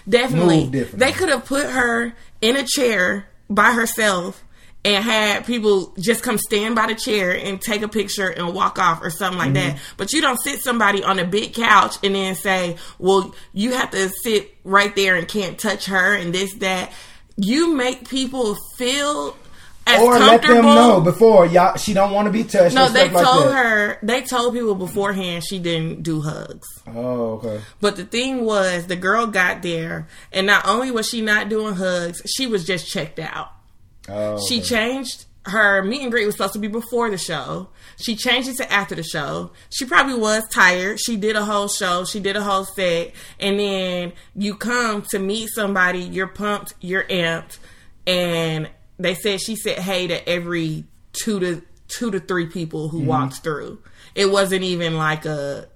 definitely. 0.09 0.69
They 0.69 1.11
could 1.11 1.31
have 1.31 1.45
put 1.45 1.67
her 1.67 2.15
in 2.41 2.57
a 2.57 2.65
chair 2.65 3.27
by 3.51 3.73
herself 3.73 4.44
and 4.85 5.03
had 5.03 5.47
people 5.47 5.95
just 5.99 6.23
come 6.23 6.37
stand 6.37 6.75
by 6.75 6.87
the 6.87 6.95
chair 6.95 7.33
and 7.33 7.61
take 7.61 7.83
a 7.83 7.89
picture 7.89 8.29
and 8.29 8.55
walk 8.55 8.79
off 8.79 9.03
or 9.03 9.11
something 9.11 9.39
like 9.39 9.53
mm-hmm. 9.53 9.77
that. 9.77 9.79
But 9.97 10.13
you 10.13 10.21
don't 10.21 10.41
sit 10.41 10.63
somebody 10.63 11.03
on 11.03 11.19
a 11.19 11.25
big 11.25 11.55
couch 11.55 11.97
and 12.03 12.15
then 12.15 12.35
say, 12.35 12.77
well, 12.99 13.35
you 13.53 13.73
have 13.73 13.91
to 13.93 14.11
sit 14.11 14.55
right 14.63 14.95
there 14.95 15.17
and 15.17 15.27
can't 15.27 15.59
touch 15.59 15.87
her 15.87 16.15
and 16.15 16.35
this, 16.35 16.55
that. 16.55 16.93
You 17.37 17.75
make 17.75 18.09
people 18.09 18.57
feel 18.77 19.37
as 19.87 20.01
or 20.01 20.19
let 20.19 20.43
them 20.43 20.65
know 20.65 21.01
before 21.01 21.47
y'all 21.47 21.77
she 21.77 21.93
don't 21.93 22.13
want 22.13 22.27
to 22.27 22.33
be 22.33 22.45
touched. 22.45 22.75
No, 22.75 22.89
they 22.89 23.09
told 23.09 23.47
like 23.47 23.55
her 23.55 23.99
they 24.03 24.23
told 24.23 24.55
people 24.55 24.75
beforehand 24.75 25.45
she 25.45 25.59
didn't 25.59 26.03
do 26.03 26.21
hugs. 26.21 26.67
Oh, 26.87 27.33
okay. 27.35 27.61
But 27.81 27.97
the 27.97 28.05
thing 28.05 28.45
was, 28.45 28.87
the 28.87 28.97
girl 28.97 29.27
got 29.27 29.63
there, 29.63 30.07
and 30.33 30.47
not 30.47 30.67
only 30.67 30.91
was 30.91 31.09
she 31.09 31.21
not 31.21 31.49
doing 31.49 31.75
hugs, 31.75 32.23
she 32.25 32.47
was 32.47 32.65
just 32.65 32.89
checked 32.89 33.19
out. 33.19 33.51
Oh, 34.09 34.35
okay. 34.35 34.43
She 34.49 34.61
changed 34.61 35.27
her 35.47 35.83
meet 35.83 36.03
and 36.03 36.11
greet 36.11 36.25
was 36.25 36.35
supposed 36.37 36.55
to 36.55 36.59
be 36.59 36.69
before 36.69 37.11
the 37.11 37.19
show. 37.19 37.69
She 37.97 38.17
changed 38.17 38.49
it 38.49 38.57
to 38.57 38.73
after 38.73 38.95
the 38.95 39.03
show. 39.03 39.53
She 39.71 39.85
probably 39.85 40.15
was 40.15 40.49
tired. 40.49 40.99
She 41.01 41.17
did 41.17 41.37
a 41.37 41.45
whole 41.45 41.69
show. 41.69 42.05
She 42.05 42.21
did 42.21 42.37
a 42.37 42.43
whole 42.43 42.65
set. 42.65 43.13
And 43.39 43.59
then 43.59 44.13
you 44.35 44.55
come 44.55 45.03
to 45.11 45.19
meet 45.19 45.51
somebody, 45.51 46.01
you're 46.01 46.29
pumped, 46.29 46.75
you're 46.81 47.05
amped. 47.05 47.59
And 48.07 48.71
they 48.99 49.15
said 49.15 49.41
she 49.41 49.57
said 49.57 49.79
hey 49.79 50.07
to 50.07 50.29
every 50.29 50.85
two 51.13 51.41
to 51.41 51.63
two 51.89 52.11
to 52.11 52.21
three 52.21 52.47
people 52.47 52.89
who 52.89 52.99
mm-hmm. 52.99 53.09
walked 53.09 53.37
through. 53.37 53.83
It 54.15 54.27
wasn't 54.27 54.63
even 54.63 54.97
like 54.97 55.27
a 55.27 55.69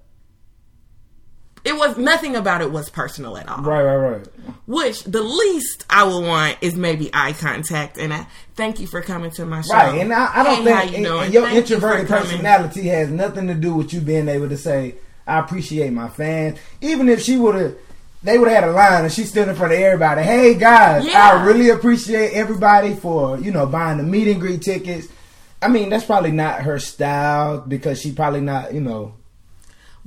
it 1.65 1.75
was 1.75 1.97
nothing 1.97 2.35
about 2.35 2.61
it 2.61 2.71
was 2.71 2.89
personal 2.89 3.37
at 3.37 3.47
all. 3.47 3.61
Right, 3.61 3.83
right, 3.83 3.95
right. 3.95 4.27
Which 4.65 5.03
the 5.03 5.21
least 5.21 5.85
I 5.89 6.03
would 6.03 6.25
want 6.25 6.57
is 6.61 6.75
maybe 6.75 7.09
eye 7.13 7.33
contact. 7.33 7.97
And 7.97 8.13
I 8.13 8.27
thank 8.55 8.79
you 8.79 8.87
for 8.87 9.01
coming 9.01 9.31
to 9.31 9.45
my 9.45 9.61
show. 9.61 9.73
Right, 9.73 9.99
and 9.99 10.13
I, 10.13 10.39
I 10.39 10.43
don't 10.43 10.63
hey, 10.63 10.87
think 10.87 10.97
you 10.99 11.17
and 11.17 11.33
your 11.33 11.43
thank 11.43 11.57
introverted 11.57 12.09
you 12.09 12.15
personality 12.15 12.87
has 12.87 13.09
nothing 13.09 13.47
to 13.47 13.55
do 13.55 13.73
with 13.73 13.93
you 13.93 14.01
being 14.01 14.29
able 14.29 14.49
to 14.49 14.57
say, 14.57 14.95
"I 15.27 15.39
appreciate 15.39 15.91
my 15.91 16.09
fans," 16.09 16.59
even 16.81 17.09
if 17.09 17.21
she 17.21 17.37
would 17.37 17.55
have. 17.55 17.75
They 18.21 18.37
would 18.37 18.49
have 18.49 18.63
had 18.63 18.69
a 18.69 18.73
line, 18.73 19.05
and 19.05 19.13
she 19.13 19.23
stood 19.23 19.47
in 19.47 19.55
front 19.55 19.71
of 19.71 19.79
everybody. 19.79 20.23
Hey 20.23 20.53
guys, 20.55 21.05
yeah. 21.05 21.31
I 21.31 21.45
really 21.45 21.69
appreciate 21.69 22.33
everybody 22.33 22.93
for 22.93 23.39
you 23.39 23.51
know 23.51 23.65
buying 23.65 23.97
the 23.97 24.03
meet 24.03 24.27
and 24.27 24.41
greet 24.41 24.61
tickets. 24.61 25.07
I 25.61 25.69
mean, 25.69 25.89
that's 25.89 26.03
probably 26.03 26.31
not 26.31 26.61
her 26.61 26.79
style 26.79 27.61
because 27.61 28.01
she 28.01 28.11
probably 28.11 28.41
not 28.41 28.73
you 28.73 28.81
know 28.81 29.13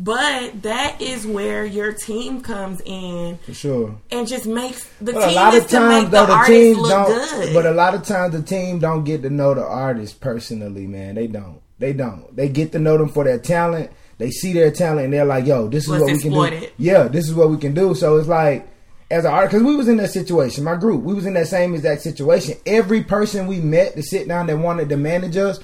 but 0.02 0.62
that 0.62 1.00
is 1.00 1.24
where 1.24 1.64
your 1.64 1.92
team 1.92 2.40
comes 2.40 2.82
in, 2.84 3.38
for 3.38 3.54
sure, 3.54 3.96
and 4.10 4.26
just 4.26 4.46
makes 4.46 4.84
the 5.00 5.12
but 5.12 5.28
team 5.28 5.30
a 5.30 5.32
lot 5.32 5.56
of 5.56 5.68
times 5.68 6.10
though 6.10 6.26
the, 6.26 6.36
the 6.38 6.44
team 6.44 6.74
don't. 6.82 7.06
Good. 7.06 7.54
But 7.54 7.66
a 7.66 7.70
lot 7.70 7.94
of 7.94 8.04
times 8.04 8.34
the 8.34 8.42
team 8.42 8.80
don't 8.80 9.04
get 9.04 9.22
to 9.22 9.30
know 9.30 9.54
the 9.54 9.64
artist 9.64 10.20
personally, 10.20 10.88
man. 10.88 11.14
They 11.14 11.28
don't. 11.28 11.60
They 11.78 11.92
don't. 11.92 12.34
They 12.34 12.48
get 12.48 12.72
to 12.72 12.80
know 12.80 12.98
them 12.98 13.10
for 13.10 13.22
their 13.22 13.38
talent. 13.38 13.90
They 14.18 14.30
see 14.30 14.52
their 14.52 14.72
talent 14.72 15.04
and 15.04 15.12
they're 15.12 15.24
like, 15.24 15.46
"Yo, 15.46 15.68
this 15.68 15.84
is 15.84 15.90
Let's 15.90 16.02
what 16.02 16.12
we 16.12 16.18
can 16.18 16.32
do." 16.32 16.44
It. 16.44 16.74
Yeah, 16.78 17.04
this 17.04 17.28
is 17.28 17.34
what 17.34 17.50
we 17.50 17.56
can 17.58 17.72
do. 17.72 17.94
So 17.94 18.16
it's 18.16 18.28
like 18.28 18.68
as 19.08 19.24
an 19.24 19.32
artist, 19.32 19.52
because 19.52 19.66
we 19.66 19.76
was 19.76 19.86
in 19.86 19.98
that 19.98 20.10
situation, 20.10 20.64
my 20.64 20.74
group, 20.74 21.02
we 21.02 21.14
was 21.14 21.26
in 21.26 21.34
that 21.34 21.46
same 21.46 21.74
exact 21.74 22.02
situation. 22.02 22.56
Every 22.66 23.04
person 23.04 23.46
we 23.46 23.60
met 23.60 23.94
to 23.94 24.02
sit 24.02 24.26
down 24.26 24.48
that 24.48 24.58
wanted 24.58 24.88
to 24.88 24.96
manage 24.96 25.36
us 25.36 25.60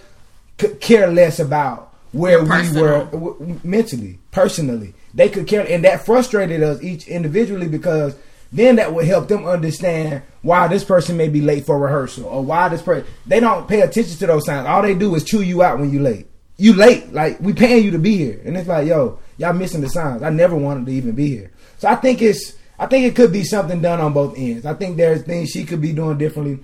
could 0.59 0.81
care 0.81 1.11
less 1.11 1.40
about 1.40 1.88
where 2.12 2.42
we 2.42 2.81
were 2.81 3.05
w- 3.05 3.61
mentally, 3.62 4.18
personally. 4.31 4.94
They 5.14 5.29
could 5.29 5.47
care, 5.47 5.66
and 5.68 5.85
that 5.85 6.05
frustrated 6.05 6.62
us 6.62 6.83
each 6.83 7.09
individually 7.09 7.68
because 7.68 8.14
then 8.53 8.77
that 8.77 8.94
would 8.94 9.05
help 9.05 9.29
them 9.29 9.44
understand 9.44 10.23
why 10.42 10.68
this 10.68 10.85
person 10.85 11.16
may 11.16 11.29
be 11.29 11.40
late 11.40 11.66
for 11.66 11.79
rehearsal 11.79 12.25
or 12.25 12.42
why 12.42 12.68
this 12.68 12.83
person. 12.83 13.07
They 13.27 13.40
don't 13.40 13.68
pay 13.68 13.83
attention 13.83 14.16
to 14.18 14.27
those 14.27 14.47
signs. 14.47 14.66
All 14.66 14.83
they 14.83 14.94
do 14.94 15.14
is 15.14 15.25
chew 15.25 15.42
you 15.42 15.62
out 15.62 15.79
when 15.79 15.90
you 15.90 16.01
late. 16.01 16.27
You 16.57 16.73
late, 16.73 17.12
like 17.12 17.40
we 17.40 17.53
paying 17.53 17.85
you 17.85 17.92
to 17.92 17.99
be 17.99 18.16
here, 18.16 18.40
and 18.44 18.57
it's 18.57 18.68
like, 18.68 18.88
yo, 18.88 19.18
y'all 19.37 19.53
missing 19.53 19.81
the 19.81 19.88
signs. 19.88 20.23
I 20.23 20.31
never 20.31 20.57
wanted 20.57 20.87
to 20.87 20.92
even 20.92 21.12
be 21.12 21.29
here. 21.29 21.53
So 21.79 21.88
I 21.88 21.94
think 21.94 22.21
it's, 22.21 22.55
I 22.79 22.87
think 22.87 23.05
it 23.05 23.14
could 23.14 23.33
be 23.33 23.44
something 23.44 23.81
done 23.81 24.01
on 24.01 24.12
both 24.12 24.37
ends. 24.37 24.66
I 24.66 24.75
think 24.75 24.97
there's 24.97 25.23
things 25.23 25.51
she 25.51 25.64
could 25.64 25.81
be 25.81 25.92
doing 25.92 26.18
differently, 26.18 26.59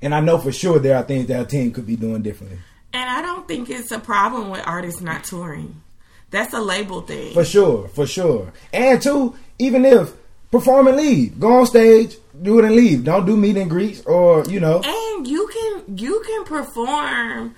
and 0.00 0.14
I 0.14 0.20
know 0.20 0.38
for 0.38 0.52
sure 0.52 0.78
there 0.78 0.96
are 0.96 1.02
things 1.02 1.26
that 1.26 1.38
her 1.38 1.44
team 1.44 1.72
could 1.72 1.86
be 1.86 1.96
doing 1.96 2.22
differently. 2.22 2.58
And 2.92 3.08
I 3.08 3.22
don't 3.22 3.46
think 3.46 3.70
it's 3.70 3.90
a 3.90 3.98
problem 3.98 4.50
with 4.50 4.66
artists 4.66 5.00
not 5.00 5.24
touring. 5.24 5.82
That's 6.30 6.52
a 6.52 6.60
label 6.60 7.02
thing. 7.02 7.32
For 7.34 7.44
sure, 7.44 7.88
for 7.88 8.06
sure. 8.06 8.52
And 8.72 9.00
two, 9.00 9.34
even 9.58 9.84
if 9.84 10.12
perform 10.50 10.88
and 10.88 10.96
leave, 10.96 11.38
go 11.40 11.60
on 11.60 11.66
stage, 11.66 12.16
do 12.40 12.58
it 12.58 12.64
and 12.64 12.74
leave. 12.74 13.04
Don't 13.04 13.26
do 13.26 13.36
meet 13.36 13.56
and 13.56 13.70
greets 13.70 14.02
or 14.04 14.44
you 14.44 14.60
know. 14.60 14.82
And 14.84 15.26
you 15.26 15.48
can 15.48 15.96
you 15.96 16.22
can 16.26 16.44
perform 16.44 17.54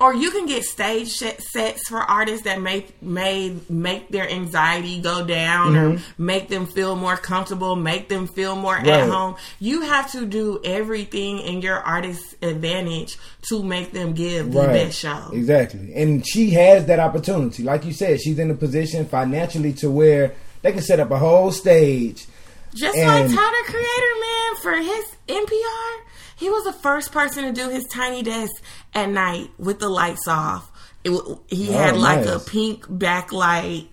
or 0.00 0.14
you 0.14 0.30
can 0.30 0.46
get 0.46 0.64
stage 0.64 1.10
sets 1.10 1.88
for 1.88 1.98
artists 1.98 2.44
that 2.44 2.60
make 2.60 3.02
made 3.02 3.68
make 3.68 4.08
their 4.08 4.28
anxiety 4.30 5.00
go 5.00 5.24
down 5.24 5.72
mm-hmm. 5.72 5.96
or 5.96 6.02
make 6.16 6.48
them 6.48 6.66
feel 6.66 6.94
more 6.94 7.16
comfortable, 7.16 7.74
make 7.74 8.08
them 8.08 8.26
feel 8.26 8.54
more 8.54 8.74
right. 8.74 8.86
at 8.86 9.08
home. 9.08 9.36
You 9.58 9.82
have 9.82 10.10
to 10.12 10.24
do 10.24 10.60
everything 10.64 11.40
in 11.40 11.62
your 11.62 11.78
artist's 11.78 12.36
advantage 12.42 13.18
to 13.48 13.62
make 13.62 13.92
them 13.92 14.12
give 14.12 14.52
the 14.52 14.60
right. 14.60 14.72
best 14.72 14.98
show. 14.98 15.30
Exactly. 15.32 15.92
And 15.94 16.26
she 16.26 16.50
has 16.50 16.86
that 16.86 17.00
opportunity. 17.00 17.64
Like 17.64 17.84
you 17.84 17.92
said, 17.92 18.20
she's 18.20 18.38
in 18.38 18.50
a 18.50 18.54
position 18.54 19.06
financially 19.06 19.72
to 19.74 19.90
where 19.90 20.34
they 20.62 20.72
can 20.72 20.82
set 20.82 21.00
up 21.00 21.10
a 21.10 21.18
whole 21.18 21.50
stage. 21.50 22.26
Just 22.74 22.96
like 22.96 23.26
Tyler 23.26 23.64
Creator, 23.64 24.14
man, 24.20 24.56
for 24.62 24.76
his 24.76 25.04
NPR 25.26 26.07
he 26.38 26.48
was 26.48 26.64
the 26.64 26.72
first 26.72 27.12
person 27.12 27.44
to 27.44 27.52
do 27.52 27.68
his 27.68 27.84
tiny 27.86 28.22
desk 28.22 28.62
at 28.94 29.10
night 29.10 29.50
with 29.58 29.80
the 29.80 29.88
lights 29.88 30.28
off. 30.28 30.70
It, 31.04 31.12
he 31.48 31.68
oh, 31.70 31.72
had 31.72 31.96
like 31.96 32.24
nice. 32.24 32.34
a 32.34 32.50
pink 32.50 32.86
backlight 32.86 33.88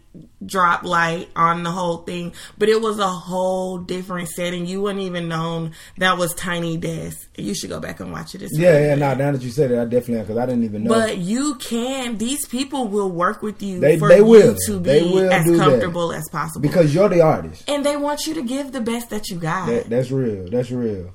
drop 0.46 0.84
light 0.84 1.30
on 1.36 1.64
the 1.64 1.72
whole 1.72 1.98
thing, 1.98 2.34
but 2.58 2.70
it 2.70 2.82
was 2.82 3.00
a 3.00 3.08
whole 3.08 3.78
different 3.80 4.30
setting. 4.30 4.66
You 4.66 4.82
wouldn't 4.82 5.04
even 5.04 5.28
known 5.28 5.72
that 5.98 6.18
was 6.18 6.34
Tiny 6.34 6.78
Desk. 6.78 7.28
You 7.36 7.54
should 7.56 7.70
go 7.70 7.80
back 7.80 8.00
and 8.00 8.12
watch 8.12 8.36
it. 8.36 8.42
It's 8.42 8.58
yeah, 8.58 8.72
really 8.72 8.86
yeah. 8.88 8.96
Now, 8.96 9.14
now 9.16 9.32
that 9.32 9.42
you 9.42 9.50
said 9.50 9.72
it, 9.72 9.80
I 9.80 9.86
definitely 9.86 10.22
because 10.24 10.38
I 10.38 10.46
didn't 10.46 10.64
even 10.64 10.84
know. 10.84 10.90
But 10.90 11.18
you 11.18 11.56
can. 11.56 12.18
These 12.18 12.48
people 12.48 12.88
will 12.88 13.10
work 13.10 13.42
with 13.42 13.62
you. 13.62 13.80
They, 13.80 13.98
they 13.98 14.22
will 14.22 14.56
to 14.68 14.80
be 14.80 15.02
will 15.02 15.32
as 15.32 15.46
comfortable 15.46 16.10
that. 16.10 16.20
as 16.20 16.30
possible 16.32 16.62
because 16.62 16.94
you're 16.94 17.10
the 17.10 17.22
artist, 17.22 17.70
and 17.70 17.86
they 17.86 17.98
want 17.98 18.28
you 18.28 18.36
to 18.36 18.44
give 18.44 18.72
the 18.72 18.82
best 18.82 19.10
that 19.10 19.30
you 19.30 19.38
got. 19.38 19.68
That, 19.68 19.90
that's 19.90 20.12
real. 20.12 20.50
That's 20.50 20.72
real. 20.72 21.14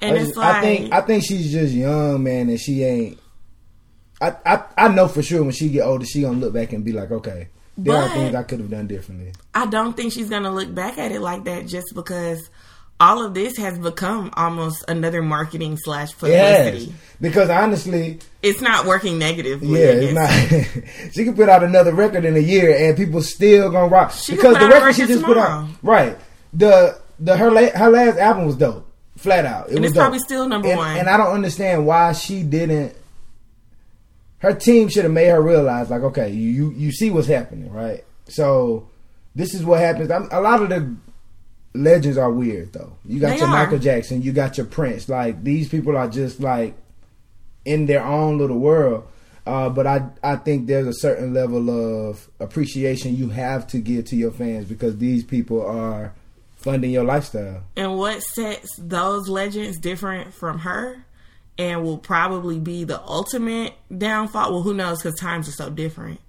And 0.00 0.18
I 0.18 0.22
it's 0.22 0.36
like 0.36 0.56
I 0.56 0.60
think 0.60 0.92
I 0.92 1.00
think 1.00 1.24
she's 1.24 1.50
just 1.52 1.72
young, 1.72 2.22
man, 2.22 2.48
and 2.48 2.60
she 2.60 2.82
ain't. 2.82 3.18
I, 4.20 4.34
I 4.44 4.64
I 4.76 4.88
know 4.88 5.08
for 5.08 5.22
sure 5.22 5.42
when 5.42 5.52
she 5.52 5.68
get 5.68 5.82
older, 5.82 6.04
she 6.06 6.22
gonna 6.22 6.38
look 6.38 6.54
back 6.54 6.72
and 6.72 6.84
be 6.84 6.92
like, 6.92 7.10
okay, 7.10 7.48
there 7.76 7.94
but 7.94 8.10
are 8.10 8.14
things 8.14 8.34
I 8.34 8.42
could 8.42 8.60
have 8.60 8.70
done 8.70 8.86
differently. 8.86 9.32
I 9.54 9.66
don't 9.66 9.96
think 9.96 10.12
she's 10.12 10.30
gonna 10.30 10.52
look 10.52 10.74
back 10.74 10.98
at 10.98 11.12
it 11.12 11.20
like 11.20 11.44
that 11.44 11.66
just 11.66 11.88
because 11.94 12.48
all 12.98 13.22
of 13.24 13.34
this 13.34 13.56
has 13.58 13.78
become 13.78 14.30
almost 14.34 14.84
another 14.88 15.20
marketing 15.20 15.76
slash 15.76 16.12
publicity. 16.12 16.86
Yes, 16.86 16.96
because 17.20 17.50
honestly, 17.50 18.18
it's 18.42 18.60
not 18.60 18.86
working 18.86 19.18
negatively. 19.18 19.80
Yeah, 19.80 19.92
it's 19.92 20.14
not. 20.14 21.12
she 21.12 21.24
could 21.24 21.36
put 21.36 21.48
out 21.48 21.62
another 21.62 21.92
record 21.92 22.24
in 22.24 22.36
a 22.36 22.40
year 22.40 22.74
and 22.74 22.96
people 22.96 23.20
still 23.22 23.70
gonna 23.70 23.88
rock 23.88 24.12
she 24.12 24.34
because 24.36 24.58
the 24.58 24.68
record 24.68 24.94
she 24.94 25.06
just 25.06 25.20
tomorrow. 25.20 25.34
put 25.34 25.38
out, 25.38 25.68
right? 25.82 26.18
The 26.54 26.98
the 27.18 27.36
her 27.36 27.50
la- 27.50 27.70
her 27.78 27.90
last 27.90 28.18
album 28.18 28.46
was 28.46 28.56
dope. 28.56 28.85
Flat 29.16 29.46
out. 29.46 29.68
It 29.68 29.76
and 29.76 29.82
was 29.82 29.92
probably 29.92 30.18
still 30.18 30.48
number 30.48 30.68
and, 30.68 30.76
one. 30.76 30.96
And 30.96 31.08
I 31.08 31.16
don't 31.16 31.32
understand 31.32 31.86
why 31.86 32.12
she 32.12 32.42
didn't. 32.42 32.94
Her 34.38 34.52
team 34.54 34.88
should 34.88 35.04
have 35.04 35.12
made 35.12 35.28
her 35.28 35.40
realize, 35.40 35.90
like, 35.90 36.02
okay, 36.02 36.30
you 36.30 36.70
you 36.72 36.92
see 36.92 37.10
what's 37.10 37.26
happening, 37.26 37.72
right? 37.72 38.04
So 38.28 38.88
this 39.34 39.54
is 39.54 39.64
what 39.64 39.80
happens. 39.80 40.10
I'm, 40.10 40.28
a 40.30 40.40
lot 40.40 40.62
of 40.62 40.68
the 40.68 40.94
legends 41.74 42.18
are 42.18 42.30
weird, 42.30 42.72
though. 42.74 42.96
You 43.04 43.20
got 43.20 43.30
they 43.30 43.38
your 43.38 43.48
are. 43.48 43.52
Michael 43.52 43.78
Jackson, 43.78 44.22
you 44.22 44.32
got 44.32 44.58
your 44.58 44.66
Prince. 44.66 45.08
Like 45.08 45.42
these 45.42 45.68
people 45.68 45.96
are 45.96 46.08
just 46.08 46.40
like 46.40 46.74
in 47.64 47.86
their 47.86 48.04
own 48.04 48.38
little 48.38 48.58
world. 48.58 49.06
Uh, 49.46 49.68
but 49.68 49.86
I 49.86 50.08
I 50.22 50.36
think 50.36 50.66
there's 50.66 50.86
a 50.86 50.92
certain 50.92 51.32
level 51.32 51.70
of 51.70 52.28
appreciation 52.40 53.16
you 53.16 53.30
have 53.30 53.66
to 53.68 53.78
give 53.78 54.06
to 54.06 54.16
your 54.16 54.32
fans 54.32 54.66
because 54.66 54.98
these 54.98 55.24
people 55.24 55.64
are 55.64 56.12
funding 56.56 56.90
your 56.90 57.04
lifestyle. 57.04 57.62
And 57.76 57.96
what 57.96 58.22
sets 58.22 58.68
those 58.78 59.28
legends 59.28 59.78
different 59.78 60.34
from 60.34 60.60
her 60.60 61.04
and 61.58 61.82
will 61.84 61.98
probably 61.98 62.58
be 62.58 62.84
the 62.84 63.00
ultimate 63.02 63.74
downfall? 63.96 64.52
Well, 64.52 64.62
who 64.62 64.74
knows 64.74 64.98
because 65.02 65.18
times 65.18 65.48
are 65.48 65.52
so 65.52 65.70
different. 65.70 66.20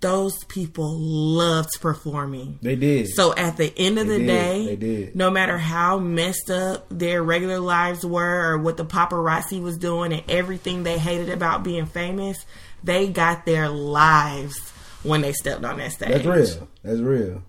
Those 0.00 0.32
people 0.44 0.96
loved 0.98 1.68
performing. 1.82 2.58
They 2.62 2.74
did. 2.74 3.08
So 3.08 3.34
at 3.34 3.58
the 3.58 3.70
end 3.76 3.98
of 3.98 4.06
they 4.06 4.12
the 4.14 4.18
did. 4.20 4.26
day, 4.26 4.66
they 4.66 4.76
did. 4.76 5.14
no 5.16 5.30
matter 5.30 5.58
how 5.58 5.98
messed 5.98 6.50
up 6.50 6.86
their 6.88 7.22
regular 7.22 7.58
lives 7.60 8.04
were 8.04 8.52
or 8.52 8.56
what 8.58 8.78
the 8.78 8.84
paparazzi 8.86 9.60
was 9.60 9.76
doing 9.76 10.14
and 10.14 10.22
everything 10.30 10.84
they 10.84 10.98
hated 10.98 11.28
about 11.28 11.62
being 11.64 11.84
famous, 11.84 12.46
they 12.82 13.08
got 13.08 13.44
their 13.44 13.68
lives 13.68 14.58
when 15.02 15.20
they 15.20 15.32
stepped 15.34 15.64
on 15.64 15.76
that 15.76 15.92
stage. 15.92 16.08
That's 16.08 16.24
real. 16.24 16.68
That's 16.82 17.00
real. 17.00 17.42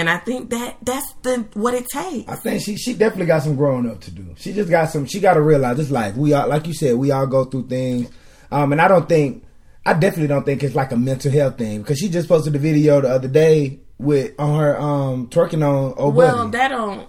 And 0.00 0.08
I 0.08 0.16
think 0.16 0.48
that 0.48 0.78
that's 0.80 1.12
the 1.20 1.46
what 1.52 1.74
it 1.74 1.86
takes. 1.86 2.26
I 2.26 2.34
think 2.34 2.62
she 2.62 2.78
she 2.78 2.94
definitely 2.94 3.26
got 3.26 3.42
some 3.42 3.54
growing 3.54 3.86
up 3.86 4.00
to 4.00 4.10
do. 4.10 4.34
She 4.38 4.54
just 4.54 4.70
got 4.70 4.86
some. 4.86 5.04
She 5.04 5.20
got 5.20 5.34
to 5.34 5.42
realize 5.42 5.78
it's 5.78 5.90
life. 5.90 6.16
We 6.16 6.32
all 6.32 6.48
like 6.48 6.66
you 6.66 6.72
said. 6.72 6.96
We 6.96 7.10
all 7.10 7.26
go 7.26 7.44
through 7.44 7.68
things. 7.68 8.10
Um, 8.50 8.72
and 8.72 8.80
I 8.80 8.88
don't 8.88 9.06
think 9.06 9.44
I 9.84 9.92
definitely 9.92 10.28
don't 10.28 10.44
think 10.44 10.62
it's 10.62 10.74
like 10.74 10.90
a 10.92 10.96
mental 10.96 11.30
health 11.30 11.58
thing 11.58 11.82
because 11.82 11.98
she 11.98 12.08
just 12.08 12.28
posted 12.28 12.54
a 12.54 12.58
video 12.58 13.02
the 13.02 13.10
other 13.10 13.28
day 13.28 13.80
with 13.98 14.32
on 14.38 14.58
her 14.58 14.80
um 14.80 15.28
twerking 15.28 15.62
on 15.62 15.92
oh 15.98 16.08
well 16.08 16.48
that 16.48 16.68
don't 16.68 17.06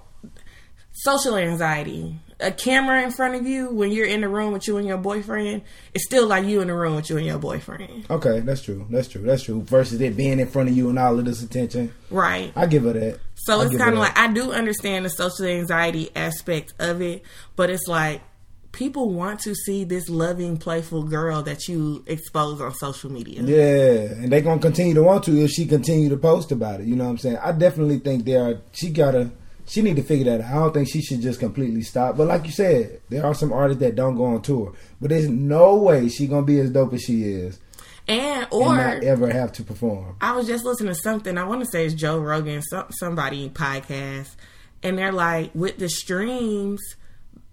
social 0.91 1.38
anxiety 1.38 2.19
a 2.41 2.51
camera 2.51 3.01
in 3.04 3.12
front 3.12 3.36
of 3.36 3.45
you 3.45 3.69
when 3.69 3.91
you're 3.91 4.06
in 4.06 4.21
the 4.21 4.30
room 4.30 4.51
with 4.51 4.67
you 4.67 4.77
and 4.77 4.88
your 4.88 4.97
boyfriend 4.97 5.62
it's 5.93 6.06
still 6.06 6.27
like 6.27 6.45
you 6.45 6.62
in 6.62 6.67
the 6.67 6.73
room 6.73 6.95
with 6.95 7.10
you 7.10 7.17
and 7.17 7.25
your 7.25 7.38
boyfriend 7.38 8.06
okay 8.10 8.39
that's 8.41 8.62
true 8.62 8.86
that's 8.89 9.08
true 9.08 9.21
that's 9.21 9.43
true 9.43 9.62
versus 9.63 9.99
it 10.01 10.17
being 10.17 10.39
in 10.39 10.47
front 10.47 10.69
of 10.69 10.75
you 10.75 10.89
and 10.89 10.99
all 10.99 11.17
of 11.17 11.25
this 11.25 11.41
attention 11.41 11.93
right 12.10 12.51
i 12.56 12.65
give 12.65 12.84
her 12.84 12.93
that 12.93 13.19
so 13.36 13.62
I 13.62 13.65
it's 13.65 13.77
kind 13.77 13.93
of 13.93 13.99
like 13.99 14.17
i 14.17 14.32
do 14.32 14.51
understand 14.51 15.06
the 15.06 15.10
social 15.10 15.45
anxiety 15.45 16.10
aspect 16.15 16.73
of 16.80 17.01
it 17.01 17.23
but 17.56 17.69
it's 17.69 17.88
like 17.88 18.21
people 18.71 19.10
want 19.10 19.39
to 19.41 19.54
see 19.54 19.84
this 19.84 20.10
loving, 20.10 20.58
playful 20.58 21.04
girl 21.04 21.41
that 21.43 21.67
you 21.67 22.04
expose 22.08 22.62
on 22.62 22.73
social 22.73 23.12
media. 23.12 23.41
Yeah, 23.41 24.13
and 24.13 24.32
they're 24.32 24.41
gonna 24.41 24.62
continue 24.62 24.93
to 24.93 25.04
want 25.04 25.23
to 25.25 25.43
if 25.43 25.51
she 25.51 25.65
continue 25.65 26.10
to 26.10 26.17
post 26.17 26.51
about 26.51 26.82
it. 26.82 26.88
You 26.88 26.95
know 26.95 27.06
what 27.06 27.12
I'm 27.12 27.17
saying? 27.17 27.38
I 27.38 27.51
definitely 27.51 27.99
think 27.99 28.25
there 28.25 28.43
are. 28.43 28.62
She 28.71 28.89
gotta. 28.89 29.32
She 29.67 29.82
need 29.82 29.95
to 29.95 30.04
figure 30.04 30.26
that 30.26 30.41
out. 30.41 30.52
I 30.52 30.60
don't 30.60 30.74
think 30.74 30.89
she 30.89 31.02
should 31.02 31.21
just 31.21 31.39
completely 31.39 31.82
stop. 31.82 32.17
But 32.17 32.28
like 32.28 32.45
you 32.45 32.52
said, 32.52 33.02
there 33.10 33.26
are 33.26 33.34
some 33.34 33.54
artists 33.54 33.82
that 33.82 33.95
don't 33.95 34.15
go 34.15 34.26
on 34.26 34.41
tour. 34.41 34.74
But 35.00 35.10
there's 35.10 35.30
no 35.30 35.76
way 35.78 36.10
she 36.10 36.28
gonna 36.28 36.45
be 36.45 36.60
as 36.60 36.69
dope 36.69 36.93
as 36.93 37.04
she 37.04 37.24
is. 37.24 37.60
And 38.08 38.47
or 38.52 38.78
and 38.78 39.04
ever 39.04 39.30
have 39.30 39.52
to 39.54 39.63
perform. 39.63 40.17
I 40.19 40.36
was 40.36 40.47
just 40.47 40.65
listening 40.65 40.93
to 40.93 41.00
something. 41.00 41.38
I 41.38 41.43
want 41.43 41.62
to 41.62 41.67
say 41.71 41.86
it's 41.86 41.93
Joe 41.93 42.19
Rogan, 42.19 42.62
some, 42.63 42.88
somebody 42.91 43.50
podcast, 43.50 44.36
and 44.84 44.97
they're 44.97 45.12
like, 45.12 45.52
with 45.54 45.78
the 45.78 45.88
streams, 45.88 46.82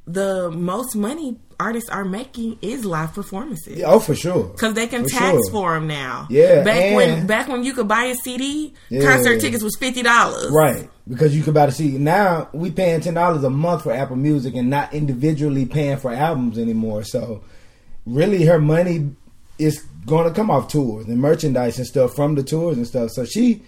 the 0.07 0.51
most 0.51 0.97
money 0.97 1.39
artists 1.61 1.91
are 1.91 2.05
making 2.05 2.59
is 2.63 2.85
live 2.85 3.13
performances. 3.13 3.79
Yeah, 3.79 3.87
oh, 3.87 3.99
for 3.99 4.15
sure. 4.15 4.45
Because 4.45 4.75
they 4.75 4.87
can 4.87 5.05
for 5.05 5.11
tax 5.11 5.33
sure. 5.33 5.51
for 5.51 5.75
them 5.75 5.87
now. 5.87 6.27
Yeah. 6.31 6.63
Back 6.63 6.95
when 6.95 7.27
back 7.27 7.49
when 7.49 7.65
you 7.65 7.73
could 7.73 7.89
buy 7.89 8.05
a 8.05 8.15
CD, 8.15 8.75
yeah. 8.89 9.03
concert 9.03 9.41
tickets 9.41 9.63
was 9.63 9.77
fifty 9.77 10.03
dollars. 10.03 10.51
Right. 10.51 10.89
Because 11.09 11.35
you 11.37 11.43
could 11.43 11.55
buy 11.55 11.67
the 11.67 11.73
CD. 11.73 11.99
Now 11.99 12.49
we 12.53 12.71
paying 12.71 13.01
ten 13.01 13.15
dollars 13.15 13.43
a 13.45 13.51
month 13.51 13.83
for 13.83 13.93
Apple 13.93 14.17
Music 14.17 14.55
and 14.55 14.71
not 14.71 14.95
individually 14.95 15.67
paying 15.67 15.97
for 15.97 16.13
albums 16.13 16.59
anymore. 16.59 17.03
So 17.05 17.43
really, 18.07 18.45
her 18.45 18.61
money 18.61 19.11
is 19.59 19.85
going 20.07 20.29
to 20.29 20.35
come 20.35 20.51
off 20.51 20.69
tours 20.69 21.07
and 21.07 21.21
merchandise 21.21 21.79
and 21.79 21.87
stuff 21.87 22.15
from 22.15 22.35
the 22.35 22.43
tours 22.43 22.77
and 22.77 22.87
stuff. 22.87 23.11
So 23.11 23.25
she, 23.25 23.63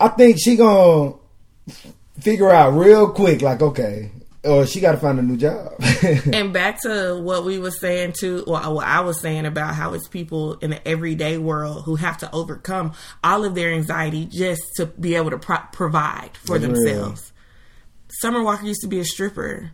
I 0.00 0.08
think 0.08 0.38
she 0.42 0.56
gonna 0.56 1.14
figure 2.20 2.50
out 2.50 2.70
real 2.70 3.10
quick. 3.10 3.42
Like, 3.42 3.62
okay, 3.62 4.10
or 4.48 4.66
she 4.66 4.80
got 4.80 4.92
to 4.92 4.98
find 4.98 5.18
a 5.18 5.22
new 5.22 5.36
job. 5.36 5.74
and 6.32 6.52
back 6.52 6.80
to 6.82 7.20
what 7.20 7.44
we 7.44 7.58
were 7.58 7.70
saying 7.70 8.14
too, 8.18 8.44
or 8.46 8.74
what 8.74 8.86
I 8.86 9.00
was 9.00 9.20
saying 9.20 9.46
about 9.46 9.74
how 9.74 9.92
it's 9.92 10.08
people 10.08 10.54
in 10.54 10.70
the 10.70 10.88
everyday 10.88 11.36
world 11.38 11.84
who 11.84 11.96
have 11.96 12.18
to 12.18 12.32
overcome 12.32 12.92
all 13.22 13.44
of 13.44 13.54
their 13.54 13.72
anxiety 13.72 14.26
just 14.26 14.62
to 14.76 14.86
be 14.86 15.14
able 15.14 15.30
to 15.30 15.38
pro- 15.38 15.58
provide 15.72 16.30
for 16.36 16.58
That's 16.58 16.72
themselves. 16.72 17.32
Real. 17.32 18.08
Summer 18.20 18.42
Walker 18.42 18.64
used 18.64 18.80
to 18.80 18.88
be 18.88 19.00
a 19.00 19.04
stripper. 19.04 19.72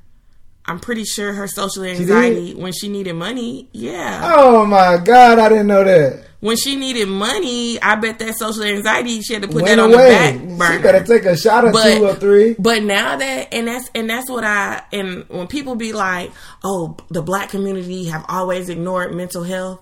I'm 0.67 0.81
pretty 0.81 1.05
sure 1.05 1.33
her 1.35 1.47
social 1.47 1.85
anxiety 1.85 2.49
she 2.49 2.55
when 2.55 2.73
she 2.73 2.89
needed 2.89 3.15
money, 3.15 3.69
yeah. 3.73 4.33
Oh 4.35 4.65
my 4.65 4.97
god, 4.97 5.39
I 5.39 5.49
didn't 5.51 5.67
know 5.67 5.85
that 5.85 6.25
when 6.45 6.59
she 6.59 6.77
needed 6.77 7.09
money, 7.09 7.81
I 7.81 7.95
bet 7.95 8.19
that 8.19 8.37
social 8.37 8.65
anxiety 8.65 9.23
she 9.23 9.33
had 9.33 9.41
to 9.45 9.49
put 9.49 9.63
Went 9.63 9.77
that 9.77 9.79
on 9.79 9.95
away. 9.95 10.11
the 10.11 10.11
back 10.11 10.59
burner. 10.59 10.77
She 10.77 10.83
better 10.83 11.05
take 11.05 11.25
a 11.25 11.39
shot 11.39 11.65
or 11.65 11.73
but, 11.73 11.97
two 11.97 12.05
or 12.05 12.15
three. 12.17 12.55
But 12.59 12.83
now 12.83 13.17
that 13.17 13.55
and 13.55 13.67
that's 13.67 13.91
and 13.95 14.11
that's 14.11 14.29
what 14.29 14.45
I 14.45 14.83
and 14.93 15.27
when 15.31 15.47
people 15.47 15.75
be 15.75 15.95
like, 15.95 16.33
"Oh, 16.63 16.99
the 17.09 17.23
black 17.23 17.49
community 17.49 18.05
have 18.09 18.27
always 18.29 18.69
ignored 18.69 19.15
mental 19.15 19.43
health," 19.43 19.81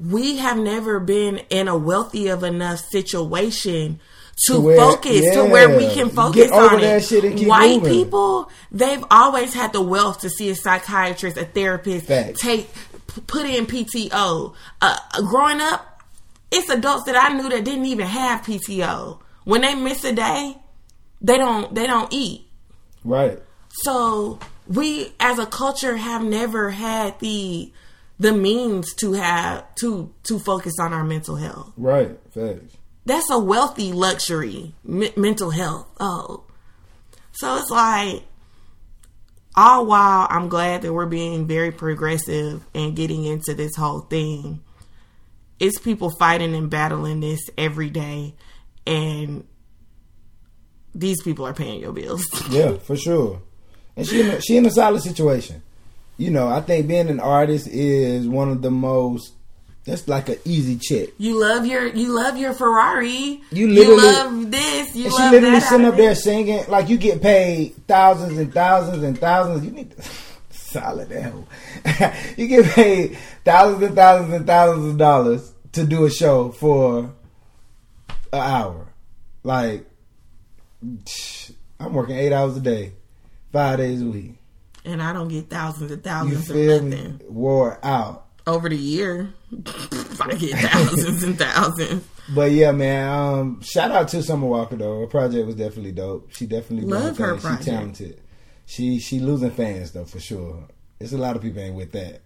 we 0.00 0.38
have 0.38 0.58
never 0.58 0.98
been 0.98 1.42
in 1.48 1.68
a 1.68 1.78
wealthy 1.78 2.26
of 2.26 2.42
enough 2.42 2.80
situation 2.90 4.00
to, 4.46 4.54
to 4.54 4.60
where, 4.60 4.76
focus 4.78 5.22
yeah, 5.22 5.34
to 5.34 5.44
where 5.44 5.76
we 5.76 5.94
can 5.94 6.10
focus 6.10 6.50
on 6.50 6.80
it. 6.80 7.46
White 7.46 7.82
moving. 7.82 7.92
people, 7.92 8.50
they've 8.72 9.04
always 9.12 9.54
had 9.54 9.72
the 9.72 9.80
wealth 9.80 10.22
to 10.22 10.30
see 10.30 10.50
a 10.50 10.56
psychiatrist, 10.56 11.36
a 11.36 11.44
therapist, 11.44 12.06
Facts. 12.06 12.40
take 12.40 12.68
put 13.26 13.46
in 13.46 13.66
PTO. 13.66 14.54
Uh, 14.80 14.98
growing 15.28 15.60
up, 15.60 15.89
it's 16.50 16.68
adults 16.68 17.04
that 17.04 17.16
I 17.16 17.34
knew 17.34 17.48
that 17.48 17.64
didn't 17.64 17.86
even 17.86 18.06
have 18.06 18.42
PTO. 18.42 19.20
When 19.44 19.62
they 19.62 19.74
miss 19.74 20.04
a 20.04 20.12
day, 20.12 20.56
they 21.20 21.38
don't 21.38 21.74
they 21.74 21.86
don't 21.86 22.12
eat. 22.12 22.46
Right. 23.04 23.40
So 23.68 24.38
we 24.66 25.12
as 25.20 25.38
a 25.38 25.46
culture 25.46 25.96
have 25.96 26.22
never 26.22 26.70
had 26.70 27.18
the 27.20 27.72
the 28.18 28.32
means 28.32 28.94
to 28.96 29.12
have 29.14 29.74
to 29.76 30.12
to 30.24 30.38
focus 30.38 30.74
on 30.80 30.92
our 30.92 31.04
mental 31.04 31.36
health. 31.36 31.72
Right. 31.76 32.18
Facts. 32.30 32.76
That's 33.06 33.30
a 33.30 33.38
wealthy 33.38 33.92
luxury, 33.92 34.74
m- 34.86 35.12
mental 35.16 35.50
health. 35.50 35.88
Oh. 35.98 36.44
So 37.32 37.56
it's 37.56 37.70
like 37.70 38.24
all 39.56 39.86
while 39.86 40.26
I'm 40.30 40.48
glad 40.48 40.82
that 40.82 40.92
we're 40.92 41.06
being 41.06 41.46
very 41.46 41.72
progressive 41.72 42.64
and 42.74 42.94
getting 42.94 43.24
into 43.24 43.54
this 43.54 43.74
whole 43.76 44.00
thing 44.00 44.62
it's 45.60 45.78
people 45.78 46.10
fighting 46.10 46.54
and 46.54 46.70
battling 46.70 47.20
this 47.20 47.40
every 47.56 47.90
day, 47.90 48.34
and 48.86 49.46
these 50.94 51.22
people 51.22 51.46
are 51.46 51.52
paying 51.52 51.80
your 51.80 51.92
bills. 51.92 52.26
yeah, 52.50 52.78
for 52.78 52.96
sure. 52.96 53.42
And 53.96 54.06
she 54.06 54.22
in 54.22 54.26
a, 54.28 54.40
she 54.40 54.56
in 54.56 54.66
a 54.66 54.70
solid 54.70 55.02
situation. 55.02 55.62
You 56.16 56.30
know, 56.30 56.48
I 56.48 56.60
think 56.60 56.88
being 56.88 57.08
an 57.08 57.20
artist 57.20 57.68
is 57.68 58.26
one 58.26 58.50
of 58.50 58.62
the 58.62 58.70
most. 58.70 59.34
That's 59.84 60.06
like 60.06 60.28
an 60.28 60.36
easy 60.44 60.76
check. 60.76 61.08
You 61.16 61.40
love 61.40 61.66
your 61.66 61.86
you 61.86 62.14
love 62.14 62.36
your 62.36 62.52
Ferrari. 62.52 63.42
You 63.50 63.68
literally 63.68 64.02
you 64.02 64.12
love 64.12 64.50
this. 64.50 64.94
You 64.94 65.04
and 65.06 65.14
love 65.14 65.30
she 65.30 65.36
literally 65.36 65.60
sitting 65.60 65.86
up 65.86 65.96
there 65.96 66.14
singing 66.14 66.64
like 66.68 66.88
you 66.88 66.98
get 66.98 67.22
paid 67.22 67.74
thousands 67.86 68.36
and 68.38 68.52
thousands 68.52 69.02
and 69.02 69.18
thousands. 69.18 69.64
You 69.64 69.72
need 69.72 69.96
to 69.96 70.02
solid 70.50 71.10
hell. 71.10 71.48
you 72.36 72.46
get 72.46 72.66
paid 72.66 73.18
thousands 73.44 73.82
and 73.82 73.94
thousands 73.94 74.34
and 74.34 74.46
thousands 74.46 74.86
of 74.86 74.98
dollars 74.98 75.49
to 75.72 75.84
do 75.84 76.04
a 76.04 76.10
show 76.10 76.50
for 76.50 77.12
an 78.32 78.40
hour. 78.40 78.88
Like, 79.42 79.86
I'm 81.78 81.92
working 81.92 82.16
eight 82.16 82.32
hours 82.32 82.56
a 82.56 82.60
day, 82.60 82.92
five 83.52 83.78
days 83.78 84.02
a 84.02 84.06
week. 84.06 84.36
And 84.84 85.02
I 85.02 85.12
don't 85.12 85.28
get 85.28 85.50
thousands 85.50 85.90
and 85.90 86.02
thousands 86.02 86.48
you 86.48 86.54
feel 86.54 86.76
of 86.78 86.84
nothing. 86.84 87.20
Wore 87.28 87.78
out. 87.84 88.26
Over 88.46 88.70
the 88.70 88.76
year, 88.76 89.32
I 90.20 90.34
get 90.34 90.58
thousands 90.58 91.22
and 91.22 91.38
thousands. 91.38 92.04
But 92.34 92.52
yeah, 92.52 92.72
man. 92.72 93.08
Um, 93.08 93.60
shout 93.62 93.90
out 93.90 94.08
to 94.08 94.22
Summer 94.22 94.46
Walker 94.46 94.76
though. 94.76 95.00
Her 95.00 95.06
project 95.06 95.46
was 95.46 95.56
definitely 95.56 95.92
dope. 95.92 96.32
She 96.32 96.46
definitely 96.46 96.88
love 96.88 97.18
her 97.18 97.36
project. 97.36 97.64
She 97.64 97.70
talented. 97.70 98.20
She 98.64 98.98
she 98.98 99.20
losing 99.20 99.50
fans 99.50 99.92
though 99.92 100.06
for 100.06 100.20
sure. 100.20 100.68
There's 100.98 101.12
a 101.12 101.18
lot 101.18 101.36
of 101.36 101.42
people 101.42 101.60
ain't 101.60 101.74
with 101.74 101.92
that 101.92 102.22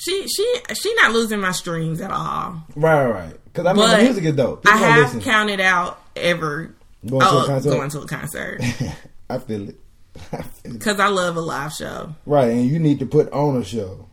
she 0.00 0.26
she 0.28 0.54
she 0.74 0.94
not 0.94 1.12
losing 1.12 1.40
my 1.40 1.52
streams 1.52 2.00
at 2.00 2.10
all. 2.10 2.62
Right, 2.74 3.06
right. 3.06 3.34
Because 3.44 3.66
I 3.66 3.72
mean, 3.74 3.84
but 3.84 3.96
the 3.96 4.02
music 4.04 4.24
is 4.24 4.34
dope. 4.34 4.62
People 4.62 4.78
I 4.78 4.82
have 4.82 5.02
listen. 5.04 5.20
counted 5.20 5.60
out 5.60 6.02
ever 6.16 6.74
going, 7.06 7.22
oh, 7.22 7.30
to, 7.30 7.36
a 7.36 7.42
oh, 7.42 7.46
concert? 7.46 7.70
going 7.70 7.90
to 7.90 8.00
a 8.00 8.06
concert. 8.06 8.60
I 9.30 9.38
feel 9.38 9.68
it. 9.68 9.80
Because 10.64 11.00
I, 11.00 11.06
I, 11.06 11.08
love 11.08 11.36
a 11.36 11.40
live 11.40 11.72
show. 11.72 12.14
Right, 12.24 12.50
and 12.50 12.66
you 12.66 12.78
need 12.78 12.98
to 13.00 13.06
put 13.06 13.30
on 13.32 13.56
a 13.58 13.64
show. 13.64 14.06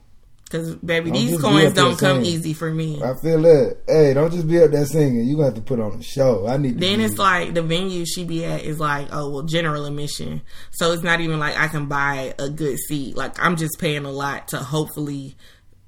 Because 0.43 0.75
baby, 0.75 1.11
don't 1.11 1.19
these 1.19 1.41
coins 1.41 1.73
don't 1.73 1.97
come 1.97 2.23
singing. 2.23 2.25
easy 2.25 2.53
for 2.53 2.71
me. 2.71 3.01
I 3.03 3.13
feel 3.21 3.45
it. 3.45 3.83
Hey, 3.85 4.13
don't 4.13 4.31
just 4.31 4.47
be 4.47 4.61
up 4.61 4.71
there 4.71 4.85
singing. 4.85 5.25
You 5.25 5.39
have 5.41 5.55
to 5.55 5.61
put 5.61 5.79
on 5.79 5.99
a 5.99 6.03
show. 6.03 6.47
I 6.47 6.57
need. 6.57 6.79
Then 6.79 7.01
it's 7.01 7.17
like 7.17 7.53
the 7.53 7.61
venue 7.61 8.05
she 8.05 8.23
be 8.23 8.45
at 8.45 8.63
is 8.63 8.79
like, 8.79 9.09
oh 9.11 9.29
well, 9.29 9.43
general 9.43 9.85
admission. 9.85 10.41
So 10.71 10.93
it's 10.93 11.03
not 11.03 11.19
even 11.19 11.39
like 11.39 11.57
I 11.57 11.67
can 11.67 11.87
buy 11.87 12.33
a 12.39 12.49
good 12.49 12.77
seat. 12.77 13.17
Like 13.17 13.41
I'm 13.43 13.57
just 13.57 13.77
paying 13.79 14.05
a 14.05 14.11
lot 14.11 14.47
to 14.49 14.57
hopefully 14.57 15.35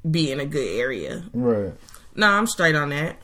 be 0.09 0.31
in 0.31 0.39
a 0.39 0.45
good 0.45 0.79
area. 0.79 1.23
Right. 1.33 1.73
No, 2.15 2.27
I'm 2.27 2.47
straight 2.47 2.75
on 2.75 2.89
that. 2.89 3.17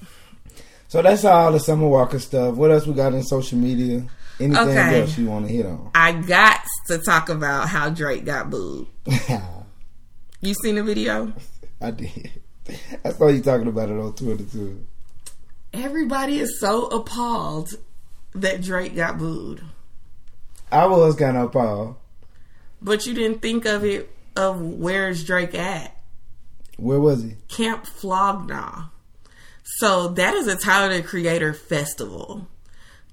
So 0.88 1.02
that's 1.02 1.26
all 1.26 1.52
the 1.52 1.60
Summer 1.60 1.88
Walker 1.88 2.20
stuff. 2.20 2.56
What 2.56 2.72
else 2.72 2.88
we 2.88 2.94
got 2.94 3.14
in 3.14 3.24
social 3.24 3.58
media? 3.58 4.06
Anything 4.40 4.70
okay. 4.70 5.02
else 5.02 5.18
you 5.18 5.28
want 5.28 5.48
to 5.48 5.54
hit 5.54 5.66
on? 5.66 5.92
I 5.96 6.14
got 6.14 6.62
to 6.88 7.00
talk 7.00 7.30
about 7.30 7.70
how 7.70 7.90
Drake 7.90 8.26
got 8.26 8.50
booed. 8.50 8.88
you 10.42 10.54
seen 10.54 10.76
the 10.76 10.84
video? 10.84 11.34
I 11.82 11.92
did. 11.92 12.42
I 13.04 13.12
saw 13.12 13.28
you 13.28 13.42
talking 13.42 13.68
about 13.68 13.90
it 13.90 13.98
on 13.98 14.14
Twitter 14.14 14.44
too. 14.44 14.86
Everybody 15.74 16.40
is 16.40 16.60
so 16.60 16.88
appalled 16.88 17.70
that 18.34 18.62
Drake 18.62 18.96
got 18.96 19.18
booed. 19.18 19.62
I 20.72 20.86
was 20.88 21.16
kind 21.16 21.38
of 21.38 21.46
appalled. 21.46 21.96
But 22.82 23.06
you 23.06 23.14
didn't 23.14 23.42
think 23.42 23.66
of 23.66 23.84
it 23.84 24.10
of 24.36 24.62
where's 24.62 25.24
Drake 25.24 25.56
at? 25.56 25.95
Where 26.78 27.00
was 27.00 27.24
he? 27.24 27.36
Camp 27.48 27.86
Flog 27.86 28.48
Gnaw. 28.48 28.86
So 29.78 30.10
that 30.10 30.34
is 30.36 30.48
a 30.48 30.56
Tyler 30.56 30.94
the 30.98 31.04
Creator 31.04 31.54
festival. 31.54 32.48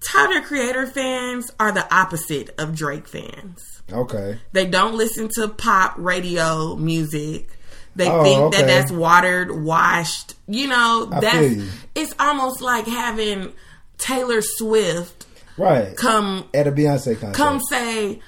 Tyler 0.01 0.41
Creator 0.41 0.87
fans 0.89 1.51
are 1.61 1.73
the 1.73 1.93
opposite 1.95 2.51
of 2.59 2.75
Drake 2.75 3.07
fans. 3.09 3.83
Okay. 3.91 4.39
They 4.53 4.67
don't 4.67 4.95
listen 4.97 5.29
to 5.37 5.49
pop 5.49 5.95
radio 5.97 6.77
music. 6.77 7.49
They 7.95 8.09
Oh, 8.09 8.23
think 8.23 8.41
okay. 8.41 8.59
that 8.63 8.67
that's 8.67 8.91
watered, 8.93 9.51
washed. 9.63 10.35
You 10.49 10.69
know, 10.69 11.09
I 11.13 11.21
that's 11.21 11.55
you. 11.57 11.69
it's 11.95 12.15
almost 12.19 12.61
like 12.61 12.87
having 12.87 13.53
Taylor 13.99 14.41
Swift 14.43 15.27
Right. 15.57 15.97
come 15.97 16.49
At 16.55 16.67
a 16.67 16.73
Beyonce 16.73 17.21
concert. 17.21 17.35
come 17.37 17.61
say 17.61 18.21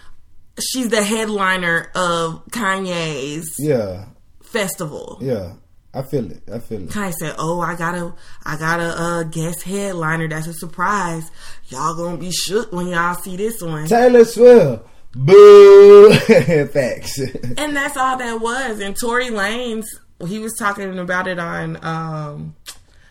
she's 0.60 0.90
the 0.90 1.02
headliner 1.02 1.90
of 1.94 2.44
Kanye's 2.50 3.48
Yeah. 3.58 4.04
Festival. 4.54 5.18
Yeah. 5.20 5.54
I 5.92 6.02
feel 6.02 6.28
it. 6.30 6.42
I 6.52 6.58
feel 6.58 6.82
it. 6.82 6.88
Kanye 6.88 7.12
said, 7.12 7.36
"Oh, 7.38 7.60
I 7.60 7.76
got 7.76 7.94
a, 7.94 8.12
I 8.44 8.56
got 8.56 8.80
a 8.80 9.00
uh, 9.00 9.22
guest 9.22 9.62
headliner. 9.62 10.26
That's 10.26 10.48
a 10.48 10.52
surprise. 10.52 11.30
Y'all 11.68 11.94
gonna 11.94 12.16
be 12.16 12.32
shook 12.32 12.72
when 12.72 12.88
y'all 12.88 13.14
see 13.14 13.36
this 13.36 13.62
one." 13.62 13.86
Taylor 13.86 14.24
Swift. 14.24 14.84
Boo. 15.14 16.12
Facts. 16.72 17.20
And 17.58 17.76
that's 17.76 17.96
all 17.96 18.16
that 18.16 18.40
was. 18.40 18.80
And 18.80 18.96
Tory 18.98 19.26
Lanez, 19.26 19.84
he 20.26 20.38
was 20.40 20.54
talking 20.58 20.98
about 20.98 21.28
it 21.28 21.38
on, 21.38 21.78
um, 21.84 22.56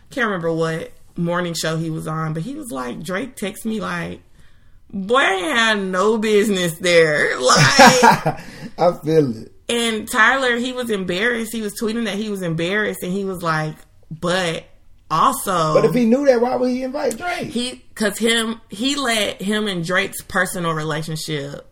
can't 0.10 0.26
remember 0.26 0.52
what 0.52 0.92
morning 1.16 1.54
show 1.54 1.78
he 1.78 1.90
was 1.90 2.08
on, 2.08 2.34
but 2.34 2.44
he 2.44 2.56
was 2.56 2.72
like, 2.72 3.02
Drake 3.02 3.36
texts 3.36 3.66
me 3.66 3.80
like, 3.80 4.22
boy, 4.90 5.16
I 5.16 5.54
had 5.56 5.80
no 5.80 6.18
business 6.18 6.78
there. 6.80 7.40
Like, 7.40 8.40
I 8.78 8.98
feel 9.04 9.44
it. 9.44 9.53
And 9.70 10.10
Tyler, 10.10 10.58
he 10.58 10.74
was 10.74 10.90
embarrassed. 10.90 11.54
He 11.54 11.62
was 11.62 11.74
tweeting 11.80 12.06
that 12.06 12.16
he 12.16 12.30
was 12.30 12.42
embarrassed, 12.42 13.04
and 13.04 13.12
he 13.12 13.26
was 13.26 13.42
like, 13.42 13.76
but 14.12 14.66
also, 15.10 15.74
But 15.74 15.86
if 15.86 15.94
he 15.94 16.06
knew 16.06 16.26
that, 16.26 16.42
why 16.42 16.56
would 16.56 16.70
he 16.70 16.84
invite 16.84 17.18
Drake? 17.18 17.50
he 17.50 17.84
because 17.90 18.18
him 18.18 18.62
he 18.70 18.96
let 18.96 19.42
him 19.42 19.68
and 19.68 19.86
Drake's 19.86 20.22
personal 20.24 20.74
relationship 20.74 21.70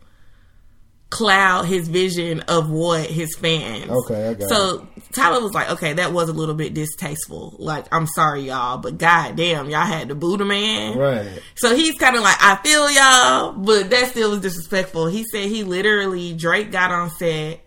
cloud 1.12 1.66
his 1.66 1.88
vision 1.88 2.40
of 2.40 2.70
what 2.70 3.08
his 3.08 3.36
fans. 3.36 3.90
Okay, 3.90 4.28
I 4.28 4.34
got 4.34 4.48
so 4.48 4.88
Tyler 5.12 5.42
was 5.42 5.52
like, 5.52 5.70
okay, 5.70 5.92
that 5.92 6.12
was 6.12 6.30
a 6.30 6.32
little 6.32 6.54
bit 6.54 6.72
distasteful. 6.72 7.54
Like, 7.58 7.84
I'm 7.92 8.06
sorry, 8.06 8.42
y'all, 8.42 8.78
but 8.78 8.96
goddamn, 8.96 9.68
y'all 9.68 9.84
had 9.84 10.08
to 10.08 10.14
boot 10.14 10.40
a 10.40 10.44
man. 10.44 10.96
Right. 10.96 11.42
So 11.54 11.76
he's 11.76 11.96
kind 11.98 12.16
of 12.16 12.22
like, 12.22 12.36
I 12.40 12.56
feel 12.62 12.90
y'all, 12.90 13.52
but 13.52 13.90
that 13.90 14.08
still 14.08 14.30
was 14.30 14.40
disrespectful. 14.40 15.06
He 15.06 15.24
said 15.24 15.48
he 15.48 15.64
literally 15.64 16.32
Drake 16.32 16.72
got 16.72 16.90
on 16.90 17.10
set. 17.10 17.60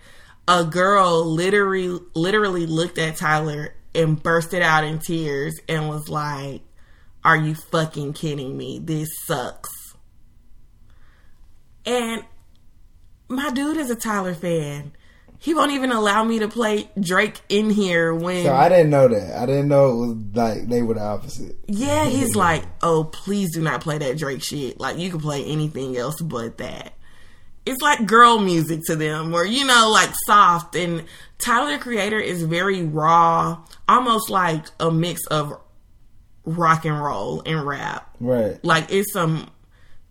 A 0.47 0.63
girl 0.63 1.25
literally 1.25 1.99
literally 2.13 2.65
looked 2.67 2.97
at 2.97 3.17
Tyler 3.17 3.73
and 3.93 4.21
bursted 4.21 4.61
out 4.61 4.83
in 4.83 4.99
tears 4.99 5.59
and 5.67 5.89
was 5.89 6.07
like, 6.07 6.61
"Are 7.23 7.37
you 7.37 7.55
fucking 7.55 8.13
kidding 8.13 8.55
me? 8.55 8.79
This 8.79 9.09
sucks." 9.25 9.69
And 11.85 12.23
my 13.27 13.49
dude 13.51 13.77
is 13.77 13.89
a 13.89 13.95
Tyler 13.95 14.33
fan. 14.33 14.91
He 15.39 15.53
won't 15.53 15.71
even 15.71 15.91
allow 15.91 16.23
me 16.23 16.39
to 16.39 16.47
play 16.47 16.89
Drake 16.99 17.41
in 17.49 17.69
here 17.69 18.13
when 18.15 18.45
So 18.45 18.53
I 18.53 18.69
didn't 18.69 18.89
know 18.89 19.07
that. 19.07 19.37
I 19.37 19.45
didn't 19.45 19.67
know 19.67 19.91
it 19.91 19.95
was 19.95 20.17
like 20.33 20.67
they 20.67 20.81
were 20.81 20.95
the 20.95 21.01
opposite. 21.01 21.57
Yeah, 21.67 22.05
he's 22.05 22.35
like, 22.35 22.63
oh, 22.81 23.03
please 23.03 23.53
do 23.53 23.61
not 23.61 23.81
play 23.81 23.97
that 23.97 24.17
Drake 24.17 24.41
shit. 24.41 24.79
Like, 24.79 24.97
you 24.97 25.11
can 25.11 25.19
play 25.19 25.45
anything 25.45 25.97
else 25.97 26.19
but 26.21 26.57
that. 26.57 26.93
It's 27.65 27.81
like 27.81 28.05
girl 28.05 28.37
music 28.39 28.81
to 28.87 28.95
them, 28.95 29.33
or, 29.33 29.43
you 29.45 29.65
know, 29.65 29.89
like 29.91 30.09
soft. 30.27 30.75
And 30.75 31.03
Tyler 31.39 31.71
the 31.71 31.79
Creator 31.79 32.19
is 32.19 32.43
very 32.43 32.83
raw, 32.83 33.63
almost 33.89 34.29
like 34.29 34.65
a 34.79 34.91
mix 34.91 35.25
of 35.27 35.53
rock 36.45 36.85
and 36.85 37.01
roll 37.01 37.41
and 37.45 37.65
rap. 37.65 38.15
Right. 38.19 38.63
Like, 38.63 38.91
it's 38.91 39.11
some 39.13 39.49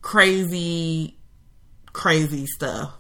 crazy, 0.03 1.17
crazy 1.93 2.47
stuff. 2.47 2.93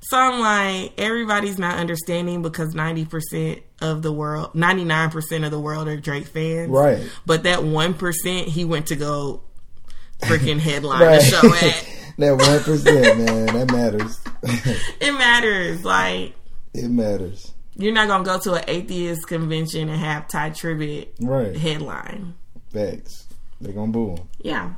So 0.00 0.16
I'm 0.16 0.40
like, 0.40 0.94
everybody's 0.98 1.58
not 1.58 1.76
understanding 1.76 2.40
because 2.40 2.72
90% 2.74 3.60
of 3.82 4.00
the 4.00 4.12
world, 4.12 4.54
99% 4.54 5.44
of 5.44 5.50
the 5.50 5.60
world 5.60 5.88
are 5.88 5.98
Drake 5.98 6.26
fans. 6.28 6.70
Right. 6.70 7.06
But 7.26 7.42
that 7.42 7.58
1%, 7.60 8.44
he 8.46 8.64
went 8.64 8.86
to 8.86 8.96
go 8.96 9.42
freaking 10.22 10.58
headline 10.60 11.02
Right. 11.02 11.20
the 11.20 11.24
show 11.24 11.54
at. 11.54 11.94
That 12.18 12.36
one 12.36 12.60
percent, 12.64 13.18
man, 13.18 13.46
that 13.46 13.72
matters. 13.72 14.20
It 15.00 15.12
matters. 15.12 15.84
Like, 15.84 16.34
it 16.74 16.88
matters. 16.90 17.52
you're 17.76 17.92
not 17.92 18.08
going 18.08 18.24
to 18.24 18.30
go 18.30 18.38
to 18.40 18.54
an 18.54 18.64
atheist 18.68 19.26
convention 19.28 19.88
and 19.88 20.00
have 20.00 20.26
Tye 20.28 20.50
Tribbett 20.50 21.08
Right. 21.20 21.56
headline. 21.56 22.34
Facts. 22.72 23.26
They're 23.60 23.72
gonna 23.72 23.90
boo 23.92 24.10
him. 24.16 24.28
Yeah. 24.40 24.72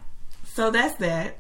So 0.45 0.71
that's 0.71 0.95
that. 0.97 1.37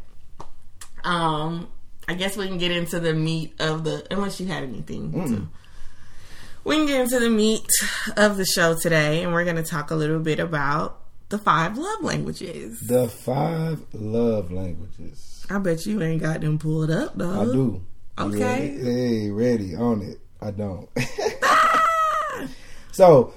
Um, 1.04 1.68
I 2.08 2.14
guess 2.14 2.36
we 2.36 2.46
can 2.48 2.58
get 2.58 2.70
into 2.70 3.00
the 3.00 3.14
meat 3.14 3.54
of 3.60 3.84
the 3.84 4.06
unless 4.10 4.40
you 4.40 4.46
had 4.46 4.62
anything. 4.62 5.12
to- 5.12 5.48
we 6.64 6.76
can 6.76 6.86
get 6.86 7.00
into 7.00 7.18
the 7.20 7.30
meat 7.30 7.66
of 8.16 8.36
the 8.36 8.44
show 8.44 8.74
today, 8.78 9.22
and 9.22 9.32
we're 9.32 9.44
going 9.44 9.56
to 9.56 9.62
talk 9.62 9.90
a 9.90 9.94
little 9.94 10.18
bit 10.20 10.38
about 10.38 11.00
the 11.30 11.38
five 11.38 11.78
love 11.78 12.02
languages. 12.02 12.80
The 12.80 13.08
five 13.08 13.82
love 13.94 14.52
languages. 14.52 15.39
I 15.50 15.58
bet 15.58 15.84
you 15.84 16.00
ain't 16.00 16.22
got 16.22 16.40
them 16.40 16.58
pulled 16.58 16.92
up 16.92 17.16
though. 17.16 17.42
I 17.42 17.44
do. 17.44 17.82
Okay. 18.16 18.38
ready? 18.38 18.78
Hey, 18.78 19.30
ready 19.30 19.74
on 19.74 20.02
it. 20.02 20.20
I 20.40 20.52
don't. 20.52 20.88
so, 22.92 23.34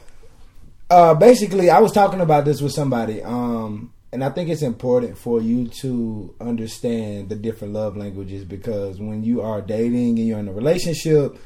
uh, 0.91 1.15
basically, 1.15 1.71
I 1.71 1.79
was 1.79 1.91
talking 1.91 2.21
about 2.21 2.45
this 2.45 2.61
with 2.61 2.71
somebody, 2.71 3.23
um, 3.23 3.91
and 4.11 4.23
I 4.23 4.29
think 4.29 4.49
it's 4.49 4.61
important 4.61 5.17
for 5.17 5.41
you 5.41 5.67
to 5.81 6.35
understand 6.39 7.29
the 7.29 7.35
different 7.35 7.73
love 7.73 7.97
languages 7.97 8.45
because 8.45 8.99
when 8.99 9.23
you 9.23 9.41
are 9.41 9.61
dating 9.61 10.19
and 10.19 10.27
you're 10.27 10.39
in 10.39 10.47
a 10.47 10.53
relationship, 10.53 11.37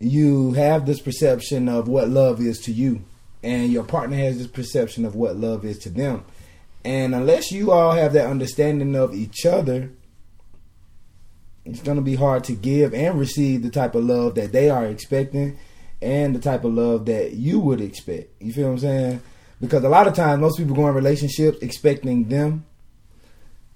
you 0.00 0.52
have 0.54 0.84
this 0.84 1.00
perception 1.00 1.68
of 1.68 1.86
what 1.86 2.08
love 2.08 2.40
is 2.40 2.58
to 2.62 2.72
you, 2.72 3.04
and 3.44 3.72
your 3.72 3.84
partner 3.84 4.16
has 4.16 4.38
this 4.38 4.48
perception 4.48 5.04
of 5.04 5.14
what 5.14 5.36
love 5.36 5.64
is 5.64 5.78
to 5.78 5.90
them. 5.90 6.24
And 6.84 7.14
unless 7.14 7.52
you 7.52 7.70
all 7.70 7.92
have 7.92 8.12
that 8.14 8.26
understanding 8.26 8.96
of 8.96 9.14
each 9.14 9.44
other, 9.46 9.90
it's 11.68 11.82
going 11.82 11.96
to 11.96 12.02
be 12.02 12.14
hard 12.14 12.44
to 12.44 12.52
give 12.54 12.94
and 12.94 13.18
receive 13.18 13.62
the 13.62 13.70
type 13.70 13.94
of 13.94 14.04
love 14.04 14.36
that 14.36 14.52
they 14.52 14.70
are 14.70 14.86
expecting 14.86 15.58
and 16.00 16.34
the 16.34 16.38
type 16.38 16.64
of 16.64 16.72
love 16.72 17.06
that 17.06 17.32
you 17.32 17.60
would 17.60 17.80
expect. 17.80 18.30
You 18.40 18.52
feel 18.52 18.66
what 18.66 18.72
I'm 18.72 18.78
saying? 18.78 19.22
Because 19.60 19.84
a 19.84 19.88
lot 19.88 20.06
of 20.06 20.14
times, 20.14 20.40
most 20.40 20.56
people 20.56 20.74
go 20.74 20.88
in 20.88 20.94
relationships 20.94 21.58
expecting 21.60 22.28
them. 22.28 22.64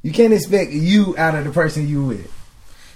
You 0.02 0.12
can't 0.12 0.32
expect 0.32 0.70
you 0.70 1.16
out 1.18 1.34
of 1.34 1.44
the 1.44 1.52
person 1.52 1.88
you 1.88 2.04
with. 2.04 2.32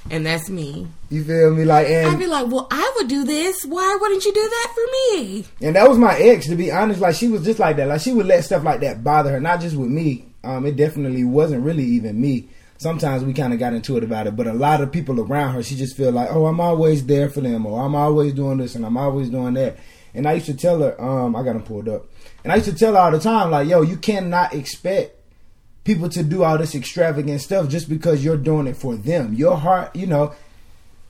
And 0.09 0.25
that's 0.25 0.49
me. 0.49 0.87
You 1.11 1.25
feel 1.25 1.53
me? 1.53 1.65
Like, 1.65 1.89
I'd 1.89 2.19
be 2.19 2.27
like, 2.27 2.47
well, 2.47 2.69
I 2.71 2.93
would 2.97 3.09
do 3.09 3.25
this. 3.25 3.65
Why 3.65 3.99
wouldn't 4.01 4.25
you 4.25 4.33
do 4.33 4.41
that 4.41 4.73
for 4.73 5.19
me? 5.21 5.45
and 5.61 5.75
that 5.75 5.89
was 5.89 5.99
my 5.99 6.17
ex. 6.17 6.47
To 6.47 6.55
be 6.55 6.71
honest, 6.71 7.01
like 7.01 7.17
she 7.17 7.29
was 7.29 7.45
just 7.45 7.59
like 7.59 7.77
that. 7.77 7.89
Like 7.89 8.01
she 8.01 8.13
would 8.13 8.27
let 8.27 8.45
stuff 8.45 8.63
like 8.63 8.81
that 8.81 9.03
bother 9.03 9.33
her, 9.33 9.41
not 9.41 9.61
just 9.61 9.77
with 9.77 9.89
me. 9.91 10.27
Um, 10.45 10.65
it 10.65 10.77
definitely 10.77 11.25
wasn't 11.25 11.65
really 11.65 11.85
even 11.85 12.21
me. 12.21 12.49
Sometimes 12.79 13.25
we 13.25 13.33
kind 13.33 13.53
of 13.53 13.59
got 13.59 13.73
into 13.73 13.97
it 13.97 14.05
about 14.05 14.27
it, 14.27 14.37
but 14.37 14.47
a 14.47 14.53
lot 14.53 14.81
of 14.81 14.93
people 14.93 15.21
around 15.21 15.55
her, 15.55 15.63
she 15.63 15.77
just 15.77 15.97
feel 15.97 16.13
like, 16.13 16.29
oh, 16.31 16.47
I'm 16.47 16.61
always 16.61 17.07
there 17.07 17.31
for 17.31 17.41
them, 17.41 17.65
or 17.65 17.83
I'm 17.83 17.95
always 17.95 18.35
doing 18.35 18.59
this 18.59 18.75
and 18.75 18.85
I'm 18.85 18.97
always 18.97 19.31
doing 19.31 19.55
that. 19.55 19.79
And 20.15 20.27
I 20.27 20.35
used 20.35 20.47
to 20.47 20.55
tell 20.55 20.81
her, 20.81 21.01
um, 21.01 21.35
I 21.35 21.43
got 21.43 21.55
them 21.55 21.63
pulled 21.63 21.89
up, 21.89 22.07
and 22.45 22.53
I 22.53 22.57
used 22.57 22.69
to 22.69 22.75
tell 22.75 22.95
her 22.95 23.01
all 23.01 23.11
the 23.11 23.19
time, 23.19 23.51
like, 23.51 23.69
yo, 23.69 23.83
you 23.83 23.97
cannot 23.97 24.55
expect 24.55 25.17
people 25.85 26.09
to 26.11 26.23
do 26.23 26.43
all 26.43 26.59
this 26.59 26.75
extravagant 26.75 27.41
stuff 27.41 27.69
just 27.69 27.89
because 27.89 28.25
you're 28.25 28.37
doing 28.37 28.67
it 28.67 28.77
for 28.77 28.97
them. 28.97 29.35
Your 29.35 29.57
heart, 29.57 29.95
you 29.95 30.07
know, 30.07 30.35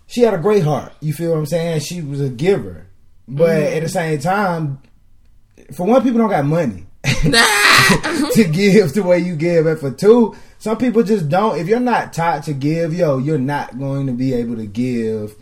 she 0.07 0.21
had 0.21 0.35
a 0.35 0.39
great 0.39 0.63
heart. 0.63 0.93
You 1.01 1.13
feel 1.13 1.31
what 1.31 1.39
I'm 1.39 1.47
saying? 1.47 1.81
She 1.81 2.01
was 2.01 2.21
a 2.21 2.29
giver, 2.29 2.87
but 3.27 3.51
at 3.51 3.83
the 3.83 3.89
same 3.89 4.19
time, 4.21 4.81
for 5.73 5.87
one, 5.87 6.03
people 6.03 6.19
don't 6.19 6.31
got 6.31 6.45
money 6.45 6.87
to 7.05 8.49
give 8.53 8.93
the 8.93 9.03
way 9.05 9.19
you 9.19 9.35
give, 9.35 9.67
and 9.67 9.79
for 9.79 9.91
two, 9.91 10.37
some 10.67 10.79
people 10.79 11.05
just 11.05 11.29
don't. 11.29 11.61
If 11.61 11.69
you're 11.69 11.79
not 11.79 12.13
taught 12.13 12.43
to 12.47 12.53
give, 12.53 12.93
yo, 12.93 13.19
you're 13.19 13.39
not 13.39 13.79
going 13.79 14.09
to 14.09 14.13
be 14.13 14.35
able 14.35 14.57
to 14.57 14.67
give, 14.67 15.37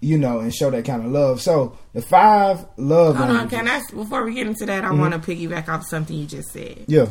you 0.00 0.18
know, 0.18 0.40
and 0.40 0.52
show 0.52 0.72
that 0.72 0.84
kind 0.84 1.04
of 1.06 1.12
love. 1.12 1.40
So 1.40 1.78
the 1.92 2.02
five 2.02 2.66
love 2.76 3.14
Hold 3.14 3.30
on, 3.30 3.48
can 3.48 3.68
I? 3.68 3.80
Before 3.94 4.24
we 4.24 4.34
get 4.34 4.48
into 4.48 4.66
that, 4.66 4.84
I 4.84 4.90
want 4.90 5.14
to 5.14 5.20
piggyback 5.20 5.68
off 5.68 5.86
something 5.86 6.16
you 6.16 6.26
just 6.26 6.48
said. 6.50 6.86
yeah, 6.88 7.06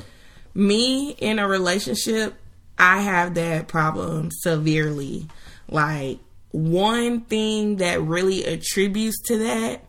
me 0.53 1.11
in 1.11 1.39
a 1.39 1.47
relationship, 1.47 2.33
I 2.77 2.99
have 2.99 3.35
that 3.35 3.69
problem 3.69 4.31
severely. 4.33 5.27
Like 5.69 6.19
one 6.51 7.21
thing 7.21 7.77
that 7.77 8.01
really 8.01 8.43
attributes 8.43 9.21
to 9.27 9.37
that 9.45 9.81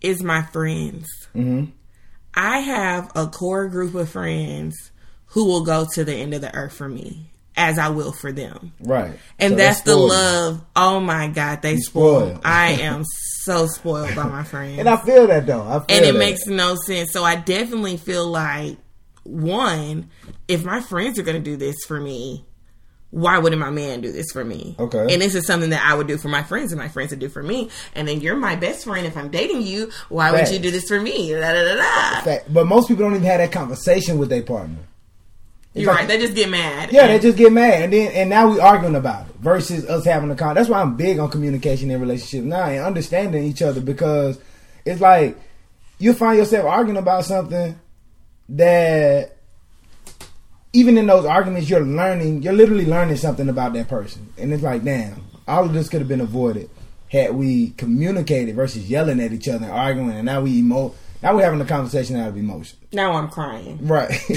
is 0.00 0.20
my 0.20 0.42
friends. 0.42 1.06
Mhm. 1.32 1.70
I 2.34 2.58
have 2.58 3.12
a 3.14 3.28
core 3.28 3.68
group 3.68 3.94
of 3.94 4.10
friends 4.10 4.90
who 5.34 5.44
will 5.44 5.62
go 5.64 5.86
to 5.94 6.04
the 6.04 6.14
end 6.14 6.34
of 6.34 6.40
the 6.40 6.52
earth 6.54 6.72
for 6.72 6.88
me, 6.88 7.26
as 7.56 7.78
I 7.78 7.88
will 7.90 8.10
for 8.12 8.32
them. 8.32 8.72
right. 8.80 9.18
And 9.38 9.52
So 9.52 9.56
that's 9.56 9.80
the 9.82 9.96
love. 9.96 10.64
Oh 10.74 10.98
my 10.98 11.28
God, 11.28 11.60
they 11.62 11.76
spoil. 11.76 12.26
spoiled. 12.28 12.40
I 12.44 12.70
am 12.72 13.04
so 13.42 13.66
spoiled 13.66 14.14
by 14.16 14.24
my 14.24 14.42
friends 14.44 14.78
And 14.78 14.88
I 14.88 14.96
feel 14.96 15.26
that 15.28 15.46
though. 15.46 15.62
I 15.62 15.80
feel 15.80 15.96
and 15.96 16.04
it 16.06 16.12
that. 16.12 16.18
makes 16.18 16.46
no 16.46 16.74
sense. 16.86 17.12
So 17.12 17.22
I 17.24 17.36
definitely 17.36 17.96
feel 17.96 18.26
like 18.26 18.78
one, 19.24 20.10
if 20.48 20.64
my 20.64 20.80
friends 20.80 21.18
are 21.18 21.22
going 21.22 21.36
to 21.36 21.42
do 21.50 21.56
this 21.56 21.76
for 21.86 22.00
me, 22.00 22.44
why 23.10 23.38
wouldn't 23.38 23.60
my 23.60 23.70
man 23.70 24.00
do 24.00 24.10
this 24.10 24.26
for 24.32 24.44
me? 24.44 24.74
Okay. 24.78 25.12
And 25.12 25.22
this 25.22 25.34
is 25.36 25.46
something 25.46 25.70
that 25.70 25.84
I 25.84 25.94
would 25.94 26.08
do 26.08 26.18
for 26.18 26.28
my 26.28 26.42
friends 26.42 26.72
and 26.72 26.80
my 26.80 26.88
friends 26.88 27.10
would 27.10 27.20
do 27.20 27.28
for 27.28 27.42
me. 27.44 27.70
And 27.94 28.08
then 28.08 28.20
you're 28.20 28.34
my 28.36 28.56
best 28.56 28.84
friend. 28.84 29.06
If 29.06 29.16
I'm 29.16 29.30
dating 29.30 29.62
you, 29.62 29.90
why 30.08 30.32
would 30.32 30.48
you 30.50 30.58
do 30.58 30.70
this 30.72 30.88
for 30.88 31.00
me? 31.00 31.32
Da, 31.32 31.40
da, 31.52 31.64
da, 31.64 31.74
da. 31.76 32.20
Fact- 32.22 32.52
But 32.52 32.66
most 32.66 32.88
people 32.88 33.04
don't 33.04 33.14
even 33.14 33.26
have 33.26 33.38
that 33.38 33.52
conversation 33.52 34.18
with 34.18 34.30
their 34.30 34.42
partner. 34.42 34.78
You're 35.74 35.92
right. 35.92 36.06
They 36.06 36.18
just 36.18 36.34
get 36.34 36.48
mad. 36.48 36.92
Yeah, 36.92 37.08
they 37.08 37.18
just 37.18 37.36
get 37.36 37.52
mad, 37.52 37.82
and 37.82 37.92
then 37.92 38.12
and 38.12 38.30
now 38.30 38.48
we 38.48 38.60
arguing 38.60 38.94
about 38.94 39.28
it 39.28 39.34
versus 39.36 39.84
us 39.86 40.04
having 40.04 40.30
a 40.30 40.36
con. 40.36 40.54
That's 40.54 40.68
why 40.68 40.80
I'm 40.80 40.96
big 40.96 41.18
on 41.18 41.30
communication 41.30 41.90
in 41.90 42.00
relationships 42.00 42.44
now 42.44 42.66
and 42.66 42.84
understanding 42.84 43.42
each 43.44 43.60
other 43.60 43.80
because 43.80 44.38
it's 44.84 45.00
like 45.00 45.36
you 45.98 46.12
find 46.12 46.38
yourself 46.38 46.66
arguing 46.66 46.96
about 46.96 47.24
something 47.24 47.78
that 48.50 49.36
even 50.72 50.96
in 50.96 51.06
those 51.08 51.24
arguments 51.24 51.68
you're 51.68 51.80
learning, 51.80 52.42
you're 52.42 52.52
literally 52.52 52.86
learning 52.86 53.16
something 53.16 53.48
about 53.48 53.72
that 53.72 53.88
person, 53.88 54.32
and 54.38 54.52
it's 54.52 54.62
like, 54.62 54.84
damn, 54.84 55.24
all 55.48 55.64
of 55.64 55.72
this 55.72 55.88
could 55.88 56.00
have 56.00 56.08
been 56.08 56.20
avoided 56.20 56.70
had 57.08 57.34
we 57.34 57.70
communicated 57.70 58.54
versus 58.54 58.88
yelling 58.88 59.20
at 59.20 59.32
each 59.32 59.48
other 59.48 59.64
and 59.64 59.74
arguing, 59.74 60.10
and 60.12 60.26
now 60.26 60.40
we 60.40 60.52
emo. 60.52 60.94
Now 61.24 61.34
we're 61.34 61.42
having 61.44 61.60
a 61.62 61.64
conversation 61.64 62.16
out 62.16 62.28
of 62.28 62.36
emotion. 62.36 62.78
Now 62.92 63.12
I'm 63.14 63.28
crying. 63.28 63.78
Right. 63.86 64.10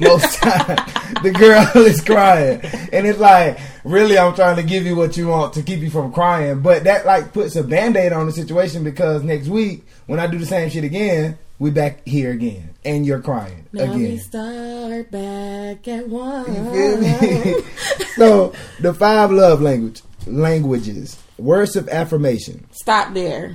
Most 0.00 0.38
time 0.38 0.76
the 1.22 1.30
girl 1.32 1.84
is 1.86 2.00
crying. 2.00 2.60
And 2.92 3.06
it's 3.06 3.20
like, 3.20 3.60
really 3.84 4.18
I'm 4.18 4.34
trying 4.34 4.56
to 4.56 4.64
give 4.64 4.84
you 4.84 4.96
what 4.96 5.16
you 5.16 5.28
want 5.28 5.52
to 5.54 5.62
keep 5.62 5.78
you 5.78 5.88
from 5.88 6.12
crying. 6.12 6.60
But 6.60 6.82
that 6.82 7.06
like 7.06 7.32
puts 7.32 7.54
a 7.54 7.62
band-aid 7.62 8.12
on 8.12 8.26
the 8.26 8.32
situation 8.32 8.82
because 8.82 9.22
next 9.22 9.46
week 9.46 9.86
when 10.06 10.18
I 10.18 10.26
do 10.26 10.36
the 10.36 10.44
same 10.44 10.68
shit 10.68 10.82
again, 10.82 11.38
we 11.60 11.70
back 11.70 12.04
here 12.04 12.32
again. 12.32 12.74
And 12.84 13.06
you're 13.06 13.20
crying 13.20 13.66
Now 13.72 13.94
we 13.94 14.06
again. 14.06 14.18
start 14.18 15.10
back 15.12 15.86
at 15.86 16.08
one. 16.08 16.52
You 16.52 16.72
feel 16.72 17.54
me? 17.54 17.62
so 18.16 18.52
the 18.80 18.92
five 18.92 19.30
love 19.30 19.62
language 19.62 20.02
languages. 20.26 21.16
Words 21.38 21.76
of 21.76 21.88
affirmation. 21.88 22.66
Stop 22.72 23.14
there. 23.14 23.54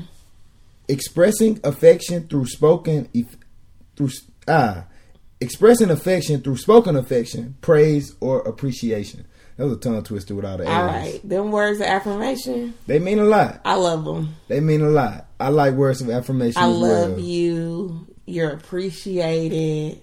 Expressing 0.88 1.59
affection 1.63 2.27
through 2.27 2.45
spoken 2.47 3.09
through 3.95 4.09
ah 4.47 4.85
expressing 5.39 5.89
affection 5.91 6.41
through 6.41 6.57
spoken 6.57 6.95
affection, 6.95 7.55
praise 7.61 8.15
or 8.19 8.39
appreciation. 8.41 9.25
That 9.57 9.65
was 9.65 9.73
a 9.73 9.79
tongue 9.79 10.03
twister 10.03 10.35
without 10.35 10.61
an 10.61 10.67
All 10.67 10.88
A's. 10.89 11.13
right. 11.13 11.27
Them 11.29 11.51
words 11.51 11.79
of 11.79 11.88
affirmation, 11.88 12.75
They 12.85 12.99
mean 12.99 13.17
a 13.17 13.23
lot. 13.25 13.61
I 13.65 13.73
love 13.75 14.05
them. 14.05 14.35
They 14.47 14.59
mean 14.59 14.81
a 14.81 14.89
lot. 14.89 15.27
I 15.39 15.49
like 15.49 15.73
words 15.73 15.99
of 16.01 16.09
affirmation. 16.11 16.61
I 16.61 16.65
love 16.65 17.11
well. 17.11 17.19
you. 17.19 18.07
You're 18.25 18.51
appreciated. 18.51 20.01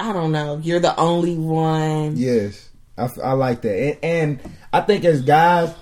I 0.00 0.12
don't 0.12 0.32
know. 0.32 0.60
You're 0.62 0.80
the 0.80 0.98
only 0.98 1.36
one. 1.36 2.16
Yes, 2.16 2.68
I 2.96 3.32
like 3.32 3.62
that, 3.62 3.78
and, 3.78 3.98
and 4.02 4.52
I 4.72 4.80
think 4.82 5.04
as 5.04 5.22
guys, 5.22 5.74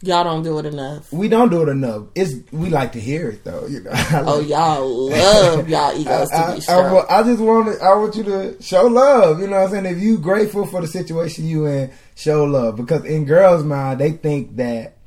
Y'all 0.00 0.22
don't 0.22 0.44
do 0.44 0.60
it 0.60 0.66
enough. 0.66 1.12
we 1.12 1.26
don't 1.28 1.48
do 1.50 1.62
it 1.62 1.68
enough. 1.68 2.04
It's 2.14 2.32
we 2.52 2.70
like 2.70 2.92
to 2.92 3.00
hear 3.00 3.30
it 3.30 3.42
though. 3.42 3.66
You 3.66 3.80
know. 3.80 3.90
I 3.94 4.22
Oh, 4.24 4.38
y'all 4.40 5.08
love 5.10 5.68
y'all 5.68 5.92
egos 5.98 6.30
to 6.30 6.36
I, 6.36 6.46
be 6.46 6.52
I, 6.52 6.54
I, 6.54 6.58
strong. 6.60 7.06
I 7.10 7.22
just 7.24 7.40
want 7.40 7.66
to, 7.76 7.82
I 7.84 7.94
want 7.96 8.14
you 8.14 8.22
to 8.22 8.62
show 8.62 8.86
love. 8.86 9.40
You 9.40 9.48
know 9.48 9.56
what 9.58 9.64
I'm 9.76 9.84
saying? 9.84 9.96
If 9.96 10.00
you 10.00 10.18
grateful 10.18 10.66
for 10.66 10.80
the 10.80 10.86
situation 10.86 11.46
you 11.48 11.66
in, 11.66 11.90
show 12.14 12.44
love. 12.44 12.76
Because 12.76 13.04
in 13.04 13.24
girls' 13.24 13.64
mind, 13.64 13.98
they 14.00 14.12
think 14.12 14.54
that 14.56 14.98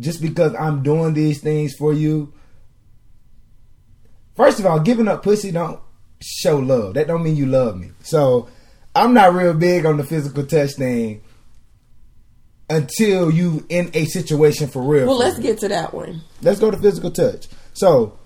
just 0.00 0.20
because 0.20 0.54
I'm 0.56 0.82
doing 0.82 1.14
these 1.14 1.40
things 1.40 1.74
for 1.74 1.92
you, 1.92 2.32
first 4.36 4.58
of 4.58 4.66
all, 4.66 4.80
giving 4.80 5.06
up 5.06 5.22
pussy 5.22 5.52
don't 5.52 5.80
show 6.20 6.58
love. 6.58 6.94
That 6.94 7.06
don't 7.06 7.22
mean 7.22 7.36
you 7.36 7.46
love 7.46 7.76
me. 7.76 7.92
So 8.02 8.48
I'm 8.94 9.14
not 9.14 9.34
real 9.34 9.54
big 9.54 9.86
on 9.86 9.98
the 9.98 10.04
physical 10.04 10.44
touch 10.44 10.72
thing 10.72 11.22
until 12.72 13.30
you 13.30 13.64
in 13.68 13.90
a 13.92 14.06
situation 14.06 14.66
for 14.66 14.82
real. 14.82 15.06
well, 15.06 15.16
for 15.16 15.24
let's 15.24 15.36
real. 15.36 15.48
get 15.48 15.58
to 15.58 15.68
that 15.68 15.92
one. 15.92 16.22
Let's 16.40 16.58
go 16.58 16.70
to 16.70 16.76
physical 16.76 17.10
touch. 17.10 17.46
So, 17.74 18.18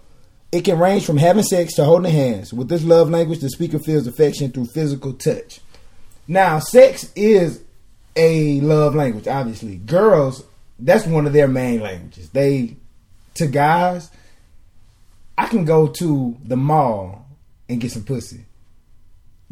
it 0.53 0.65
can 0.65 0.79
range 0.79 1.05
from 1.05 1.17
having 1.17 1.43
sex 1.43 1.75
to 1.75 1.85
holding 1.85 2.13
hands. 2.13 2.53
With 2.53 2.69
this 2.69 2.85
love 2.85 3.11
language, 3.11 3.41
the 3.41 3.51
speaker 3.51 3.79
feels 3.79 4.07
affection 4.07 4.53
through 4.53 4.67
physical 4.67 5.13
touch. 5.13 5.61
Now, 6.29 6.61
sex 6.61 7.13
is 7.17 7.63
a 8.15 8.61
love 8.61 8.95
language, 8.95 9.27
obviously. 9.27 9.77
Girls, 9.77 10.45
that's 10.79 11.07
one 11.07 11.27
of 11.27 11.33
their 11.33 11.49
main 11.49 11.81
languages. 11.81 12.31
They, 12.31 12.77
to 13.35 13.47
guys, 13.49 14.11
I 15.37 15.47
can 15.47 15.65
go 15.65 15.89
to 15.89 16.37
the 16.45 16.57
mall 16.57 17.27
and 17.69 17.81
get 17.81 17.91
some 17.91 18.05
pussy. 18.05 18.45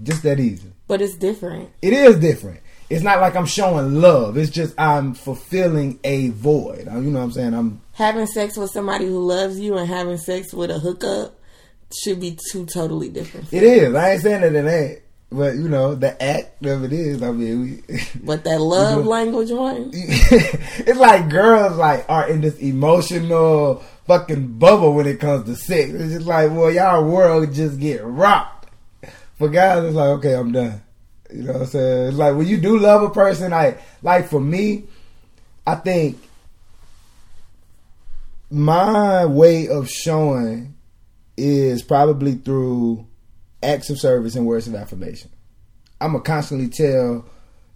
Just 0.03 0.23
that 0.23 0.39
easy. 0.41 0.71
But 0.87 1.03
it's 1.03 1.17
different. 1.17 1.71
It 1.83 1.93
is 1.93 2.19
different. 2.19 2.61
It's 2.95 3.03
not 3.03 3.21
like 3.21 3.35
I'm 3.35 3.47
showing 3.47 4.01
love. 4.01 4.39
It's 4.39 4.51
just 4.51 4.79
I'm 4.79 5.15
fulfilling 5.15 5.99
a 6.05 6.29
void. 6.31 6.89
Uh, 6.89 7.01
you 7.01 7.11
know 7.11 7.19
what 7.19 7.25
I'm 7.27 7.33
saying? 7.33 7.55
I'm 7.55 7.81
Having 7.95 8.27
sex 8.29 8.57
with 8.57 8.71
somebody 8.71 9.07
who 9.07 9.19
loves 9.19 9.59
you 9.59 9.77
and 9.77 9.89
having 9.89 10.17
sex 10.17 10.53
with 10.53 10.71
a 10.71 10.79
hookup 10.79 11.39
should 12.03 12.21
be 12.21 12.39
two 12.51 12.67
totally 12.67 13.09
different. 13.09 13.53
It 13.53 13.63
is. 13.63 13.95
I 13.95 14.13
ain't 14.13 14.23
saying 14.23 14.41
that 14.41 14.55
it 14.55 14.69
ain't. 14.69 15.01
But 15.31 15.57
you 15.57 15.69
know, 15.69 15.97
the 15.97 16.21
act 16.23 16.65
of 16.65 16.85
it 16.85 16.93
is. 16.93 17.21
I 17.21 17.33
mean, 17.33 17.83
we, 17.89 17.99
But 18.23 18.45
that 18.45 18.61
love 18.61 19.05
language 19.07 19.51
one, 19.51 19.91
it's 19.95 20.99
like 20.99 21.29
girls 21.29 21.77
like 21.77 22.09
are 22.09 22.29
in 22.29 22.41
this 22.41 22.59
emotional 22.59 23.83
fucking 24.07 24.59
bubble 24.59 24.95
when 24.95 25.07
it 25.07 25.19
comes 25.19 25.47
to 25.47 25.57
sex. 25.57 25.91
It's 25.91 26.13
just 26.13 26.27
like, 26.27 26.53
well, 26.53 26.71
y'all 26.71 27.05
world 27.05 27.53
just 27.53 27.81
get 27.81 28.05
rocked. 28.05 28.71
For 29.37 29.49
guys, 29.49 29.83
it's 29.83 29.97
like, 29.97 30.11
okay, 30.19 30.35
I'm 30.35 30.53
done. 30.53 30.81
You 31.33 31.43
know 31.43 31.53
what 31.53 31.63
I'm 31.63 31.67
saying? 31.69 32.09
It's 32.09 32.17
like 32.17 32.37
when 32.37 32.47
you 32.47 32.59
do 32.59 32.79
love 32.79 33.03
a 33.03 33.11
person, 33.11 33.51
like 33.51 33.81
like 34.03 34.29
for 34.29 34.41
me, 34.41 34.85
I 35.67 35.75
think 35.77 36.19
my 38.51 39.25
way 39.25 39.69
of 39.69 39.89
showing 39.89 40.75
is 41.37 41.83
probably 41.83 42.35
through 42.35 43.07
acts 43.63 43.91
of 43.91 43.99
service 43.99 44.37
and 44.37 44.47
words 44.47 44.69
of 44.69 44.75
affirmation. 44.75 45.31
I'm 46.01 46.13
gonna 46.13 46.23
constantly 46.23 46.69
tell 46.69 47.25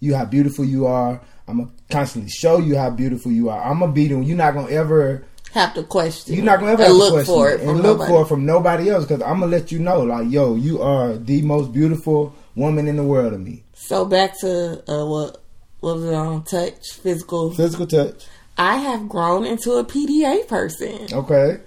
you 0.00 0.14
how 0.14 0.24
beautiful 0.24 0.64
you 0.64 0.86
are. 0.86 1.20
I'm 1.48 1.58
gonna 1.58 1.70
constantly 1.90 2.30
show 2.30 2.58
you 2.58 2.76
how 2.76 2.90
beautiful 2.90 3.32
you 3.32 3.48
are. 3.48 3.60
I'm 3.62 3.80
gonna 3.80 3.92
be 3.92 4.06
the 4.06 4.18
You're 4.20 4.36
not 4.36 4.54
gonna 4.54 4.70
ever. 4.70 5.24
have 5.52 5.74
to 5.74 5.82
question. 5.82 6.34
You're 6.34 6.44
not 6.44 6.60
gonna 6.60 6.72
ever 6.72 6.82
and 6.82 6.92
have 6.92 6.96
to 6.96 6.98
look 6.98 7.12
question 7.14 7.34
for 7.34 7.50
it 7.50 7.54
it 7.54 7.60
and 7.60 7.70
from 7.70 7.76
look 7.78 7.84
nobody. 7.98 8.10
for 8.12 8.22
it 8.22 8.26
from 8.28 8.46
nobody 8.46 8.90
else 8.90 9.04
because 9.06 9.22
I'm 9.22 9.40
gonna 9.40 9.46
let 9.50 9.72
you 9.72 9.78
know, 9.78 10.02
like, 10.02 10.30
yo, 10.30 10.54
you 10.54 10.82
are 10.82 11.14
the 11.14 11.40
most 11.42 11.72
beautiful 11.72 12.34
woman 12.58 12.88
in 12.88 12.96
the 12.96 13.04
world 13.04 13.32
to 13.32 13.38
me. 13.38 13.64
So 13.74 14.04
back 14.04 14.38
to 14.40 14.82
uh, 14.90 15.06
what 15.06 15.42
what 15.80 15.96
was 15.96 16.04
it 16.04 16.14
on 16.14 16.44
touch 16.44 16.92
physical. 16.92 17.52
Physical 17.52 17.86
touch, 17.86 18.26
I 18.56 18.78
have 18.78 19.08
grown 19.08 19.44
into 19.44 19.72
a 19.74 19.84
PDA 19.84 20.48
person, 20.48 21.06
okay. 21.12 21.60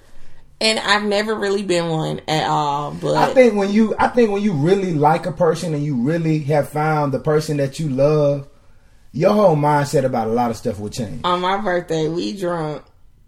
and 0.60 0.80
I've 0.80 1.04
never 1.04 1.34
really 1.34 1.64
been 1.64 1.89
one 1.89 2.22
at 2.28 2.48
all. 2.48 2.92
But 2.92 3.16
I 3.16 3.34
think 3.34 3.56
when 3.56 3.72
you, 3.72 3.96
I 3.98 4.10
think 4.10 4.32
when 4.32 4.42
you 4.42 4.54
really 4.54 4.94
like 4.94 5.26
a 5.26 5.32
person 5.32 5.74
and 5.74 5.84
you 5.84 5.96
really 5.96 6.39
have 6.39 6.70
found 6.70 7.14
the 7.14 7.20
person 7.20 7.58
that 7.58 7.80
you 7.80 7.89
love, 7.89 8.50
your 9.14 9.34
whole 9.34 9.56
mindset 9.56 10.04
about 10.04 10.28
a 10.28 10.32
lot 10.32 10.52
of 10.52 10.58
stuff 10.58 10.80
will 10.80 10.89
change. 10.89 11.22
on 11.24 11.39
my 11.39 11.58
birthday, 11.62 12.10
we 12.10 12.38
drunk, 12.38 12.84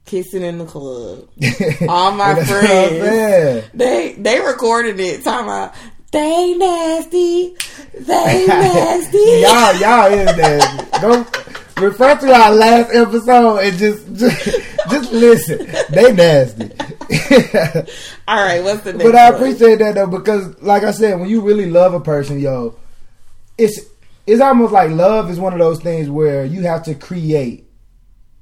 kissing 0.06 0.44
in 0.44 0.58
the 0.58 0.66
club. 0.66 1.30
All 1.88 2.12
my 2.12 2.36
friends. 2.44 3.70
They 3.74 4.16
they 4.18 4.40
recorded 4.42 5.00
it 5.00 5.24
talking 5.24 5.46
about 5.46 5.74
they 6.14 6.54
nasty, 6.54 7.56
they 8.00 8.46
nasty. 8.48 9.18
y'all, 9.42 9.76
y'all 9.82 10.14
is 10.14 10.38
nasty. 10.38 11.02
Don't 11.02 11.78
refer 11.78 12.16
to 12.16 12.34
our 12.34 12.52
last 12.56 12.94
episode 12.94 13.58
and 13.58 13.78
just, 13.78 14.14
just, 14.16 14.46
just 14.90 15.12
listen. 15.12 15.68
They 15.90 16.14
nasty. 16.14 16.72
All 18.28 18.38
right, 18.38 18.64
what's 18.64 18.82
the 18.82 18.94
next? 18.94 19.04
but 19.04 19.16
I 19.16 19.32
one? 19.32 19.42
appreciate 19.42 19.80
that 19.80 19.96
though 19.96 20.08
because, 20.08 20.62
like 20.62 20.84
I 20.84 20.92
said, 20.92 21.20
when 21.20 21.30
you 21.30 21.42
really 21.42 21.70
love 21.70 21.94
a 21.94 22.00
person, 22.00 22.40
yo, 22.40 22.76
it's 23.58 23.80
it's 24.26 24.42
almost 24.42 24.72
like 24.72 24.92
love 24.92 25.30
is 25.30 25.40
one 25.40 25.54
of 25.54 25.60
those 25.60 25.82
things 25.82 26.10
where 26.10 26.46
you 26.46 26.62
have 26.62 26.84
to 26.84 26.96
create 26.96 27.70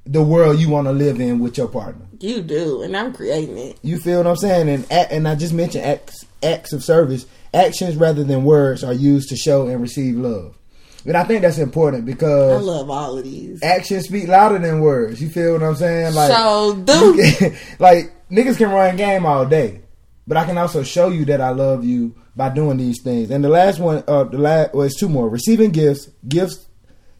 the 0.05 0.21
world 0.21 0.59
you 0.59 0.69
want 0.69 0.87
to 0.87 0.91
live 0.91 1.19
in 1.19 1.39
with 1.39 1.57
your 1.57 1.67
partner. 1.67 2.05
You 2.19 2.41
do, 2.41 2.83
and 2.83 2.95
I'm 2.95 3.13
creating 3.13 3.57
it. 3.57 3.79
You 3.81 3.97
feel 3.97 4.17
what 4.19 4.27
I'm 4.27 4.35
saying? 4.35 4.69
And 4.69 4.91
and 4.91 5.27
I 5.27 5.35
just 5.35 5.53
mentioned 5.53 5.85
acts 5.85 6.25
acts 6.43 6.73
of 6.73 6.83
service. 6.83 7.25
Actions 7.53 7.95
rather 7.97 8.23
than 8.23 8.43
words 8.45 8.83
are 8.83 8.93
used 8.93 9.29
to 9.29 9.35
show 9.35 9.67
and 9.67 9.81
receive 9.81 10.15
love. 10.15 10.57
And 11.05 11.17
I 11.17 11.23
think 11.23 11.41
that's 11.41 11.57
important 11.57 12.05
because 12.05 12.61
I 12.61 12.63
love 12.63 12.89
all 12.89 13.17
of 13.17 13.23
these. 13.23 13.61
actions 13.63 14.05
speak 14.05 14.27
louder 14.27 14.59
than 14.59 14.81
words. 14.81 15.21
You 15.21 15.29
feel 15.29 15.53
what 15.53 15.63
I'm 15.63 15.75
saying? 15.75 16.13
Like, 16.13 16.31
so 16.31 16.75
do 16.75 17.21
can- 17.33 17.57
like 17.79 18.13
niggas 18.29 18.57
can 18.57 18.69
run 18.69 18.95
game 18.97 19.25
all 19.25 19.45
day, 19.45 19.81
but 20.27 20.37
I 20.37 20.45
can 20.45 20.57
also 20.59 20.83
show 20.83 21.09
you 21.09 21.25
that 21.25 21.41
I 21.41 21.49
love 21.49 21.83
you 21.83 22.15
by 22.35 22.49
doing 22.49 22.77
these 22.77 23.01
things. 23.03 23.31
And 23.31 23.43
the 23.43 23.49
last 23.49 23.79
one, 23.79 24.03
uh, 24.07 24.25
the 24.25 24.37
last, 24.37 24.73
well, 24.75 24.85
it's 24.85 24.97
two 24.99 25.09
more. 25.09 25.27
Receiving 25.27 25.71
gifts, 25.71 26.07
gifts, 26.27 26.67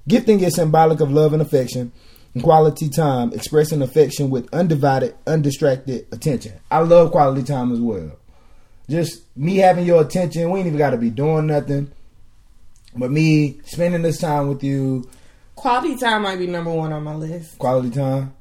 gifting 0.08 0.40
is 0.42 0.56
symbolic 0.56 1.00
of 1.02 1.12
love 1.12 1.34
and 1.34 1.42
affection, 1.42 1.92
and 2.36 2.44
quality 2.44 2.88
time, 2.88 3.34
expressing 3.34 3.82
affection 3.82 4.30
with 4.30 4.48
undivided, 4.54 5.16
undistracted 5.28 6.06
attention. 6.14 6.54
I 6.70 6.80
love 6.80 7.12
quality 7.12 7.44
time 7.44 7.72
as 7.74 7.80
well. 7.82 8.12
Just 8.90 9.24
me 9.38 9.58
having 9.58 9.86
your 9.86 10.02
attention. 10.02 10.50
We 10.52 10.60
ain't 10.60 10.68
even 10.68 10.78
got 10.78 10.92
to 10.92 10.98
be 10.98 11.10
doing 11.10 11.48
nothing, 11.48 11.92
but 12.96 13.12
me 13.12 13.60
spending 13.66 14.02
this 14.02 14.20
time 14.20 14.48
with 14.48 14.64
you. 14.64 15.10
Quality 15.56 15.98
time 15.98 16.24
might 16.24 16.40
be 16.40 16.48
number 16.48 16.72
one 16.72 16.92
on 16.92 17.04
my 17.04 17.16
list. 17.16 17.58
Quality 17.58 17.92
time. 17.92 18.34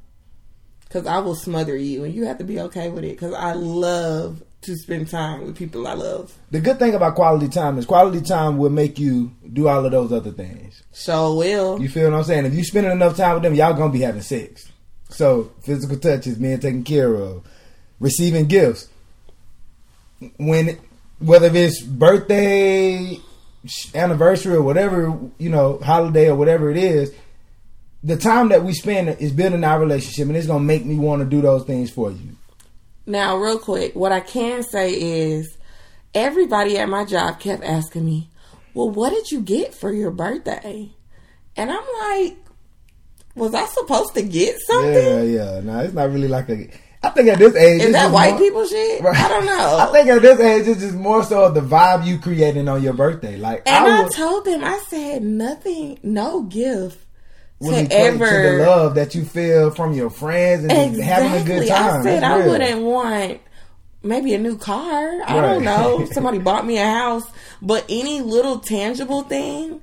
Cause 0.89 1.07
I 1.07 1.19
will 1.19 1.37
smother 1.37 1.77
you, 1.77 2.03
and 2.03 2.13
you 2.13 2.25
have 2.27 2.39
to 2.39 2.45
be 2.45 2.59
okay 2.61 2.89
with 2.91 3.05
it. 3.05 3.17
Cause 3.17 3.33
I 3.33 3.53
love 3.53 4.43
to 4.63 4.77
spend 4.77 5.09
time 5.09 5.45
with 5.45 5.57
people 5.57 5.87
I 5.87 5.95
love. 5.95 6.37
The 6.51 6.61
good 6.61 6.79
thing 6.79 6.95
about 6.95 7.15
quality 7.15 7.49
time 7.49 7.79
is 7.79 7.87
quality 7.87 8.21
time 8.21 8.59
will 8.59 8.71
make 8.71 8.99
you 8.99 9.33
do 9.53 9.69
all 9.69 9.85
of 9.85 9.93
those 9.93 10.13
other 10.13 10.33
things. 10.33 10.83
So 10.93 11.37
will. 11.37 11.81
You 11.81 11.89
feel 11.89 12.11
what 12.11 12.19
I'm 12.19 12.25
saying? 12.25 12.47
If 12.47 12.55
you 12.55 12.65
spending 12.65 12.93
enough 12.93 13.17
time 13.17 13.35
with 13.35 13.43
them, 13.43 13.55
y'all 13.55 13.75
gonna 13.75 13.93
be 13.93 14.01
having 14.01 14.21
sex. 14.23 14.71
So 15.09 15.53
physical 15.63 15.97
touch 15.97 16.27
is 16.27 16.37
being 16.37 16.61
taken 16.61 16.85
care 16.85 17.15
of. 17.15 17.45
Receiving 18.01 18.47
gifts. 18.47 18.89
When 20.37 20.79
whether 21.19 21.51
it's 21.55 21.83
birthday, 21.83 23.19
anniversary, 23.95 24.57
or 24.57 24.63
whatever 24.63 25.19
you 25.39 25.51
know, 25.51 25.79
holiday 25.79 26.29
or 26.29 26.35
whatever 26.35 26.71
it 26.71 26.77
is, 26.77 27.13
the 28.03 28.17
time 28.17 28.49
that 28.49 28.65
we 28.65 28.73
spend 28.73 29.09
is 29.21 29.33
building 29.33 29.65
our 29.65 29.81
relationship, 29.81 30.29
and 30.29 30.37
it's 30.37 30.47
gonna 30.47 30.61
make 30.61 30.85
me 30.85 30.97
want 30.97 31.21
to 31.21 31.27
do 31.27 31.41
those 31.41 31.65
things 31.65 31.91
for 31.91 32.11
you. 32.11 32.37
Now, 33.07 33.37
real 33.37 33.59
quick, 33.59 33.95
what 33.95 34.13
I 34.13 34.21
can 34.21 34.63
say 34.63 34.93
is 34.93 35.57
everybody 36.15 36.79
at 36.79 36.89
my 36.89 37.05
job 37.05 37.41
kept 37.41 37.65
asking 37.65 38.05
me, 38.05 38.31
Well, 38.75 38.91
what 38.91 39.11
did 39.11 39.31
you 39.31 39.41
get 39.41 39.75
for 39.75 39.93
your 39.93 40.11
birthday? 40.11 40.91
And 41.57 41.71
I'm 41.71 41.85
like, 42.01 42.39
Was 43.35 43.55
I 43.55 43.67
supposed 43.67 44.15
to 44.15 44.23
get 44.23 44.57
something? 44.67 44.93
Yeah, 44.95 45.23
yeah. 45.23 45.61
No, 45.61 45.81
it's 45.81 45.95
not 45.95 46.11
really 46.11 46.29
like 46.29 46.49
a. 46.49 46.71
I 47.03 47.09
think 47.11 47.29
at 47.29 47.39
this 47.39 47.57
age, 47.57 47.83
is 47.83 47.93
that 47.93 48.13
white 48.13 48.33
more, 48.33 48.39
people 48.39 48.67
shit? 48.67 49.03
Right. 49.03 49.17
I 49.17 49.29
don't 49.29 49.47
know. 49.47 49.79
I 49.79 49.87
think 49.93 50.09
at 50.09 50.21
this 50.21 50.39
age, 50.39 50.69
it's 50.69 50.81
just 50.81 50.95
more 50.95 51.25
so 51.25 51.51
the 51.51 51.61
vibe 51.63 52.05
you 52.05 52.19
creating 52.19 52.69
on 52.69 52.83
your 52.83 52.93
birthday. 52.93 53.39
Like, 53.39 53.63
and 53.67 53.87
I, 53.87 54.03
would, 54.03 54.13
I 54.13 54.15
told 54.15 54.45
them, 54.45 54.63
I 54.63 54.79
said 54.89 55.23
nothing, 55.23 55.99
no 56.03 56.43
gift 56.43 56.99
to 57.63 57.89
ever 57.91 58.27
to 58.27 58.59
the 58.59 58.65
love 58.65 58.95
that 58.95 59.15
you 59.15 59.25
feel 59.25 59.71
from 59.71 59.93
your 59.93 60.11
friends 60.11 60.65
and 60.65 60.73
exactly. 60.73 61.03
having 61.03 61.43
a 61.43 61.45
good 61.45 61.69
time. 61.69 62.01
I 62.01 62.03
said 62.03 62.23
I 62.23 62.47
wouldn't 62.47 62.83
want 62.83 63.41
maybe 64.03 64.35
a 64.35 64.39
new 64.39 64.57
car. 64.57 65.23
I 65.27 65.41
don't 65.41 65.65
know. 65.65 66.05
Somebody 66.13 66.39
bought 66.39 66.67
me 66.67 66.79
a 66.79 66.87
house, 66.87 67.25
but 67.61 67.85
any 67.89 68.21
little 68.21 68.59
tangible 68.59 69.23
thing. 69.23 69.81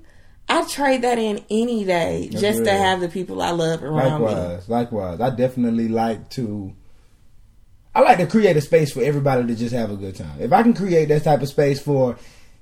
I 0.49 0.65
trade 0.65 1.01
that 1.01 1.19
in 1.19 1.43
any 1.49 1.83
day 1.83 2.29
That's 2.31 2.41
just 2.41 2.59
real. 2.59 2.67
to 2.67 2.71
have 2.71 3.01
the 3.01 3.09
people 3.09 3.41
I 3.41 3.51
love 3.51 3.83
around 3.83 4.21
likewise, 4.21 4.69
me. 4.69 4.75
Likewise, 4.75 5.19
I 5.19 5.29
definitely 5.29 5.89
like 5.89 6.29
to. 6.31 6.73
I 7.97 8.01
like 8.01 8.19
to 8.19 8.27
create 8.27 8.55
a 8.55 8.61
space 8.61 8.91
for 8.91 9.01
everybody 9.01 9.47
to 9.47 9.55
just 9.55 9.73
have 9.73 9.89
a 9.89 9.95
good 9.95 10.15
time. 10.15 10.39
If 10.39 10.53
I 10.53 10.61
can 10.61 10.75
create 10.75 11.07
that 11.07 11.23
type 11.23 11.41
of 11.41 11.49
space 11.49 11.81
for 11.81 12.15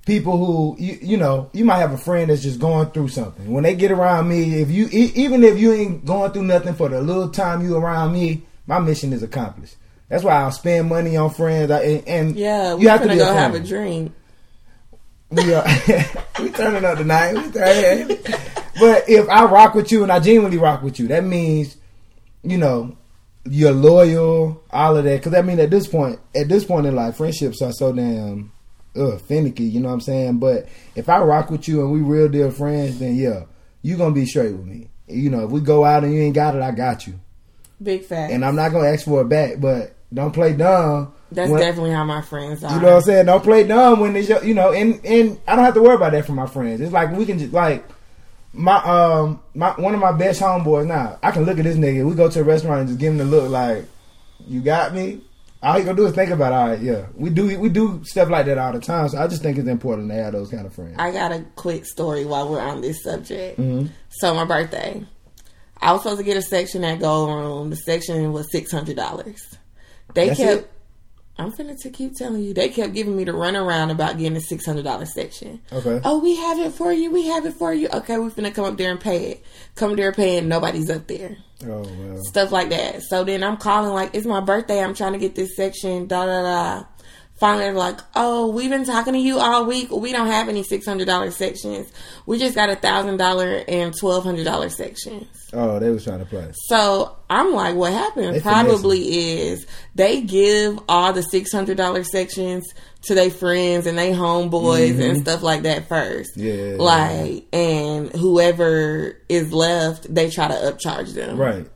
people 0.06 0.38
who 0.38 0.76
you 0.82 0.98
you 1.02 1.16
know 1.18 1.50
you 1.52 1.62
might 1.62 1.76
have 1.76 1.92
a 1.92 1.98
friend 1.98 2.30
that's 2.30 2.42
just 2.42 2.58
going 2.58 2.90
through 2.92 3.08
something. 3.08 3.52
When 3.52 3.62
they 3.62 3.74
get 3.74 3.90
around 3.90 4.30
me, 4.30 4.62
if 4.62 4.70
you 4.70 4.88
even 4.90 5.44
if 5.44 5.58
you 5.58 5.74
ain't 5.74 6.06
going 6.06 6.32
through 6.32 6.44
nothing 6.44 6.72
for 6.72 6.88
the 6.88 7.02
little 7.02 7.28
time 7.28 7.62
you 7.62 7.76
around 7.76 8.14
me, 8.14 8.46
my 8.66 8.78
mission 8.78 9.12
is 9.12 9.22
accomplished. 9.22 9.76
That's 10.08 10.24
why 10.24 10.36
I'll 10.36 10.52
spend 10.52 10.88
money 10.88 11.18
on 11.18 11.28
friends. 11.28 11.70
and, 11.70 12.08
and 12.08 12.34
yeah, 12.34 12.74
you 12.74 12.88
have 12.88 13.02
to 13.02 13.14
go 13.14 13.34
have 13.34 13.54
a 13.54 13.60
drink. 13.60 14.14
We 15.28 15.52
are 15.52 15.66
we 16.40 16.48
turning 16.48 16.86
up 16.86 16.96
tonight. 16.96 17.34
But 17.52 19.06
if 19.06 19.28
I 19.28 19.44
rock 19.44 19.74
with 19.74 19.92
you 19.92 20.02
and 20.02 20.10
I 20.10 20.18
genuinely 20.18 20.56
rock 20.56 20.82
with 20.82 20.98
you, 20.98 21.08
that 21.08 21.24
means 21.24 21.76
you 22.42 22.56
know 22.56 22.96
you're 23.48 23.72
loyal, 23.72 24.62
all 24.70 24.96
of 24.96 25.04
that. 25.04 25.16
Because 25.16 25.34
I 25.34 25.42
mean, 25.42 25.60
at 25.60 25.70
this 25.70 25.86
point, 25.86 26.18
at 26.34 26.48
this 26.48 26.64
point 26.64 26.86
in 26.86 26.94
life, 26.94 27.16
friendships 27.16 27.62
are 27.62 27.72
so 27.72 27.92
damn 27.92 28.52
ugh, 28.96 29.20
finicky, 29.20 29.64
you 29.64 29.80
know 29.80 29.88
what 29.88 29.94
I'm 29.94 30.00
saying? 30.00 30.38
But 30.38 30.68
if 30.94 31.08
I 31.08 31.18
rock 31.20 31.50
with 31.50 31.68
you 31.68 31.82
and 31.82 31.92
we 31.92 32.00
real 32.00 32.28
deal 32.28 32.50
friends, 32.50 32.98
then 32.98 33.16
yeah, 33.16 33.44
you 33.82 33.96
gonna 33.96 34.14
be 34.14 34.26
straight 34.26 34.52
with 34.52 34.66
me. 34.66 34.88
You 35.06 35.30
know, 35.30 35.44
if 35.44 35.50
we 35.50 35.60
go 35.60 35.84
out 35.84 36.04
and 36.04 36.12
you 36.12 36.20
ain't 36.20 36.34
got 36.34 36.56
it, 36.56 36.62
I 36.62 36.72
got 36.72 37.06
you. 37.06 37.14
Big 37.82 38.04
fact. 38.04 38.32
And 38.32 38.44
I'm 38.44 38.56
not 38.56 38.72
gonna 38.72 38.88
ask 38.88 39.04
for 39.04 39.20
it 39.20 39.28
back, 39.28 39.60
but 39.60 39.94
don't 40.12 40.32
play 40.32 40.54
dumb. 40.54 41.12
That's 41.30 41.50
when, 41.50 41.60
definitely 41.60 41.92
how 41.92 42.04
my 42.04 42.22
friends 42.22 42.64
are. 42.64 42.74
You 42.74 42.80
know 42.80 42.88
what 42.88 42.96
I'm 42.96 43.02
saying? 43.02 43.26
Don't 43.26 43.42
play 43.42 43.66
dumb 43.66 44.00
when 44.00 44.16
it's 44.16 44.28
you 44.44 44.54
know, 44.54 44.72
and 44.72 45.04
and 45.04 45.38
I 45.46 45.56
don't 45.56 45.64
have 45.64 45.74
to 45.74 45.82
worry 45.82 45.96
about 45.96 46.12
that 46.12 46.24
for 46.24 46.32
my 46.32 46.46
friends. 46.46 46.80
It's 46.80 46.92
like 46.92 47.12
we 47.12 47.26
can 47.26 47.38
just 47.38 47.52
like 47.52 47.84
my 48.56 48.76
um 48.82 49.40
my 49.54 49.70
one 49.72 49.94
of 49.94 50.00
my 50.00 50.12
best 50.12 50.40
homeboys 50.40 50.86
now. 50.86 51.18
I 51.22 51.30
can 51.30 51.44
look 51.44 51.58
at 51.58 51.64
this 51.64 51.76
nigga. 51.76 52.08
We 52.08 52.14
go 52.14 52.28
to 52.30 52.40
a 52.40 52.44
restaurant 52.44 52.80
and 52.80 52.88
just 52.88 53.00
give 53.00 53.12
him 53.12 53.18
the 53.18 53.24
look 53.24 53.50
like, 53.50 53.84
you 54.46 54.60
got 54.60 54.94
me 54.94 55.20
all 55.62 55.78
you 55.78 55.84
gonna 55.84 55.96
do 55.96 56.06
is 56.06 56.14
think 56.14 56.30
about 56.30 56.52
all 56.52 56.68
right, 56.68 56.80
yeah. 56.80 57.06
We 57.14 57.30
do 57.30 57.58
we 57.58 57.68
do 57.68 58.02
stuff 58.04 58.28
like 58.28 58.46
that 58.46 58.58
all 58.58 58.72
the 58.72 58.80
time. 58.80 59.08
So 59.08 59.18
I 59.18 59.26
just 59.26 59.42
think 59.42 59.58
it's 59.58 59.68
important 59.68 60.08
to 60.10 60.14
have 60.14 60.32
those 60.32 60.50
kind 60.50 60.66
of 60.66 60.72
friends. 60.72 60.96
I 60.98 61.10
got 61.10 61.32
a 61.32 61.44
quick 61.56 61.86
story 61.86 62.24
while 62.24 62.48
we're 62.48 62.60
on 62.60 62.82
this 62.82 63.02
subject. 63.02 63.58
Mm-hmm. 63.58 63.86
So 64.10 64.34
my 64.34 64.44
birthday, 64.44 65.04
I 65.80 65.92
was 65.92 66.02
supposed 66.02 66.18
to 66.18 66.24
get 66.24 66.36
a 66.36 66.42
section 66.42 66.84
at 66.84 67.00
Gold 67.00 67.30
Room. 67.30 67.70
The 67.70 67.76
section 67.76 68.32
was 68.32 68.50
six 68.52 68.70
hundred 68.70 68.96
dollars. 68.96 69.42
They 70.14 70.28
That's 70.28 70.38
kept. 70.38 70.62
It? 70.62 70.70
I'm 71.38 71.52
finna 71.52 71.78
to 71.82 71.90
keep 71.90 72.14
telling 72.14 72.42
you. 72.42 72.54
They 72.54 72.70
kept 72.70 72.94
giving 72.94 73.16
me 73.16 73.24
the 73.24 73.32
runaround 73.32 73.90
about 73.90 74.16
getting 74.16 74.36
a 74.36 74.40
six 74.40 74.64
hundred 74.64 74.84
dollar 74.84 75.04
section. 75.04 75.60
Okay. 75.70 76.00
Oh, 76.02 76.18
we 76.18 76.36
have 76.36 76.58
it 76.58 76.72
for 76.72 76.92
you. 76.92 77.10
We 77.10 77.26
have 77.26 77.44
it 77.44 77.52
for 77.54 77.74
you. 77.74 77.88
Okay, 77.92 78.16
we 78.18 78.30
finna 78.30 78.54
come 78.54 78.64
up 78.64 78.78
there 78.78 78.90
and 78.90 79.00
pay 79.00 79.32
it. 79.32 79.44
Come 79.74 79.96
there 79.96 80.08
and 80.08 80.16
pay 80.16 80.38
it. 80.38 80.44
Nobody's 80.44 80.88
up 80.88 81.06
there. 81.06 81.36
Oh 81.64 81.82
well. 81.82 82.22
Stuff 82.24 82.52
like 82.52 82.70
that. 82.70 83.02
So 83.02 83.22
then 83.24 83.42
I'm 83.42 83.58
calling 83.58 83.92
like 83.92 84.14
it's 84.14 84.26
my 84.26 84.40
birthday. 84.40 84.82
I'm 84.82 84.94
trying 84.94 85.12
to 85.12 85.18
get 85.18 85.34
this 85.34 85.54
section. 85.56 86.06
Da 86.06 86.24
da 86.24 86.42
da. 86.42 86.84
Finally, 87.38 87.70
like, 87.72 87.98
"Oh, 88.14 88.48
we've 88.48 88.70
been 88.70 88.86
talking 88.86 89.12
to 89.12 89.18
you 89.18 89.38
all 89.38 89.66
week. 89.66 89.90
We 89.90 90.12
don't 90.12 90.28
have 90.28 90.48
any 90.48 90.62
six 90.62 90.86
hundred 90.86 91.06
dollar 91.06 91.30
sections. 91.30 91.92
We 92.24 92.38
just 92.38 92.54
got 92.54 92.70
a 92.70 92.76
thousand 92.76 93.18
dollar 93.18 93.62
and 93.68 93.94
twelve 93.96 94.24
hundred 94.24 94.44
dollar 94.44 94.70
sections." 94.70 95.26
Oh, 95.52 95.78
they 95.78 95.90
was 95.90 96.04
trying 96.04 96.18
to 96.20 96.24
play. 96.24 96.50
So 96.66 97.16
I'm 97.30 97.52
like, 97.52 97.76
what 97.76 97.92
happened? 97.92 98.42
Probably 98.42 99.40
is 99.40 99.66
they 99.94 100.22
give 100.22 100.78
all 100.88 101.12
the 101.12 101.22
six 101.22 101.52
hundred 101.52 101.76
dollar 101.76 102.04
sections 102.04 102.64
to 103.02 103.14
their 103.14 103.30
friends 103.30 103.86
and 103.86 103.96
they 103.96 104.12
homeboys 104.12 104.92
mm-hmm. 104.92 105.02
and 105.02 105.20
stuff 105.20 105.42
like 105.42 105.62
that 105.62 105.88
first. 105.88 106.36
Yeah. 106.36 106.76
Like, 106.78 107.46
and 107.52 108.10
whoever 108.12 109.16
is 109.28 109.52
left, 109.52 110.12
they 110.12 110.30
try 110.30 110.48
to 110.48 110.54
upcharge 110.54 111.14
them. 111.14 111.36
Right. 111.36 111.68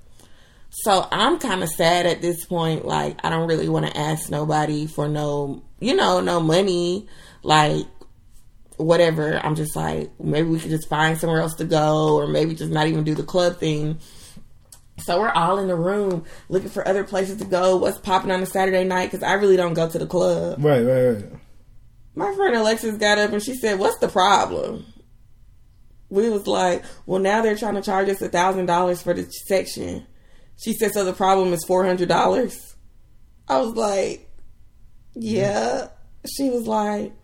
So 0.83 1.07
I'm 1.11 1.39
kind 1.39 1.63
of 1.63 1.69
sad 1.69 2.07
at 2.07 2.23
this 2.23 2.45
point. 2.45 2.85
Like, 2.85 3.19
I 3.25 3.31
don't 3.31 3.49
really 3.49 3.69
want 3.69 3.87
to 3.87 3.97
ask 3.97 4.31
nobody 4.31 4.87
for 4.87 5.09
no, 5.09 5.63
you 5.79 5.95
know, 5.95 6.21
no 6.21 6.41
money. 6.41 7.07
Like, 7.43 7.87
whatever. 8.77 9.39
I'm 9.45 9.55
just 9.55 9.77
like, 9.77 10.11
maybe 10.19 10.49
we 10.49 10.59
could 10.59 10.71
just 10.71 10.89
find 10.89 11.19
somewhere 11.19 11.41
else 11.41 11.55
to 11.57 11.65
go, 11.65 12.15
or 12.15 12.27
maybe 12.27 12.55
just 12.55 12.73
not 12.73 12.87
even 12.87 13.05
do 13.05 13.15
the 13.15 13.23
club 13.23 13.59
thing. 13.59 13.99
So 14.99 15.19
we're 15.21 15.31
all 15.31 15.59
in 15.59 15.69
the 15.69 15.77
room 15.77 16.25
looking 16.49 16.69
for 16.69 16.87
other 16.87 17.05
places 17.05 17.39
to 17.39 17.45
go. 17.45 17.77
What's 17.77 17.99
popping 17.99 18.31
on 18.31 18.43
a 18.43 18.47
Saturday 18.47 18.85
night? 18.85 19.11
Because 19.11 19.23
I 19.23 19.35
really 19.35 19.57
don't 19.57 19.75
go 19.75 19.89
to 19.89 19.99
the 19.99 20.07
club. 20.07 20.63
Right, 20.63 20.83
right, 20.83 21.03
right. 21.15 21.25
My 22.15 22.35
friend 22.35 22.57
Alexis 22.57 22.97
got 22.97 23.19
up 23.19 23.33
and 23.33 23.43
she 23.43 23.55
said, 23.55 23.79
"What's 23.79 23.99
the 23.99 24.09
problem?" 24.09 24.85
We 26.11 26.29
was 26.29 26.47
like, 26.47 26.85
"Well, 27.07 27.21
now 27.21 27.41
they're 27.41 27.57
trying 27.57 27.77
to 27.77 27.83
charge 27.83 28.09
us 28.09 28.21
a 28.21 28.29
thousand 28.29 28.67
dollars 28.67 29.01
for 29.01 29.15
the 29.15 29.31
section." 29.47 30.07
She 30.63 30.73
said, 30.75 30.93
"So 30.93 31.05
the 31.05 31.13
problem 31.13 31.53
is 31.53 31.65
four 31.65 31.85
hundred 31.85 32.09
dollars." 32.09 32.77
I 33.49 33.61
was 33.61 33.75
like, 33.75 34.29
"Yeah." 35.15 35.89
She 36.37 36.51
was 36.51 36.67
like, 36.67 37.15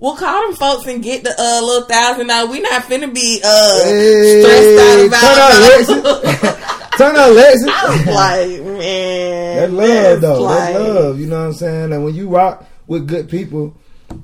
We'll 0.00 0.14
call 0.14 0.46
them 0.46 0.54
folks 0.54 0.86
and 0.86 1.02
get 1.02 1.24
the 1.24 1.30
uh, 1.36 1.60
little 1.60 1.88
thousand 1.88 2.28
dollars. 2.28 2.50
We 2.50 2.60
not 2.60 2.82
finna 2.82 3.12
be 3.12 3.40
uh, 3.44 3.84
hey, 3.84 4.42
stressed 4.42 4.78
out 4.80 5.06
about. 5.06 6.58
Turn 6.98 7.16
on 7.16 7.16
Turn 7.16 7.16
on 7.16 7.36
Lexus. 7.36 7.68
I 7.68 7.90
was 7.90 8.06
like, 8.06 8.78
man, 8.78 9.56
that 9.56 9.72
love 9.72 10.20
though. 10.20 10.42
Like, 10.42 10.74
that 10.74 10.80
love. 10.80 11.18
You 11.18 11.26
know 11.26 11.40
what 11.40 11.46
I'm 11.46 11.52
saying? 11.54 11.92
And 11.92 12.04
when 12.04 12.14
you 12.14 12.28
rock 12.28 12.64
with 12.86 13.08
good 13.08 13.28
people, 13.28 13.76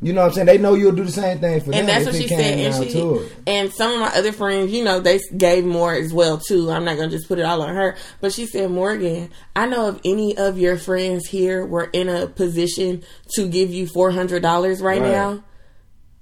you 0.04 0.12
know 0.12 0.20
what 0.20 0.26
I'm 0.26 0.32
saying? 0.34 0.46
They 0.48 0.58
know 0.58 0.74
you'll 0.74 0.92
do 0.92 1.02
the 1.02 1.10
same 1.10 1.38
thing 1.38 1.60
for 1.60 1.72
and 1.72 1.72
them. 1.72 1.80
And 1.80 1.88
that's 1.88 2.04
what 2.04 2.14
she 2.14 2.28
said. 2.28 2.58
And, 2.58 2.90
she, 2.90 3.28
and 3.46 3.72
some 3.72 3.90
of 3.94 4.00
my 4.00 4.18
other 4.18 4.32
friends, 4.32 4.70
you 4.70 4.84
know, 4.84 5.00
they 5.00 5.18
gave 5.34 5.64
more 5.64 5.94
as 5.94 6.12
well 6.12 6.36
too. 6.36 6.70
I'm 6.70 6.84
not 6.84 6.98
gonna 6.98 7.08
just 7.08 7.26
put 7.26 7.38
it 7.38 7.46
all 7.46 7.62
on 7.62 7.74
her. 7.74 7.96
But 8.20 8.34
she 8.34 8.44
said, 8.44 8.70
Morgan, 8.70 9.30
I 9.56 9.64
know 9.64 9.88
if 9.88 10.00
any 10.04 10.36
of 10.36 10.58
your 10.58 10.76
friends 10.76 11.26
here 11.26 11.64
were 11.64 11.88
in 11.94 12.10
a 12.10 12.26
position 12.26 13.02
to 13.30 13.48
give 13.48 13.72
you 13.72 13.86
four 13.86 14.10
hundred 14.10 14.42
dollars 14.42 14.82
right, 14.82 15.00
right, 15.00 15.10
now, 15.10 15.42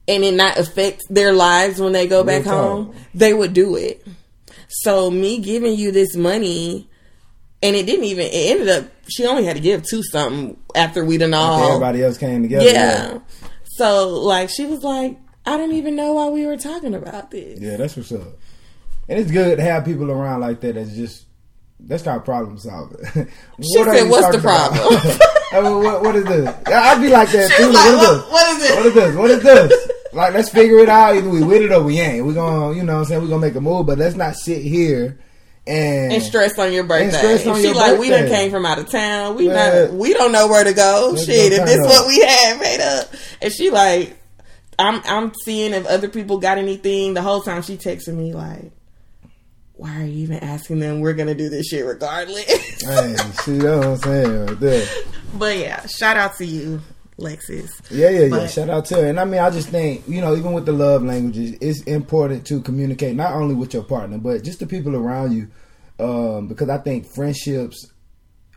and 0.07 0.23
it 0.23 0.35
not 0.35 0.59
affect 0.59 1.03
their 1.11 1.33
lives 1.33 1.81
when 1.81 1.93
they 1.93 2.07
go 2.07 2.23
back 2.23 2.45
home, 2.45 2.95
they 3.15 3.35
would 3.35 3.53
do 3.53 3.75
it. 3.75 4.07
So 4.69 5.11
me 5.11 5.41
giving 5.41 5.75
you 5.75 5.91
this 5.91 6.15
money, 6.15 6.89
and 7.61 7.75
it 7.75 7.85
didn't 7.85 8.05
even. 8.05 8.27
It 8.27 8.51
ended 8.53 8.69
up. 8.69 8.85
She 9.09 9.27
only 9.27 9.45
had 9.45 9.57
to 9.57 9.63
give 9.63 9.83
two 9.83 10.05
something 10.05 10.57
after 10.77 11.05
we 11.05 11.19
done 11.19 11.35
all. 11.35 11.67
Everybody 11.67 12.05
else 12.05 12.17
came 12.17 12.43
together. 12.43 12.65
Yeah. 12.65 12.73
yeah. 13.13 13.19
So 13.77 14.09
like 14.09 14.51
she 14.51 14.67
was 14.67 14.83
like, 14.85 15.19
I 15.47 15.57
don't 15.57 15.73
even 15.73 15.97
know 15.97 16.15
why 16.15 16.29
we 16.29 16.47
were 16.47 16.57
talking 16.57 16.95
about 16.95 17.31
this. 17.31 17.59
Yeah, 17.61 17.77
that's 17.77 17.97
what's 17.97 18.13
up. 18.13 18.39
And 19.09 19.19
it's 19.19 19.31
good 19.31 19.57
to 19.57 19.63
have 19.63 19.85
people 19.85 20.11
around 20.11 20.41
like 20.41 20.61
that. 20.61 20.75
That's 20.75 20.95
just 20.95 21.27
that's 21.81 22.07
of 22.07 22.25
problem 22.25 22.59
solving. 22.59 23.05
she 23.61 23.85
said, 23.85 24.09
"What's 24.09 24.35
the 24.35 24.41
problem?" 24.41 24.81
I 25.53 25.61
mean, 25.61 25.83
what, 25.83 26.03
what 26.03 26.17
is 26.17 26.25
this? 26.25 26.49
I'd 26.67 27.01
be 27.01 27.09
like 27.09 27.31
that 27.31 27.51
too. 27.51 27.71
Like, 27.71 27.97
what, 27.97 28.31
what, 28.31 28.63
is 28.63 28.71
what 28.71 28.87
is 28.87 28.97
it? 28.97 29.19
What 29.19 29.31
is 29.31 29.43
this? 29.43 29.67
What 29.67 29.69
is 29.69 29.69
this? 29.71 29.91
Like, 30.13 30.35
let's 30.35 30.49
figure 30.51 30.79
it 30.79 30.89
out. 30.89 31.17
Either 31.17 31.29
we 31.29 31.43
with 31.43 31.63
it 31.63 31.73
or 31.73 31.83
we 31.83 31.99
ain't. 31.99 32.25
We're 32.25 32.35
gonna, 32.35 32.77
you 32.77 32.85
know 32.85 32.95
what 32.95 32.99
I'm 33.01 33.05
saying? 33.07 33.23
We're 33.23 33.29
gonna 33.29 33.41
make 33.41 33.55
a 33.55 33.61
move, 33.61 33.87
but 33.87 33.99
let's 33.99 34.15
not 34.15 34.37
sit 34.37 34.63
here 34.63 35.19
and, 35.67 36.13
and 36.13 36.23
stress 36.23 36.59
on 36.59 36.73
your 36.73 36.85
birthday. 36.85 37.49
on 37.49 37.57
she 37.57 37.63
your 37.67 37.75
like, 37.75 37.99
we 37.99 38.09
done 38.09 38.23
birthday. 38.23 38.37
came 38.37 38.51
from 38.51 38.67
out 38.67 38.79
of 38.79 38.91
town. 38.91 39.37
We 39.37 39.47
Yeah. 39.47 39.87
not, 39.87 39.93
we 39.93 40.13
don't 40.13 40.33
know 40.33 40.49
where 40.49 40.65
to 40.65 40.73
go. 40.73 41.11
Let's 41.13 41.27
Shit, 41.27 41.53
if 41.53 41.65
this 41.65 41.79
what 41.81 42.09
we 42.09 42.21
have 42.21 42.61
made 42.61 42.81
up. 42.81 43.09
And 43.41 43.53
she 43.53 43.71
like, 43.71 44.19
I'm, 44.79 45.01
I'm 45.05 45.33
seeing 45.45 45.73
if 45.75 45.87
other 45.87 46.09
people 46.09 46.39
got 46.39 46.59
anything. 46.59 47.15
The 47.15 47.23
whole 47.23 47.43
time 47.43 47.63
she 47.63 47.77
texting 47.77 48.17
me 48.17 48.33
like, 48.33 48.73
why 49.75 50.01
are 50.01 50.05
you 50.05 50.23
even 50.25 50.39
asking 50.39 50.79
them? 50.81 51.01
We're 51.01 51.15
gonna 51.15 51.35
do 51.35 51.49
this 51.49 51.67
shit 51.67 51.85
regardless. 51.85 52.45
Hey, 52.47 53.17
see, 53.43 53.59
that's 53.59 53.77
what 53.79 53.87
I'm 53.87 53.97
saying 53.97 54.47
right 54.47 54.61
there. 54.61 54.87
but 55.35 55.57
yeah, 55.57 55.87
shout 55.87 56.17
out 56.17 56.37
to 56.37 56.45
you, 56.45 56.81
Lexus. 57.23 57.81
Yeah, 57.91 58.11
yeah, 58.11 58.27
yeah. 58.27 58.47
Shout 58.47 58.69
out 58.69 58.85
to 58.87 58.97
her. 58.97 59.07
And 59.07 59.19
I 59.19 59.25
mean, 59.25 59.41
I 59.41 59.51
just 59.51 59.69
think, 59.69 60.07
you 60.09 60.21
know, 60.21 60.35
even 60.37 60.53
with 60.53 60.67
the 60.67 60.73
love 60.73 61.03
languages, 61.03 61.57
it's 61.61 61.83
important 61.83 62.47
to 62.49 62.61
communicate 62.61 63.17
not 63.17 63.33
only 63.33 63.55
with 63.55 63.73
your 63.75 63.85
partner, 63.85 64.19
but 64.19 64.43
just 64.43 64.61
the 64.61 64.67
people 64.67 64.97
around 64.97 65.33
you. 65.33 65.49
Um, 65.99 66.49
because 66.49 66.69
I 66.69 66.79
think 66.79 67.07
friendships 67.07 67.93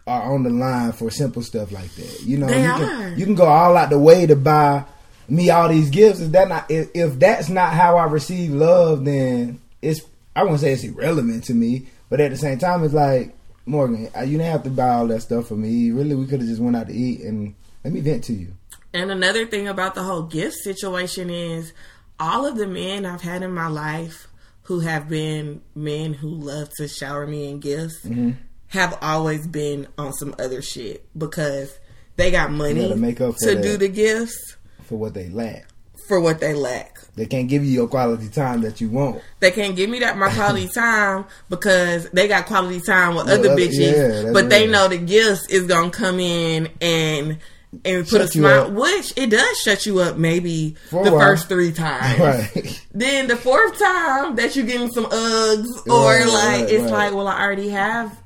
are 0.08 0.34
on 0.34 0.44
the 0.44 0.50
line 0.50 0.92
for 0.92 1.10
simple 1.12 1.42
stuff 1.42 1.72
like 1.72 1.94
that. 1.96 2.22
You 2.24 2.38
know, 2.38 2.48
you 2.48 2.54
can 2.54 3.20
you 3.20 3.26
can 3.26 3.36
go 3.36 3.46
all 3.46 3.76
out 3.76 3.90
the 3.90 4.00
way 4.00 4.26
to 4.26 4.36
buy 4.36 4.86
me 5.28 5.50
all 5.50 5.70
these 5.70 5.90
gifts. 5.90 6.20
If 6.22 6.32
that 6.32 6.48
not 6.48 6.70
if, 6.70 6.90
if 6.94 7.20
that's 7.20 7.50
not 7.50 7.74
how 7.74 7.98
I 7.98 8.06
receive 8.06 8.52
love, 8.52 9.06
then 9.06 9.60
it's 9.82 10.02
I 10.36 10.44
wouldn't 10.44 10.62
say 10.62 10.74
it's 10.74 10.84
irrelevant 10.84 11.46
to 11.46 11.54
me, 11.54 11.88
but 12.10 12.20
at 12.20 12.32
the 12.32 12.38
same 12.38 12.60
time, 12.60 12.84
it's 12.84 12.94
like 12.94 13.36
Morgan, 13.66 14.04
you 14.04 14.38
didn't 14.38 14.52
have 14.52 14.64
to 14.64 14.70
buy 14.70 14.90
all 14.90 15.08
that 15.08 15.22
stuff 15.22 15.48
for 15.48 15.56
me. 15.56 15.92
Really, 15.92 16.16
we 16.16 16.28
could 16.28 16.40
have 16.40 16.50
just 16.50 16.62
went 16.62 16.76
out 16.76 16.88
to 16.88 16.94
eat 16.94 17.22
and 17.22 17.56
let 17.86 17.94
me 17.94 18.02
vent 18.02 18.24
to 18.26 18.34
you. 18.34 18.54
And 18.94 19.12
another 19.12 19.46
thing 19.46 19.68
about 19.68 19.94
the 19.96 20.04
whole 20.04 20.24
gift 20.24 20.56
situation 20.64 21.30
is 21.30 21.72
all 22.20 22.46
of 22.46 22.58
the 22.58 22.66
men 22.68 23.06
I've 23.06 23.22
had 23.22 23.44
in 23.44 23.54
my 23.54 23.68
life 23.68 24.28
who 24.64 24.80
have 24.80 25.08
been 25.08 25.62
men 25.76 26.14
who 26.14 26.30
love 26.30 26.70
to 26.78 26.88
shower 26.88 27.28
me 27.28 27.48
in 27.50 27.60
gifts 27.60 28.00
Mm-hmm. 28.04 28.32
have 28.70 28.98
always 29.02 29.46
been 29.48 29.88
on 29.98 30.12
some 30.14 30.34
other 30.40 30.62
shit 30.62 31.06
because 31.18 31.78
they 32.16 32.32
got 32.32 32.52
money 32.52 32.82
gotta 32.82 32.96
make 32.96 33.22
up 33.22 33.34
for 33.36 33.50
to 33.50 33.56
that. 33.56 33.62
do 33.62 33.78
the 33.78 33.90
gifts 33.90 34.58
for 34.86 34.98
what 34.98 35.14
they 35.14 35.30
lack. 35.30 35.68
for 36.08 36.20
what 36.20 36.40
they 36.40 36.54
lack. 36.56 36.98
They 37.16 37.26
can't 37.28 37.48
give 37.48 37.64
you 37.64 37.72
your 37.72 37.88
quality 37.88 38.28
time 38.30 38.62
that 38.62 38.82
you 38.82 38.90
want. 38.90 39.22
They 39.40 39.52
can't 39.52 39.76
give 39.76 39.90
me 39.90 40.00
that 40.00 40.18
my 40.18 40.32
quality 40.34 40.68
time 40.74 41.26
because 41.50 42.10
they 42.10 42.28
got 42.28 42.46
quality 42.48 42.82
time 42.82 43.16
with 43.16 43.28
other 43.30 43.50
bitches. 43.56 44.24
yeah, 44.26 44.32
but 44.34 44.50
they 44.50 44.66
know 44.68 44.88
the 44.88 44.98
gifts 44.98 45.48
is 45.50 45.68
gonna 45.68 45.92
come 45.92 46.20
in 46.20 46.70
and 46.82 47.38
and 47.84 48.08
put 48.08 48.22
a 48.22 48.26
Shut 48.26 48.36
you 48.36 48.42
smile, 48.42 48.72
which 48.72 49.14
it 49.16 49.30
does 49.30 49.58
shut 49.60 49.86
you 49.86 50.00
up 50.00 50.18
maybe 50.18 50.76
For 50.90 51.04
the 51.04 51.12
first 51.12 51.50
three 51.50 51.72
times. 51.74 52.20
Right. 52.20 52.86
Then 52.94 53.28
the 53.28 53.36
fourth 53.36 53.78
time 53.80 54.36
that 54.36 54.56
you're 54.56 54.66
getting 54.66 54.92
some 54.92 55.06
Uggs 55.06 55.88
or 55.88 56.10
Right, 56.12 56.26
like 56.26 56.62
right, 56.62 56.70
it's 56.70 56.92
like, 56.92 57.14
well, 57.14 57.28
I 57.28 57.42
already 57.42 57.70
have 57.70 58.18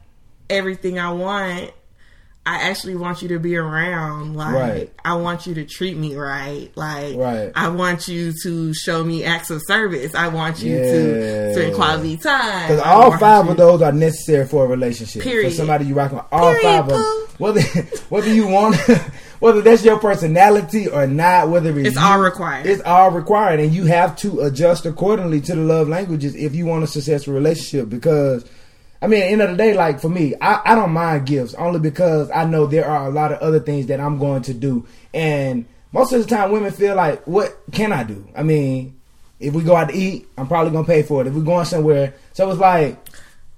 everything 0.49 0.99
I 0.99 1.11
want. 1.11 1.71
I 2.49 2.63
actually 2.69 2.95
want 2.95 3.21
you 3.21 3.27
to 3.29 3.39
be 3.39 3.55
around. 3.57 4.35
Like 4.35 4.55
Right. 4.55 4.93
I 5.05 5.13
want 5.17 5.45
you 5.45 5.53
to 5.53 5.65
treat 5.65 5.95
me 5.95 6.15
right. 6.15 6.71
Like 6.75 7.15
Right. 7.15 7.51
I 7.55 7.67
want 7.69 8.07
you 8.07 8.33
to 8.43 8.73
show 8.73 9.03
me 9.03 9.23
acts 9.23 9.51
of 9.51 9.61
service. 9.67 10.15
I 10.15 10.29
want 10.29 10.59
you 10.63 10.75
to 10.77 11.53
spend 11.53 11.75
quality 11.75 12.17
time. 12.17 12.67
Because 12.69 12.81
all 12.83 13.15
five 13.17 13.45
you- 13.45 13.51
of 13.51 13.57
those 13.57 13.81
are 13.83 13.91
necessary 13.91 14.45
for 14.47 14.65
a 14.65 14.67
relationship. 14.67 15.21
Period. 15.21 15.51
For 15.51 15.57
somebody 15.57 15.85
you 15.85 15.93
rock 15.93 16.11
with, 16.11 16.23
all 16.31 16.53
Period, 16.55 16.61
five 16.63 16.83
of 16.85 16.89
them. 16.89 17.27
Whether 17.37 17.61
whether 18.09 18.33
you 18.33 18.47
want, 18.47 18.75
whether 19.39 19.61
that's 19.61 19.85
your 19.85 19.99
personality 19.99 20.87
or 20.87 21.05
not, 21.05 21.49
whether 21.49 21.69
it's, 21.79 21.89
It's 21.89 21.97
you, 21.97 22.03
all 22.03 22.19
required. 22.19 22.65
It's 22.65 22.81
all 22.81 23.11
required, 23.11 23.59
and 23.59 23.71
you 23.73 23.85
have 23.85 24.15
to 24.17 24.41
adjust 24.41 24.85
accordingly 24.87 25.39
to 25.41 25.55
the 25.55 25.61
love 25.61 25.87
languages 25.87 26.33
if 26.35 26.55
you 26.55 26.65
want 26.65 26.83
a 26.83 26.87
successful 26.87 27.33
relationship. 27.35 27.89
Because 27.89 28.43
I 29.01 29.07
mean, 29.07 29.21
at 29.21 29.25
the 29.25 29.31
end 29.31 29.41
of 29.41 29.49
the 29.51 29.55
day, 29.55 29.73
like 29.73 30.01
for 30.01 30.09
me, 30.09 30.35
I, 30.41 30.61
I 30.65 30.75
don't 30.75 30.91
mind 30.91 31.25
gifts 31.25 31.53
only 31.53 31.79
because 31.79 32.29
I 32.31 32.45
know 32.45 32.65
there 32.65 32.85
are 32.85 33.07
a 33.07 33.09
lot 33.09 33.31
of 33.31 33.39
other 33.39 33.59
things 33.59 33.87
that 33.87 33.99
I'm 33.99 34.17
going 34.17 34.41
to 34.43 34.53
do. 34.53 34.85
And 35.13 35.65
most 35.91 36.11
of 36.11 36.21
the 36.21 36.27
time, 36.27 36.51
women 36.51 36.71
feel 36.71 36.95
like, 36.95 37.25
what 37.25 37.57
can 37.71 37.93
I 37.93 38.03
do? 38.03 38.27
I 38.35 38.43
mean, 38.43 38.99
if 39.39 39.53
we 39.53 39.63
go 39.63 39.75
out 39.75 39.89
to 39.89 39.95
eat, 39.95 40.27
I'm 40.37 40.47
probably 40.47 40.71
going 40.71 40.85
to 40.85 40.91
pay 40.91 41.03
for 41.03 41.21
it. 41.21 41.27
If 41.27 41.33
we're 41.33 41.41
going 41.41 41.65
somewhere. 41.65 42.13
So 42.33 42.49
it's 42.51 42.59
like, 42.59 42.97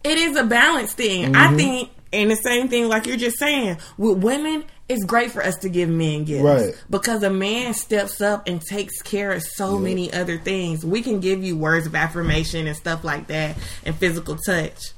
it 0.04 0.18
is 0.18 0.38
a 0.38 0.44
balance 0.44 0.94
thing. 0.94 1.34
Mm-hmm. 1.34 1.36
I 1.36 1.56
think, 1.58 1.90
and 2.14 2.30
the 2.30 2.36
same 2.36 2.68
thing, 2.68 2.88
like 2.88 3.06
you're 3.06 3.18
just 3.18 3.40
saying, 3.40 3.78
with 3.98 4.24
women, 4.24 4.64
it's 4.90 5.06
great 5.06 5.32
for 5.32 5.44
us 5.44 5.58
to 5.60 5.70
give 5.70 5.90
men 5.90 6.26
gifts, 6.26 6.44
Right. 6.44 6.84
Because 6.90 7.24
a 7.24 7.30
man 7.30 7.74
steps 7.74 8.20
up 8.20 8.48
and 8.48 8.62
takes 8.62 9.02
care 9.02 9.32
of 9.32 9.42
so 9.42 9.80
many 9.80 10.12
other 10.12 10.38
things. 10.38 10.86
We 10.86 11.02
can 11.02 11.22
give 11.22 11.44
you 11.44 11.58
words 11.58 11.88
of 11.88 11.96
affirmation 11.96 12.68
and 12.68 12.76
stuff 12.76 13.04
like 13.04 13.28
that, 13.28 13.58
and 13.86 13.96
physical 13.96 14.36
touch, 14.36 14.92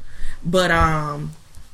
but 0.46 0.72
um, 0.72 1.32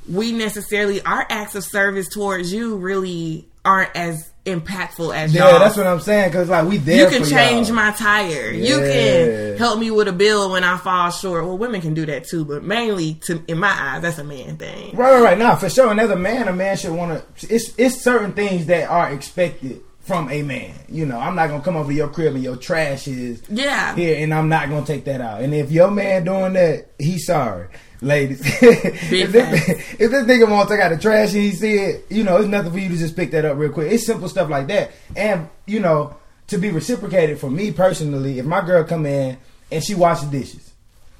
we 0.07 0.31
necessarily 0.31 1.01
our 1.01 1.25
acts 1.29 1.55
of 1.55 1.63
service 1.63 2.07
towards 2.09 2.51
you 2.53 2.77
really 2.77 3.45
aren't 3.65 3.95
as 3.95 4.31
impactful 4.45 5.13
as 5.15 5.33
yeah, 5.33 5.49
y'all. 5.49 5.59
that's 5.59 5.77
what 5.77 5.85
I'm 5.85 5.99
saying. 5.99 6.29
Because 6.29 6.49
like 6.49 6.67
we 6.67 6.77
there 6.77 7.03
you 7.11 7.17
can 7.19 7.27
change 7.27 7.67
y'all. 7.67 7.75
my 7.75 7.91
tire. 7.91 8.49
You 8.51 8.77
can 8.77 9.57
help 9.57 9.79
me 9.79 9.91
with 9.91 10.07
a 10.07 10.13
bill 10.13 10.51
when 10.51 10.63
I 10.63 10.77
fall 10.77 11.11
short. 11.11 11.45
Well, 11.45 11.57
women 11.57 11.81
can 11.81 11.93
do 11.93 12.05
that 12.07 12.23
too, 12.25 12.45
but 12.45 12.63
mainly, 12.63 13.15
to 13.25 13.43
in 13.47 13.59
my 13.59 13.69
eyes, 13.71 14.01
that's 14.01 14.17
a 14.17 14.23
man 14.23 14.57
thing. 14.57 14.95
Right, 14.95 15.13
right, 15.13 15.21
right. 15.21 15.37
Now, 15.37 15.55
for 15.55 15.69
sure, 15.69 15.91
and 15.91 15.99
as 15.99 16.09
a 16.09 16.15
man, 16.15 16.47
a 16.47 16.53
man 16.53 16.77
should 16.77 16.91
want 16.93 17.21
to. 17.39 17.53
It's 17.53 17.73
it's 17.77 18.01
certain 18.01 18.33
things 18.33 18.65
that 18.67 18.89
are 18.89 19.11
expected 19.11 19.81
from 19.99 20.31
a 20.31 20.41
man. 20.41 20.73
You 20.87 21.05
know, 21.05 21.19
I'm 21.19 21.35
not 21.35 21.49
gonna 21.49 21.61
come 21.61 21.75
over 21.75 21.91
your 21.91 22.07
crib 22.07 22.33
and 22.33 22.43
your 22.43 22.55
trash 22.55 23.07
is 23.07 23.43
Yeah. 23.49 23.93
here, 23.95 24.17
and 24.23 24.33
I'm 24.33 24.49
not 24.49 24.69
gonna 24.69 24.85
take 24.85 25.05
that 25.05 25.21
out. 25.21 25.41
And 25.41 25.53
if 25.53 25.69
your 25.71 25.91
man 25.91 26.23
doing 26.23 26.53
that, 26.53 26.87
he's 26.97 27.27
sorry, 27.27 27.67
ladies. 28.01 28.41
if, 28.61 29.31
this, 29.31 29.79
if 29.99 30.11
this 30.11 30.23
nigga 30.25 30.49
won't 30.49 30.69
take 30.69 30.79
out 30.79 30.89
the 30.89 30.97
trash 30.97 31.33
and 31.33 31.43
he 31.43 31.51
see 31.51 31.73
it, 31.75 32.05
you 32.09 32.23
know, 32.23 32.37
it's 32.37 32.47
nothing 32.47 32.71
for 32.71 32.79
you 32.79 32.89
to 32.89 32.97
just 32.97 33.15
pick 33.15 33.31
that 33.31 33.45
up 33.45 33.57
real 33.57 33.71
quick. 33.71 33.91
It's 33.91 34.05
simple 34.05 34.29
stuff 34.29 34.49
like 34.49 34.67
that, 34.67 34.91
and 35.15 35.49
you 35.65 35.79
know, 35.79 36.15
to 36.47 36.57
be 36.57 36.69
reciprocated 36.69 37.39
for 37.39 37.49
me 37.49 37.71
personally, 37.71 38.39
if 38.39 38.45
my 38.45 38.61
girl 38.65 38.83
come 38.83 39.05
in 39.05 39.37
and 39.71 39.83
she 39.83 39.95
washes 39.95 40.29
dishes. 40.29 40.65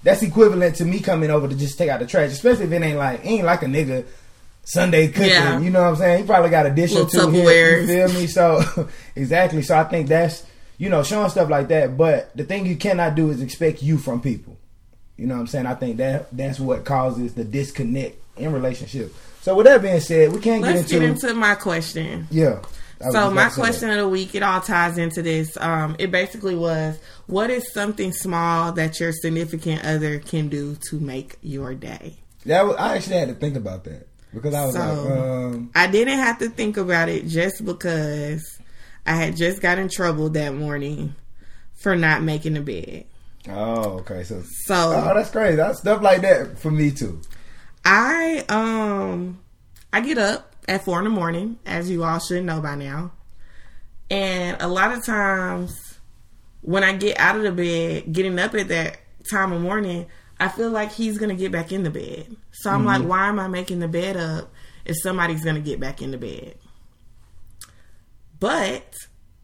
That's 0.01 0.21
equivalent 0.23 0.75
to 0.77 0.85
me 0.85 1.01
coming 1.01 1.29
over 1.29 1.47
to 1.47 1.55
just 1.55 1.77
take 1.77 1.89
out 1.89 1.99
the 1.99 2.07
trash, 2.07 2.31
especially 2.31 2.65
if 2.65 2.71
it 2.71 2.81
ain't 2.81 2.97
like 2.97 3.25
ain't 3.25 3.43
like 3.43 3.63
a 3.63 3.65
nigga 3.65 4.05
Sunday 4.63 5.07
cooking. 5.07 5.29
Yeah. 5.29 5.59
You 5.59 5.69
know 5.69 5.81
what 5.81 5.89
I'm 5.89 5.95
saying? 5.97 6.21
He 6.21 6.25
probably 6.25 6.49
got 6.49 6.65
a 6.65 6.69
dish 6.69 6.95
or 6.95 7.05
two 7.05 7.29
here. 7.31 7.81
You 7.81 7.87
feel 7.87 8.19
me? 8.19 8.27
So 8.27 8.89
exactly. 9.15 9.61
So 9.61 9.77
I 9.77 9.83
think 9.83 10.07
that's 10.07 10.45
you 10.77 10.89
know 10.89 11.03
showing 11.03 11.29
stuff 11.29 11.49
like 11.49 11.67
that. 11.67 11.97
But 11.97 12.35
the 12.35 12.45
thing 12.45 12.65
you 12.65 12.77
cannot 12.77 13.15
do 13.15 13.29
is 13.29 13.41
expect 13.41 13.83
you 13.83 13.97
from 13.97 14.21
people. 14.21 14.57
You 15.19 15.27
know 15.27 15.35
what 15.35 15.41
I'm 15.41 15.47
saying? 15.47 15.65
I 15.65 15.75
think 15.75 15.97
that 15.97 16.35
that's 16.35 16.59
what 16.59 16.85
causes 16.85 17.33
the 17.33 17.43
disconnect 17.43 18.15
in 18.37 18.53
relationship. 18.53 19.13
So 19.41 19.55
with 19.55 19.65
that 19.65 19.81
being 19.81 19.99
said, 19.99 20.31
we 20.31 20.39
can't 20.39 20.61
Let's 20.61 20.83
get 20.83 20.99
get 20.99 21.01
into, 21.03 21.27
into 21.29 21.39
my 21.39 21.55
question. 21.55 22.27
yeah. 22.31 22.61
So 23.11 23.31
my 23.31 23.31
about 23.31 23.49
to 23.49 23.55
say 23.55 23.61
question 23.61 23.89
of 23.91 23.97
the 23.97 24.07
week, 24.09 24.35
it 24.35 24.43
all 24.43 24.59
ties 24.61 24.97
into 24.97 25.21
this. 25.21 25.55
Um, 25.57 25.95
it 25.99 26.11
basically 26.11 26.55
was, 26.55 26.99
what 27.27 27.49
is 27.49 27.71
something 27.73 28.11
small 28.11 28.73
that 28.73 28.99
your 28.99 29.13
significant 29.13 29.85
other 29.85 30.19
can 30.19 30.49
do 30.49 30.75
to 30.89 30.99
make 30.99 31.37
your 31.41 31.73
day? 31.73 32.15
That 32.45 32.65
was, 32.65 32.75
I 32.77 32.95
actually 32.97 33.17
had 33.17 33.29
to 33.29 33.35
think 33.35 33.55
about 33.55 33.85
that 33.85 34.07
because 34.33 34.53
I 34.53 34.65
was 34.65 34.75
So- 34.75 34.79
like, 34.79 35.17
um, 35.17 35.71
I 35.75 35.87
didn't 35.87 36.17
have 36.19 36.39
to 36.39 36.49
think 36.49 36.75
about 36.77 37.07
it 37.09 37.27
just 37.27 37.63
because 37.65 38.59
I 39.05 39.13
had 39.15 39.35
just 39.37 39.61
got 39.61 39.79
in 39.79 39.87
trouble 39.89 40.29
that 40.31 40.53
morning 40.53 41.15
for 41.75 41.95
not 41.95 42.21
making 42.23 42.53
the 42.55 42.61
bed. 42.61 43.05
Oh, 43.47 43.99
okay. 43.99 44.23
So, 44.23 44.41
So 44.65 44.75
oh, 44.75 45.13
that's 45.15 45.29
crazy. 45.29 45.55
That's 45.55 45.79
stuff 45.79 46.01
like 46.01 46.21
that 46.21 46.59
for 46.59 46.71
me 46.71 46.91
too. 46.91 47.21
I 47.85 48.43
um 48.49 49.39
I 49.93 50.01
get 50.01 50.17
up 50.17 50.55
at 50.67 50.83
four 50.83 50.99
in 50.99 51.05
the 51.05 51.09
morning, 51.09 51.57
as 51.65 51.89
you 51.89 52.03
all 52.03 52.19
should 52.19 52.43
know 52.43 52.61
by 52.61 52.75
now. 52.75 53.11
And 54.11 54.61
a 54.61 54.67
lot 54.67 54.91
of 54.91 55.05
times 55.05 55.99
when 56.61 56.83
I 56.83 56.93
get 56.93 57.19
out 57.19 57.35
of 57.37 57.43
the 57.43 57.51
bed, 57.51 58.11
getting 58.11 58.37
up 58.39 58.53
at 58.53 58.67
that 58.67 58.99
time 59.29 59.51
of 59.51 59.61
morning, 59.61 60.07
I 60.39 60.47
feel 60.47 60.69
like 60.69 60.91
he's 60.91 61.17
gonna 61.17 61.35
get 61.35 61.51
back 61.51 61.71
in 61.71 61.83
the 61.83 61.89
bed. 61.89 62.35
So 62.51 62.69
I'm 62.69 62.85
like, 62.85 63.03
why 63.03 63.27
am 63.27 63.39
I 63.39 63.47
making 63.47 63.79
the 63.79 63.87
bed 63.87 64.17
up 64.17 64.51
if 64.85 64.97
somebody's 65.01 65.43
gonna 65.43 65.59
get 65.59 65.79
back 65.79 66.01
in 66.01 66.11
the 66.11 66.17
bed? 66.17 66.55
But 68.39 68.93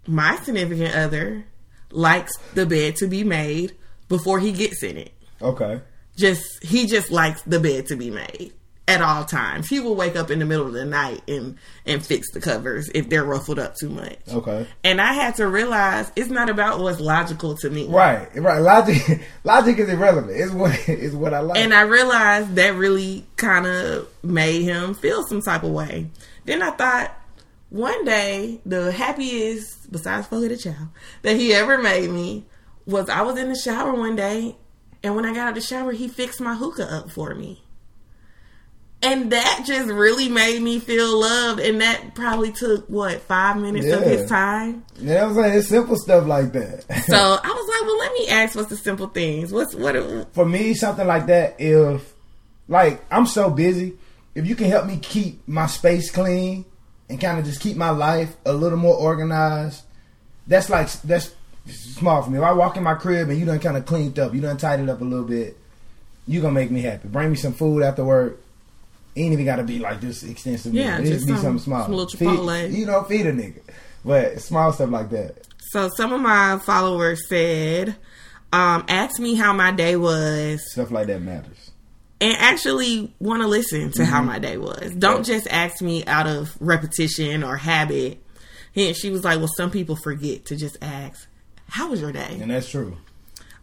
my 0.07 0.37
significant 0.37 0.95
other 0.95 1.45
likes 1.91 2.37
the 2.53 2.65
bed 2.65 2.95
to 2.97 3.07
be 3.07 3.23
made 3.23 3.75
before 4.07 4.39
he 4.39 4.51
gets 4.51 4.83
in 4.83 4.97
it 4.97 5.11
Okay. 5.41 5.81
just 6.15 6.63
he 6.63 6.85
just 6.87 7.11
likes 7.11 7.41
the 7.43 7.59
bed 7.59 7.87
to 7.87 7.95
be 7.95 8.09
made 8.11 8.53
at 8.87 9.01
all 9.01 9.25
times. 9.25 9.67
He 9.67 9.79
will 9.79 9.95
wake 9.95 10.15
up 10.15 10.29
in 10.29 10.37
the 10.37 10.45
middle 10.45 10.67
of 10.67 10.73
the 10.73 10.85
night 10.85 11.23
and 11.27 11.57
and 11.87 12.05
fix 12.05 12.31
the 12.31 12.39
covers 12.39 12.87
if 12.93 13.09
they're 13.09 13.23
ruffled 13.23 13.57
up 13.57 13.73
too 13.75 13.89
much. 13.89 14.19
Okay. 14.31 14.67
And 14.83 15.01
I 15.01 15.13
had 15.13 15.35
to 15.37 15.47
realize 15.47 16.11
it's 16.15 16.29
not 16.29 16.51
about 16.51 16.79
what's 16.79 16.99
logical 16.99 17.57
to 17.57 17.69
me. 17.71 17.87
Right. 17.87 18.29
Right. 18.35 18.59
Logic. 18.61 19.21
Logic 19.43 19.79
is 19.79 19.89
irrelevant. 19.89 20.37
It's 20.39 20.51
what 20.51 20.77
it's 20.87 21.15
what 21.15 21.33
I 21.33 21.39
like. 21.39 21.57
And 21.57 21.73
I 21.73 21.81
realized 21.81 22.53
that 22.55 22.75
really 22.75 23.25
kind 23.37 23.65
of 23.65 24.07
made 24.23 24.61
him 24.61 24.93
feel 24.93 25.23
some 25.25 25.41
type 25.41 25.63
of 25.63 25.71
way. 25.71 26.11
Then 26.45 26.61
I 26.61 26.69
thought, 26.69 27.11
one 27.71 28.05
day, 28.05 28.61
the 28.67 28.91
happiest, 28.91 29.91
besides 29.91 30.27
for 30.27 30.39
the 30.39 30.55
child, 30.55 30.89
that 31.23 31.35
he 31.37 31.55
ever 31.55 31.79
made 31.79 32.11
me 32.11 32.45
was 32.85 33.09
I 33.09 33.21
was 33.21 33.37
in 33.37 33.49
the 33.49 33.55
shower 33.55 33.93
one 33.93 34.15
day, 34.15 34.55
and 35.03 35.15
when 35.15 35.25
I 35.25 35.33
got 35.33 35.41
out 35.41 35.49
of 35.49 35.55
the 35.55 35.61
shower, 35.61 35.91
he 35.91 36.07
fixed 36.07 36.41
my 36.41 36.55
hookah 36.55 36.91
up 36.91 37.11
for 37.11 37.33
me. 37.35 37.61
And 39.05 39.31
that 39.31 39.63
just 39.67 39.87
really 39.87 40.29
made 40.29 40.61
me 40.63 40.79
feel 40.79 41.19
loved. 41.19 41.59
And 41.59 41.79
that 41.81 42.15
probably 42.15 42.51
took, 42.51 42.87
what, 42.87 43.21
five 43.21 43.57
minutes 43.57 43.85
yeah. 43.85 43.97
of 43.97 44.03
his 44.03 44.27
time? 44.27 44.83
Yeah, 44.97 45.25
I'm 45.25 45.35
saying 45.35 45.53
it's 45.53 45.67
simple 45.67 45.95
stuff 45.95 46.25
like 46.25 46.53
that. 46.53 46.85
so 47.05 47.15
I 47.15 47.47
was 47.47 47.69
like, 47.69 47.81
well, 47.81 47.99
let 47.99 48.13
me 48.13 48.27
ask 48.29 48.55
what's 48.55 48.69
the 48.69 48.77
simple 48.77 49.07
things? 49.07 49.51
What's 49.51 49.75
what? 49.75 50.33
For 50.33 50.45
me, 50.45 50.73
something 50.73 51.05
like 51.05 51.27
that, 51.27 51.55
if, 51.59 52.13
like, 52.67 53.03
I'm 53.11 53.27
so 53.27 53.51
busy, 53.51 53.93
if 54.33 54.47
you 54.47 54.55
can 54.55 54.67
help 54.67 54.87
me 54.87 54.97
keep 54.97 55.47
my 55.47 55.67
space 55.67 56.09
clean 56.09 56.65
and 57.07 57.21
kind 57.21 57.37
of 57.37 57.45
just 57.45 57.61
keep 57.61 57.77
my 57.77 57.91
life 57.91 58.35
a 58.43 58.53
little 58.53 58.79
more 58.79 58.95
organized, 58.95 59.83
that's 60.47 60.69
like, 60.69 60.91
that's 61.03 61.34
small 61.67 62.23
for 62.23 62.29
me. 62.29 62.37
If 62.37 62.43
I 62.43 62.51
walk 62.51 62.77
in 62.77 62.83
my 62.83 62.95
crib 62.95 63.29
and 63.29 63.39
you 63.39 63.45
done 63.45 63.59
kind 63.59 63.77
of 63.77 63.85
cleaned 63.85 64.19
up, 64.19 64.33
you 64.33 64.41
done 64.41 64.57
tidied 64.57 64.89
up 64.89 65.01
a 65.01 65.03
little 65.03 65.25
bit, 65.25 65.57
you 66.27 66.41
gonna 66.41 66.53
make 66.53 66.71
me 66.71 66.81
happy. 66.81 67.07
Bring 67.07 67.29
me 67.29 67.35
some 67.35 67.53
food 67.53 67.83
after 67.83 68.03
work 68.03 68.39
ain't 69.15 69.33
even 69.33 69.45
got 69.45 69.57
to 69.57 69.63
be 69.63 69.79
like 69.79 70.01
this 70.01 70.23
extensive. 70.23 70.73
Yeah, 70.73 70.99
it 70.99 71.05
just 71.05 71.25
be 71.25 71.33
some, 71.33 71.41
something 71.41 71.63
small. 71.63 71.83
Some 71.83 71.93
little 71.93 72.07
Chipotle. 72.07 72.69
Feed, 72.69 72.77
you 72.77 72.85
know, 72.85 73.03
feed 73.03 73.25
a 73.25 73.31
nigga. 73.31 73.61
But 74.03 74.41
small 74.41 74.71
stuff 74.73 74.89
like 74.89 75.09
that. 75.11 75.47
So 75.71 75.89
some 75.95 76.13
of 76.13 76.21
my 76.21 76.59
followers 76.59 77.27
said, 77.27 77.95
um, 78.53 78.85
ask 78.87 79.19
me 79.19 79.35
how 79.35 79.53
my 79.53 79.71
day 79.71 79.95
was. 79.95 80.71
Stuff 80.71 80.91
like 80.91 81.07
that 81.07 81.21
matters. 81.21 81.71
And 82.21 82.35
actually 82.37 83.13
want 83.19 83.41
to 83.41 83.47
listen 83.47 83.91
to 83.91 84.01
mm-hmm. 84.01 84.11
how 84.11 84.21
my 84.21 84.39
day 84.39 84.57
was. 84.57 84.93
Don't 84.97 85.25
just 85.25 85.47
ask 85.47 85.81
me 85.81 86.05
out 86.05 86.27
of 86.27 86.55
repetition 86.59 87.43
or 87.43 87.57
habit. 87.57 88.21
And 88.75 88.95
she 88.95 89.09
was 89.09 89.23
like, 89.23 89.39
well, 89.39 89.49
some 89.55 89.71
people 89.71 89.95
forget 89.95 90.45
to 90.45 90.55
just 90.55 90.77
ask, 90.81 91.27
how 91.67 91.89
was 91.89 92.01
your 92.01 92.11
day? 92.11 92.37
And 92.41 92.51
that's 92.51 92.69
true. 92.69 92.97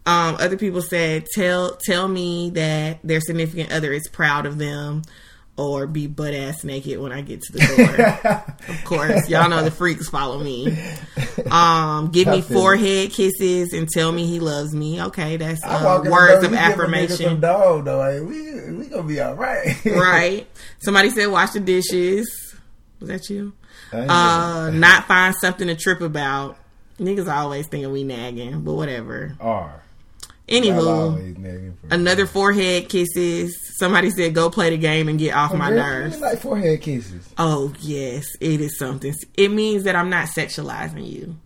Um, 0.05 0.37
other 0.41 0.57
people 0.57 0.83
said, 0.83 1.27
tell 1.33 1.77
tell 1.77 2.09
me 2.09 2.51
that 2.51 2.99
their 3.05 3.21
significant 3.21 3.73
other 3.73 3.93
is 3.93 4.09
proud 4.09 4.47
of 4.47 4.59
them 4.59 5.03
or 5.57 5.87
be 5.87 6.07
butt 6.07 6.35
ass 6.35 6.65
naked 6.65 6.99
when 6.99 7.13
I 7.13 7.21
get 7.21 7.43
to 7.43 7.53
the 7.53 7.59
door. 7.61 8.45
of 8.75 8.85
course, 8.85 9.29
y'all 9.29 9.49
know 9.49 9.63
the 9.63 9.71
freaks 9.71 10.09
follow 10.09 10.43
me. 10.43 10.77
Um, 11.51 12.11
give 12.11 12.27
me 12.27 12.41
forehead 12.41 13.13
kisses 13.13 13.73
and 13.73 13.89
tell 13.89 14.11
me 14.11 14.27
he 14.27 14.41
loves 14.41 14.75
me. 14.75 15.03
Okay, 15.03 15.37
that's 15.37 15.63
uh, 15.65 16.03
words 16.09 16.45
of 16.45 16.53
affirmation. 16.55 17.41
Dog 17.41 17.85
though, 17.85 17.99
like, 17.99 18.23
we 18.23 18.73
we 18.73 18.87
gonna 18.87 19.03
be 19.03 19.21
all 19.21 19.35
right. 19.35 19.85
right. 19.85 20.49
Somebody 20.81 21.11
said 21.11 21.27
wash 21.27 21.51
the 21.51 21.61
dishes. 21.61 22.57
Was 22.99 23.09
that 23.09 23.29
you? 23.29 23.53
Uh, 23.93 24.71
not 24.73 25.07
find 25.07 25.35
something 25.35 25.69
to 25.69 25.75
trip 25.75 26.01
about. 26.01 26.57
Niggas 27.03 27.33
always 27.33 27.67
thinking 27.67 27.93
we 27.93 28.05
nagging, 28.05 28.63
but 28.63 28.75
whatever. 28.75 29.37
Are. 29.41 29.83
Anywho, 30.49 31.77
another 31.91 32.27
forehead 32.27 32.89
kisses. 32.89 33.57
Somebody 33.79 34.11
said, 34.11 34.35
"Go 34.35 34.51
play 34.51 34.71
the 34.71 34.77
game 34.77 35.09
and 35.09 35.19
get 35.19 35.35
off 35.35 35.53
oh, 35.55 35.57
my 35.57 35.69
really? 35.69 35.81
nerves." 35.81 36.21
Like 36.21 36.39
forehead 36.41 36.81
kisses. 36.83 37.29
Oh 37.39 37.73
yes, 37.81 38.27
it 38.41 38.61
is 38.61 38.79
something. 38.79 39.15
It 39.37 39.51
means 39.51 39.85
that 39.85 39.97
I'm 39.97 40.11
not 40.11 40.29
sexualizing 40.29 41.11
you. 41.11 41.37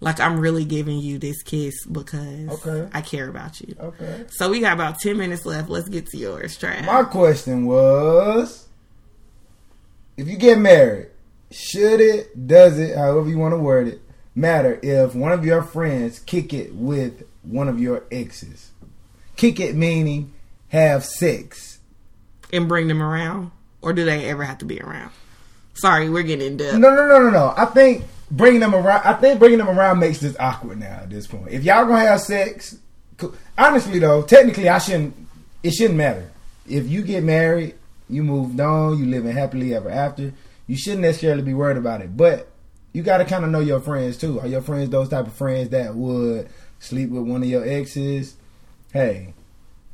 Like 0.00 0.20
I'm 0.20 0.38
really 0.38 0.64
giving 0.64 0.98
you 0.98 1.18
this 1.18 1.42
kiss 1.42 1.86
because 1.86 2.66
okay. 2.66 2.88
I 2.92 3.00
care 3.00 3.28
about 3.28 3.60
you. 3.60 3.74
Okay. 3.80 4.26
So 4.30 4.50
we 4.50 4.60
got 4.60 4.74
about 4.74 5.00
ten 5.00 5.16
minutes 5.16 5.46
left. 5.46 5.68
Let's 5.68 5.88
get 5.88 6.06
to 6.08 6.16
yours, 6.16 6.58
Trav. 6.58 6.84
My 6.84 7.04
question 7.04 7.66
was, 7.66 8.68
if 10.16 10.28
you 10.28 10.36
get 10.36 10.58
married, 10.58 11.08
should 11.50 12.00
it, 12.00 12.46
does 12.46 12.78
it, 12.78 12.96
however 12.96 13.28
you 13.28 13.38
want 13.38 13.54
to 13.54 13.58
word 13.58 13.88
it, 13.88 14.01
matter 14.34 14.78
if 14.82 15.14
one 15.14 15.32
of 15.32 15.44
your 15.44 15.62
friends 15.62 16.18
kick 16.18 16.52
it 16.52 16.74
with 16.74 17.24
one 17.42 17.68
of 17.68 17.80
your 17.80 18.04
exes. 18.10 18.70
Kick 19.36 19.60
it 19.60 19.74
meaning 19.74 20.32
have 20.68 21.04
sex. 21.04 21.78
And 22.52 22.68
bring 22.68 22.88
them 22.88 23.02
around? 23.02 23.50
Or 23.80 23.92
do 23.92 24.04
they 24.04 24.28
ever 24.28 24.44
have 24.44 24.58
to 24.58 24.64
be 24.64 24.80
around? 24.80 25.10
Sorry, 25.74 26.08
we're 26.08 26.22
getting 26.22 26.52
into 26.52 26.78
No, 26.78 26.94
no, 26.94 27.06
no, 27.06 27.18
no, 27.18 27.30
no. 27.30 27.54
I 27.56 27.64
think 27.66 28.04
bringing 28.30 28.60
them 28.60 28.74
around. 28.74 29.02
I 29.04 29.14
think 29.14 29.38
bringing 29.38 29.58
them 29.58 29.68
around 29.68 29.98
makes 29.98 30.20
this 30.20 30.36
awkward 30.38 30.78
now. 30.78 31.00
At 31.02 31.10
this 31.10 31.26
point, 31.26 31.48
if 31.50 31.64
y'all 31.64 31.86
gonna 31.86 32.00
have 32.00 32.20
sex, 32.20 32.76
honestly 33.56 33.98
though, 33.98 34.22
technically 34.22 34.68
I 34.68 34.78
shouldn't. 34.78 35.14
It 35.62 35.72
shouldn't 35.72 35.96
matter 35.96 36.30
if 36.68 36.88
you 36.88 37.02
get 37.02 37.22
married, 37.22 37.74
you 38.08 38.22
moved 38.22 38.60
on, 38.60 38.98
you 38.98 39.06
living 39.06 39.32
happily 39.32 39.74
ever 39.74 39.90
after. 39.90 40.32
You 40.66 40.76
shouldn't 40.76 41.02
necessarily 41.02 41.42
be 41.42 41.54
worried 41.54 41.76
about 41.76 42.00
it, 42.02 42.16
but 42.16 42.48
you 42.92 43.02
got 43.02 43.18
to 43.18 43.24
kind 43.24 43.44
of 43.44 43.50
know 43.50 43.60
your 43.60 43.80
friends 43.80 44.16
too. 44.16 44.40
Are 44.40 44.46
your 44.46 44.62
friends 44.62 44.90
those 44.90 45.08
type 45.08 45.26
of 45.26 45.32
friends 45.32 45.70
that 45.70 45.94
would 45.94 46.48
sleep 46.78 47.10
with 47.10 47.22
one 47.22 47.42
of 47.42 47.48
your 47.48 47.64
exes, 47.66 48.36
hey, 48.92 49.34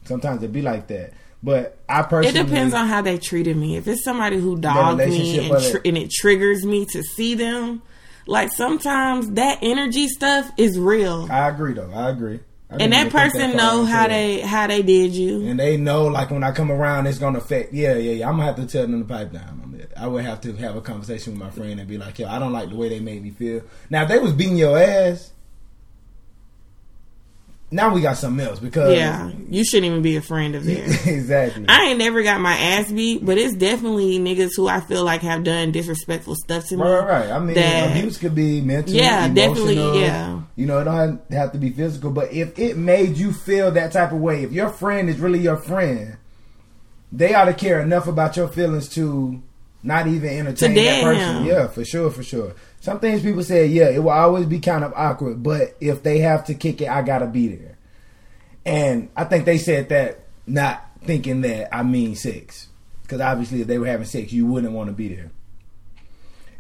sometimes 0.05 0.43
it 0.43 0.53
be 0.53 0.63
like 0.63 0.89
that. 0.89 1.13
But 1.43 1.79
I 1.89 2.03
personally, 2.03 2.41
it 2.41 2.47
depends 2.47 2.75
on 2.75 2.89
how 2.89 3.01
they 3.03 3.17
treated 3.19 3.57
me. 3.57 3.77
If 3.77 3.87
it's 3.87 4.03
somebody 4.03 4.41
who 4.41 4.59
dogged 4.59 4.99
me 4.99 5.49
and, 5.49 5.63
tr- 5.71 5.79
and 5.85 5.97
it 5.97 6.11
triggers 6.11 6.65
me 6.65 6.85
to 6.87 7.03
see 7.03 7.35
them, 7.35 7.83
like 8.27 8.51
sometimes 8.53 9.31
that 9.33 9.59
energy 9.63 10.09
stuff 10.09 10.51
is 10.57 10.79
real. 10.79 11.29
I 11.31 11.49
agree, 11.49 11.75
though. 11.75 11.93
I 11.95 12.11
agree. 12.11 12.41
I 12.71 12.77
and 12.81 12.93
that 12.93 13.11
person 13.11 13.53
that 13.53 13.57
know 13.57 13.85
how 13.85 14.09
they 14.09 14.41
how 14.41 14.67
they 14.67 14.83
did 14.83 15.13
you, 15.13 15.47
and 15.47 15.59
they 15.59 15.77
know 15.77 16.09
like 16.09 16.31
when 16.31 16.43
I 16.43 16.51
come 16.51 16.73
around, 16.73 17.07
it's 17.07 17.19
gonna 17.19 17.39
affect. 17.39 17.73
Yeah, 17.73 17.95
yeah, 17.95 18.13
yeah. 18.13 18.29
I'm 18.29 18.35
gonna 18.35 18.47
have 18.47 18.57
to 18.57 18.67
tell 18.67 18.83
them 18.83 18.99
the 18.99 19.07
pipe 19.07 19.33
down. 19.33 19.68
I 20.01 20.07
would 20.07 20.25
have 20.25 20.41
to 20.43 20.53
have 20.57 20.77
a 20.77 20.81
conversation 20.81 21.33
with 21.33 21.43
my 21.43 21.51
friend 21.51 21.79
and 21.79 21.89
be 21.89 21.99
like, 21.99 22.19
"Yo, 22.19 22.29
I 22.29 22.39
don't 22.39 22.53
like 22.53 22.71
the 22.71 22.77
way 22.77 22.89
they 22.89 23.01
made 23.01 23.23
me 23.23 23.31
feel." 23.31 23.63
Now, 23.91 24.03
if 24.03 24.09
they 24.09 24.19
was 24.19 24.33
beating 24.33 24.57
your 24.57 24.79
ass, 24.79 25.33
now 27.71 27.93
we 27.93 28.01
got 28.01 28.17
something 28.17 28.47
else 28.47 28.59
because 28.59 28.97
yeah, 28.97 29.31
you 29.51 29.63
shouldn't 29.63 29.91
even 29.91 30.01
be 30.01 30.17
a 30.17 30.23
friend 30.23 30.55
of 30.55 30.65
theirs. 30.65 31.07
exactly. 31.07 31.67
I 31.69 31.87
ain't 31.87 31.99
never 31.99 32.23
got 32.23 32.41
my 32.41 32.57
ass 32.57 32.91
beat, 32.91 33.25
but 33.25 33.37
it's 33.37 33.55
definitely 33.55 34.19
niggas 34.19 34.53
who 34.57 34.69
I 34.69 34.81
feel 34.81 35.05
like 35.05 35.21
have 35.21 35.45
done 35.45 35.71
disrespectful 35.71 36.35
stuff 36.37 36.67
to 36.69 36.77
me. 36.77 36.83
Right, 36.83 37.05
right. 37.05 37.31
I 37.31 37.39
mean, 37.39 37.55
that, 37.55 37.91
abuse 37.91 38.17
could 38.17 38.35
be 38.35 38.63
mental, 38.63 38.95
yeah, 38.95 39.29
definitely, 39.29 39.77
yeah. 40.01 40.41
You 40.57 40.67
know, 40.67 40.79
it 40.79 40.85
don't 40.85 41.21
have 41.31 41.53
to 41.53 41.59
be 41.59 41.71
physical, 41.71 42.11
but 42.11 42.33
if 42.33 42.59
it 42.59 42.79
made 42.79 43.19
you 43.19 43.33
feel 43.33 43.71
that 43.73 43.93
type 43.93 44.13
of 44.13 44.19
way, 44.19 44.45
if 44.45 44.53
your 44.53 44.71
friend 44.71 45.11
is 45.11 45.19
really 45.19 45.41
your 45.41 45.59
friend, 45.59 46.17
they 47.13 47.35
ought 47.35 47.47
to 47.47 47.55
care 47.55 47.81
enough 47.81 48.07
about 48.07 48.37
your 48.37 48.49
feelings 48.49 48.89
to 48.91 49.43
not 49.83 50.07
even 50.07 50.31
entertain 50.31 50.75
that 50.75 51.03
person. 51.03 51.45
Yeah, 51.45 51.69
for 51.69 51.85
sure, 51.85 52.11
for 52.11 52.23
sure. 52.23 52.55
Some 52.81 53.01
things 53.01 53.23
people 53.23 53.43
say, 53.43 53.67
yeah, 53.67 53.89
it 53.89 54.03
will 54.03 54.11
always 54.11 54.47
be 54.47 54.61
kind 54.61 54.85
of 54.85 54.93
awkward, 54.95 55.43
but 55.43 55.77
if 55.81 56.03
they 56.03 56.19
have 56.21 56.45
to 56.47 56.55
kick 56.55 56.81
it, 56.81 56.89
I 56.89 57.03
gotta 57.03 57.27
be 57.27 57.49
there. 57.49 57.79
And 58.65 59.09
I 59.17 59.25
think 59.25 59.45
they 59.45 59.59
said 59.59 59.89
that 59.89 60.25
not 60.47 60.85
thinking 61.03 61.41
that 61.43 61.75
I 61.75 61.83
mean 61.83 62.17
sex, 62.17 62.69
because 63.03 63.21
obviously 63.21 63.61
if 63.61 63.67
they 63.67 63.79
were 63.79 63.87
having 63.87 64.07
sex, 64.07 64.33
you 64.33 64.47
wouldn't 64.47 64.73
want 64.73 64.89
to 64.89 64.93
be 64.93 65.15
there. 65.15 65.31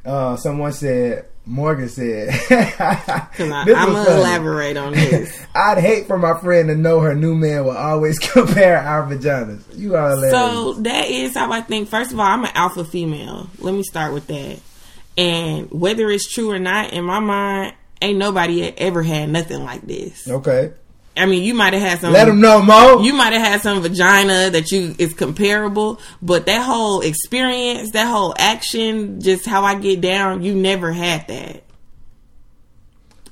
Uh, 0.04 0.36
someone 0.36 0.72
said, 0.72 1.26
Morgan 1.48 1.88
said, 1.88 2.28
I, 2.50 3.26
am 3.38 3.66
gonna 3.66 4.10
elaborate 4.10 4.76
on 4.76 4.92
this. 4.92 5.46
I'd 5.54 5.78
hate 5.78 6.06
for 6.06 6.18
my 6.18 6.38
friend 6.38 6.68
to 6.68 6.76
know 6.76 7.00
her 7.00 7.14
new 7.14 7.34
man 7.34 7.64
will 7.64 7.76
always 7.76 8.18
compare 8.32 8.78
our 8.78 9.04
vaginas. 9.04 9.62
You 9.74 9.96
are 9.96 10.10
hilarious. 10.10 10.38
So 10.38 10.72
that 10.82 11.08
is 11.08 11.34
how 11.34 11.50
I 11.50 11.62
think. 11.62 11.88
First 11.88 12.12
of 12.12 12.20
all, 12.20 12.26
I'm 12.26 12.44
an 12.44 12.50
alpha 12.54 12.84
female. 12.84 13.48
Let 13.60 13.72
me 13.72 13.82
start 13.82 14.12
with 14.12 14.26
that. 14.26 14.60
And 15.16 15.70
whether 15.70 16.10
it's 16.10 16.30
true 16.30 16.50
or 16.50 16.58
not, 16.58 16.92
in 16.92 17.04
my 17.04 17.18
mind, 17.18 17.74
ain't 18.02 18.18
nobody 18.18 18.64
ever 18.64 19.02
had 19.02 19.30
nothing 19.30 19.64
like 19.64 19.80
this. 19.80 20.28
Okay. 20.28 20.72
I 21.18 21.26
mean, 21.26 21.42
you 21.42 21.54
might 21.54 21.72
have 21.72 21.82
had 21.82 22.00
some. 22.00 22.12
Let 22.12 22.26
them 22.26 22.40
know, 22.40 22.62
Mo. 22.62 23.00
You 23.00 23.12
might 23.12 23.32
have 23.32 23.42
had 23.42 23.60
some 23.60 23.82
vagina 23.82 24.50
that 24.50 24.70
you 24.70 24.94
is 24.98 25.14
comparable, 25.14 26.00
but 26.22 26.46
that 26.46 26.62
whole 26.62 27.00
experience, 27.00 27.92
that 27.92 28.06
whole 28.06 28.34
action, 28.38 29.20
just 29.20 29.46
how 29.46 29.64
I 29.64 29.74
get 29.74 30.00
down, 30.00 30.42
you 30.42 30.54
never 30.54 30.92
had 30.92 31.26
that. 31.28 31.64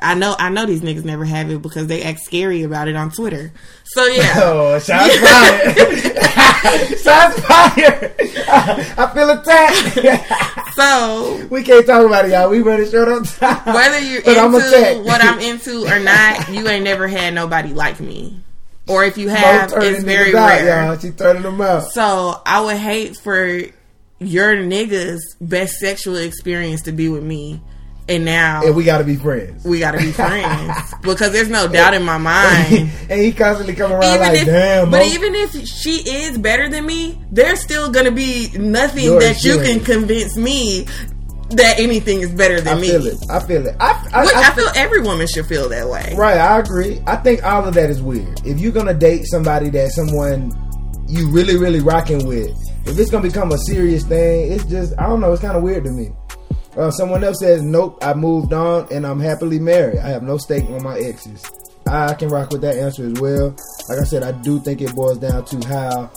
I 0.01 0.15
know, 0.15 0.37
I 0.39 0.51
know 0.51 0.67
these 0.67 0.83
niggas 0.83 1.05
never 1.05 1.25
have 1.25 1.51
it 1.51 1.63
because 1.63 1.87
they 1.87 2.03
act 2.03 2.21
scary 2.21 2.63
about 2.63 2.89
it 2.89 2.97
on 2.97 3.11
Twitter. 3.11 3.53
So 3.85 4.05
yeah. 4.07 4.33
Oh, 4.37 4.79
shots 4.79 5.17
fired! 5.17 5.77
shots 6.99 7.41
fired! 7.41 8.15
I 8.99 9.11
feel 9.15 9.31
attacked. 9.31 10.75
so 10.75 11.47
we 11.51 11.63
can't 11.63 11.87
talk 11.87 12.05
about 12.05 12.27
it, 12.27 12.33
y'all. 12.33 12.51
We 12.51 12.61
running 12.61 12.91
short 12.91 13.09
on 13.09 13.25
time. 13.25 13.75
Whether 13.75 14.01
you're 14.01 14.23
but 14.23 14.37
into 14.37 15.03
what 15.03 15.25
I'm 15.25 15.39
into 15.41 15.87
or 15.87 15.99
not, 15.99 16.49
you 16.51 16.69
ain't 16.69 16.85
never 16.85 17.09
had 17.09 17.35
nobody 17.35 17.73
like 17.73 18.01
me. 18.01 18.41
Or 18.89 19.05
if 19.05 19.19
you 19.19 19.29
have, 19.31 19.73
it's 19.77 20.05
very 20.05 20.33
rare. 20.33 20.71
Out, 20.71 20.89
y'all. 20.89 20.99
She 20.99 21.11
turning 21.11 21.43
them 21.43 21.61
out. 21.61 21.85
So 21.85 22.41
I 22.45 22.61
would 22.61 22.77
hate 22.77 23.17
for 23.17 23.63
your 24.19 24.57
niggas' 24.57 25.19
best 25.41 25.75
sexual 25.75 26.17
experience 26.17 26.83
to 26.83 26.93
be 26.93 27.09
with 27.09 27.25
me 27.25 27.61
and 28.09 28.25
now 28.25 28.63
and 28.65 28.75
we 28.77 28.85
got 28.85 28.99
to 28.99 29.05
be 29.05 29.17
friends. 29.17 29.65
We 29.65 29.81
got 29.81 29.93
to 29.93 29.99
be 29.99 30.13
friends 30.13 30.95
because 31.03 31.33
there's 31.33 31.49
no 31.49 31.69
doubt 31.69 31.95
in 31.95 32.05
my 32.05 32.19
mind. 32.19 32.91
and 33.11 33.21
he 33.21 33.33
constantly 33.33 33.75
coming 33.75 33.97
around 33.97 34.15
even 34.15 34.21
like, 34.21 34.39
if, 34.39 34.47
damn. 34.47 34.91
But 34.91 35.07
even 35.07 35.35
if 35.35 35.67
she 35.67 36.09
is 36.09 36.39
better 36.39 36.69
than 36.69 36.87
me, 36.87 37.21
there's 37.31 37.61
still 37.61 37.91
gonna 37.91 38.11
be 38.11 38.51
nothing 38.57 39.05
You're 39.05 39.21
that 39.21 39.45
you 39.45 39.59
can 39.59 39.81
convince 39.81 40.37
me 40.37 40.87
that 41.51 41.79
anything 41.79 42.21
is 42.21 42.33
better 42.33 42.61
than 42.61 42.81
me. 42.81 42.95
I 42.95 42.99
me. 42.99 43.05
feel 43.05 43.07
it. 43.07 43.31
I 43.31 43.41
feel 43.41 43.67
it. 43.67 43.77
I, 43.79 44.09
I, 44.13 44.25
Which 44.25 44.35
I 44.35 44.51
I 44.51 44.55
feel 44.55 44.69
every 44.75 45.01
woman 45.01 45.27
should 45.27 45.47
feel 45.47 45.69
that 45.69 45.89
way. 45.89 46.15
Right, 46.17 46.39
I 46.39 46.59
agree. 46.59 47.01
I 47.07 47.17
think 47.17 47.45
all 47.45 47.65
of 47.65 47.75
that 47.75 47.91
is 47.91 48.03
weird. 48.03 48.41
If 48.45 48.59
you're 48.59 48.73
gonna 48.73 48.95
date 48.95 49.25
somebody 49.27 49.71
that 49.71 49.91
someone 49.91 50.53
you 51.09 51.31
really, 51.31 51.57
really 51.57 51.81
rocking 51.81 52.27
with, 52.27 52.51
if 52.85 52.99
it's 52.99 53.11
gonna 53.11 53.23
become 53.23 53.53
a 53.53 53.59
serious 53.59 54.05
thing, 54.05 54.53
it's 54.53 54.65
just 54.65 54.95
I 54.99 55.07
don't 55.07 55.21
know. 55.21 55.33
It's 55.33 55.43
kind 55.43 55.57
of 55.57 55.63
weird 55.63 55.85
to 55.85 55.91
me. 55.91 56.11
Uh, 56.77 56.91
someone 56.91 57.25
else 57.25 57.41
says, 57.41 57.63
"Nope, 57.63 57.99
I 58.03 58.15
moved 58.15 58.53
on 58.53 58.89
and 58.91 59.07
I'm 59.07 59.21
happily 59.21 59.59
married. 59.59 59.99
I 59.99 60.09
have 60.09 60.23
no 60.23 60.37
stake 60.37 60.65
on 60.71 60.83
my 60.83 60.99
exes." 60.99 61.43
I 61.89 62.15
can 62.15 62.29
rock 62.29 62.51
with 62.51 62.63
that 62.63 62.77
answer 62.77 63.07
as 63.07 63.21
well. 63.21 63.55
Like 63.89 64.01
I 64.01 64.05
said, 64.05 64.23
I 64.23 64.33
do 64.33 64.59
think 64.59 64.81
it 64.81 64.95
boils 64.95 65.19
down 65.19 65.45
to 65.47 65.69
how 65.69 66.11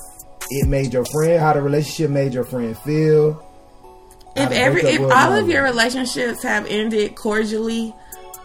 it 0.49 0.67
made 0.67 0.93
your 0.93 1.05
friend, 1.05 1.39
how 1.39 1.53
the 1.53 1.61
relationship 1.61 2.09
made 2.09 2.33
your 2.33 2.43
friend 2.43 2.77
feel. 2.79 3.45
If 4.35 4.51
every 4.51 4.81
if 4.81 5.01
all 5.01 5.33
of 5.33 5.49
your 5.49 5.63
relationships 5.63 6.43
have 6.43 6.65
ended 6.67 7.15
cordially, 7.15 7.93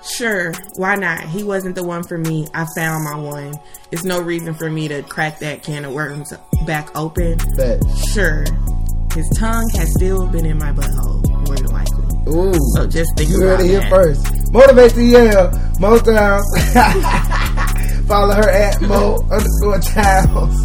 sure, 0.02 0.52
why 0.76 0.96
not? 0.96 1.22
He 1.24 1.44
wasn't 1.44 1.76
the 1.76 1.84
one 1.84 2.02
for 2.02 2.18
me. 2.18 2.46
I 2.52 2.66
found 2.76 3.04
my 3.04 3.16
one. 3.16 3.54
It's 3.90 4.04
no 4.04 4.20
reason 4.20 4.54
for 4.54 4.68
me 4.68 4.88
to 4.88 5.02
crack 5.02 5.38
that 5.38 5.62
can 5.62 5.84
of 5.84 5.92
worms 5.92 6.32
back 6.66 6.94
open. 6.96 7.38
But 7.56 7.80
Sure, 8.12 8.44
his 9.14 9.28
tongue 9.36 9.70
has 9.76 9.92
still 9.94 10.26
been 10.26 10.46
in 10.46 10.58
my 10.58 10.72
butthole, 10.72 11.22
more 11.22 11.22
than 11.22 11.32
likely. 11.32 11.43
Ooh, 12.28 12.52
So 12.74 12.86
just 12.86 13.10
think 13.16 13.30
You 13.30 13.40
heard 13.40 13.60
it 13.60 13.66
here 13.66 13.82
first. 13.88 14.26
Motivate 14.52 14.92
to 14.92 15.02
yell. 15.04 15.50
Mo 15.80 15.96
Styles. 15.98 16.44
Follow 18.08 18.34
her 18.34 18.50
at 18.50 18.80
Mo 18.82 19.22
underscore 19.30 19.80
Childs. 19.80 20.56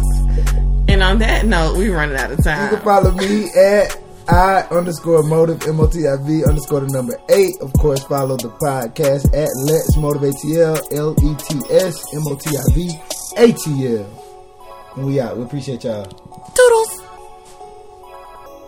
And 0.88 1.02
on 1.02 1.18
that 1.18 1.46
note, 1.46 1.76
we 1.76 1.88
running 1.88 2.16
out 2.16 2.30
of 2.32 2.42
time. 2.42 2.64
You 2.70 2.76
can 2.76 2.84
follow 2.84 3.12
me 3.12 3.48
at 3.56 3.96
I 4.28 4.62
underscore 4.70 5.22
motive 5.22 5.62
M 5.66 5.80
O 5.80 5.86
T 5.86 6.06
I 6.06 6.16
V 6.16 6.44
underscore 6.44 6.80
the 6.80 6.88
number 6.88 7.16
eight. 7.30 7.54
Of 7.60 7.72
course, 7.74 8.02
follow 8.04 8.36
the 8.36 8.48
podcast 8.48 9.26
at 9.34 9.48
Let's 9.64 9.96
Motivate 9.96 10.34
TL 10.34 10.78
L 10.92 11.14
E 11.22 11.34
T 11.36 11.74
S 11.74 12.14
M 12.14 12.26
O 12.26 12.36
T 12.36 12.50
I 12.56 12.74
V 12.74 12.90
A 13.38 13.52
T 13.52 13.96
L. 13.98 14.92
And 14.96 15.06
we 15.06 15.20
out. 15.20 15.36
We 15.36 15.44
appreciate 15.44 15.84
y'all. 15.84 16.04
Toodles. 16.04 16.96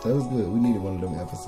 That 0.05 0.15
was 0.15 0.27
good. 0.29 0.49
We 0.49 0.61
needed 0.61 0.81
one 0.83 0.95
of 0.95 1.01
them 1.01 1.15
episodes. 1.19 1.47